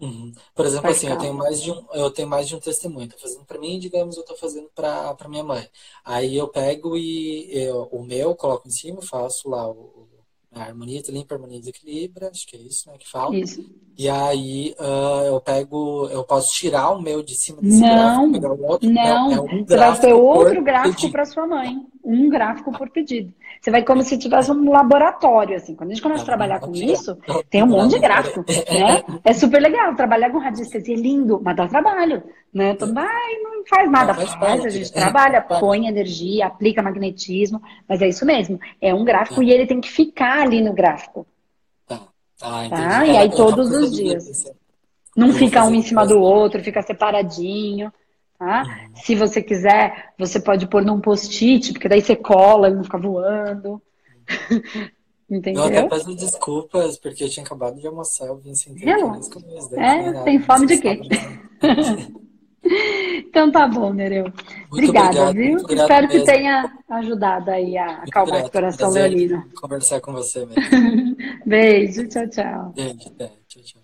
Uhum. 0.00 0.32
Por 0.54 0.66
exemplo, 0.66 0.90
assim, 0.90 1.08
eu 1.08 1.18
tenho 1.18 1.34
mais 1.34 1.62
de 1.62 1.70
um, 1.70 1.86
eu 1.92 2.10
tenho 2.10 2.28
mais 2.28 2.48
de 2.48 2.56
um 2.56 2.60
testemunho. 2.60 3.08
Tô 3.08 3.18
fazendo 3.18 3.44
para 3.44 3.58
mim, 3.58 3.78
digamos, 3.78 4.16
eu 4.16 4.24
tô 4.24 4.34
fazendo 4.34 4.68
para 4.74 5.28
minha 5.28 5.44
mãe. 5.44 5.68
Aí 6.04 6.36
eu 6.36 6.48
pego 6.48 6.96
e 6.96 7.48
eu, 7.52 7.88
o 7.92 8.02
meu 8.02 8.34
coloco 8.34 8.66
em 8.66 8.70
cima, 8.70 9.00
faço 9.02 9.48
lá 9.48 9.68
o 9.68 10.08
a 10.54 10.64
harmonia 10.64 11.02
limpa, 11.08 11.34
harmonia 11.34 11.58
desequilibra, 11.58 12.28
acho 12.28 12.46
que 12.46 12.56
é 12.56 12.60
isso 12.60 12.88
né, 12.90 12.96
que 12.98 13.08
fala. 13.10 13.34
Isso. 13.36 13.64
E 13.96 14.08
aí 14.08 14.74
uh, 14.78 15.26
eu 15.26 15.40
pego, 15.40 16.08
eu 16.08 16.24
posso 16.24 16.48
tirar 16.54 16.90
o 16.90 17.00
meu 17.00 17.22
de 17.22 17.34
cima 17.34 17.60
desse 17.60 17.80
não, 17.80 17.88
gráfico, 17.88 18.32
pegar 18.32 18.52
o 18.52 18.64
outro. 18.64 18.90
Não, 18.90 19.30
é, 19.30 19.34
é 19.34 19.40
um 19.40 19.64
você 19.66 19.76
vai 19.76 20.00
ter 20.00 20.12
outro 20.12 20.62
gráfico 20.62 21.10
para 21.10 21.24
sua 21.24 21.46
mãe. 21.46 21.86
Um 22.04 22.28
gráfico 22.28 22.72
por 22.72 22.90
pedido. 22.90 23.32
Você 23.60 23.70
vai 23.70 23.84
como 23.84 24.02
se 24.02 24.18
tivesse 24.18 24.50
um 24.50 24.70
laboratório, 24.70 25.56
assim. 25.56 25.76
Quando 25.76 25.90
a 25.90 25.94
gente 25.94 26.02
começa 26.02 26.22
a 26.22 26.26
trabalhar 26.26 26.58
com 26.58 26.72
isso, 26.72 27.16
tem 27.48 27.62
um 27.62 27.68
monte 27.68 27.92
de 27.92 28.00
gráfico, 28.00 28.44
né? 28.48 29.20
É 29.24 29.32
super 29.32 29.60
legal. 29.60 29.94
Trabalhar 29.94 30.30
com 30.30 30.38
radiestesia 30.38 30.96
é 30.96 30.98
lindo, 30.98 31.40
mas 31.42 31.54
dá 31.54 31.68
trabalho, 31.68 32.24
né? 32.52 32.74
Todo 32.74 32.88
mundo, 32.88 32.98
ai, 32.98 33.34
não 33.42 33.64
faz 33.64 33.88
nada. 33.88 34.14
Faz, 34.14 34.64
a 34.64 34.68
gente 34.68 34.92
trabalha, 34.92 35.40
põe 35.40 35.86
energia, 35.86 36.46
aplica 36.46 36.82
magnetismo, 36.82 37.62
mas 37.88 38.02
é 38.02 38.08
isso 38.08 38.26
mesmo. 38.26 38.58
É 38.80 38.92
um 38.92 39.04
gráfico 39.04 39.40
e 39.40 39.52
ele 39.52 39.66
tem 39.66 39.80
que 39.80 39.90
ficar 39.90 40.42
ali 40.42 40.60
no 40.60 40.72
gráfico. 40.72 41.24
Tá. 41.86 42.00
Ah, 42.42 42.68
tá? 42.68 43.06
E 43.06 43.16
aí 43.16 43.30
todos 43.30 43.70
os 43.70 43.92
dias. 43.92 44.50
Não 45.16 45.32
fica 45.32 45.62
um 45.64 45.74
em 45.74 45.82
cima 45.82 46.06
do 46.06 46.18
outro, 46.18 46.62
fica 46.64 46.82
separadinho. 46.82 47.92
Tá? 48.42 48.64
Uhum. 48.64 48.96
Se 48.96 49.14
você 49.14 49.40
quiser, 49.40 50.12
você 50.18 50.40
pode 50.40 50.66
pôr 50.66 50.84
num 50.84 51.00
post-it, 51.00 51.72
porque 51.72 51.88
daí 51.88 52.00
você 52.00 52.16
cola 52.16 52.68
e 52.68 52.74
não 52.74 52.82
fica 52.82 52.98
voando. 52.98 53.80
Entendeu? 55.30 55.62
Eu 55.62 55.68
até 55.68 55.88
peço 55.88 56.16
desculpas, 56.16 56.98
porque 56.98 57.22
eu 57.22 57.28
tinha 57.28 57.46
acabado 57.46 57.78
de 57.80 57.86
almoçar, 57.86 58.26
eu 58.26 58.36
vim 58.36 58.52
sem 58.52 58.74
ter 58.74 58.88
É, 59.78 60.24
tem 60.24 60.40
fome 60.40 60.66
de 60.66 60.78
quê? 60.78 61.00
então 63.28 63.52
tá 63.52 63.68
bom, 63.68 63.92
Nereu. 63.92 64.26
Obrigada, 64.72 65.28
obrigado, 65.28 65.64
viu? 65.64 65.78
Espero 65.78 66.08
que 66.08 66.20
tenha 66.22 66.78
ajudado 66.90 67.48
aí 67.48 67.78
a 67.78 68.02
acalmar 68.02 68.44
o 68.44 68.50
coração 68.50 68.90
leonino. 68.90 69.44
Conversar 69.54 70.00
com 70.00 70.12
você 70.12 70.44
mesmo. 70.44 71.16
Beijo, 71.46 72.08
tchau, 72.08 72.28
tchau. 72.28 72.72
Beijo, 72.74 72.96
tchau, 72.98 73.62
tchau. 73.62 73.81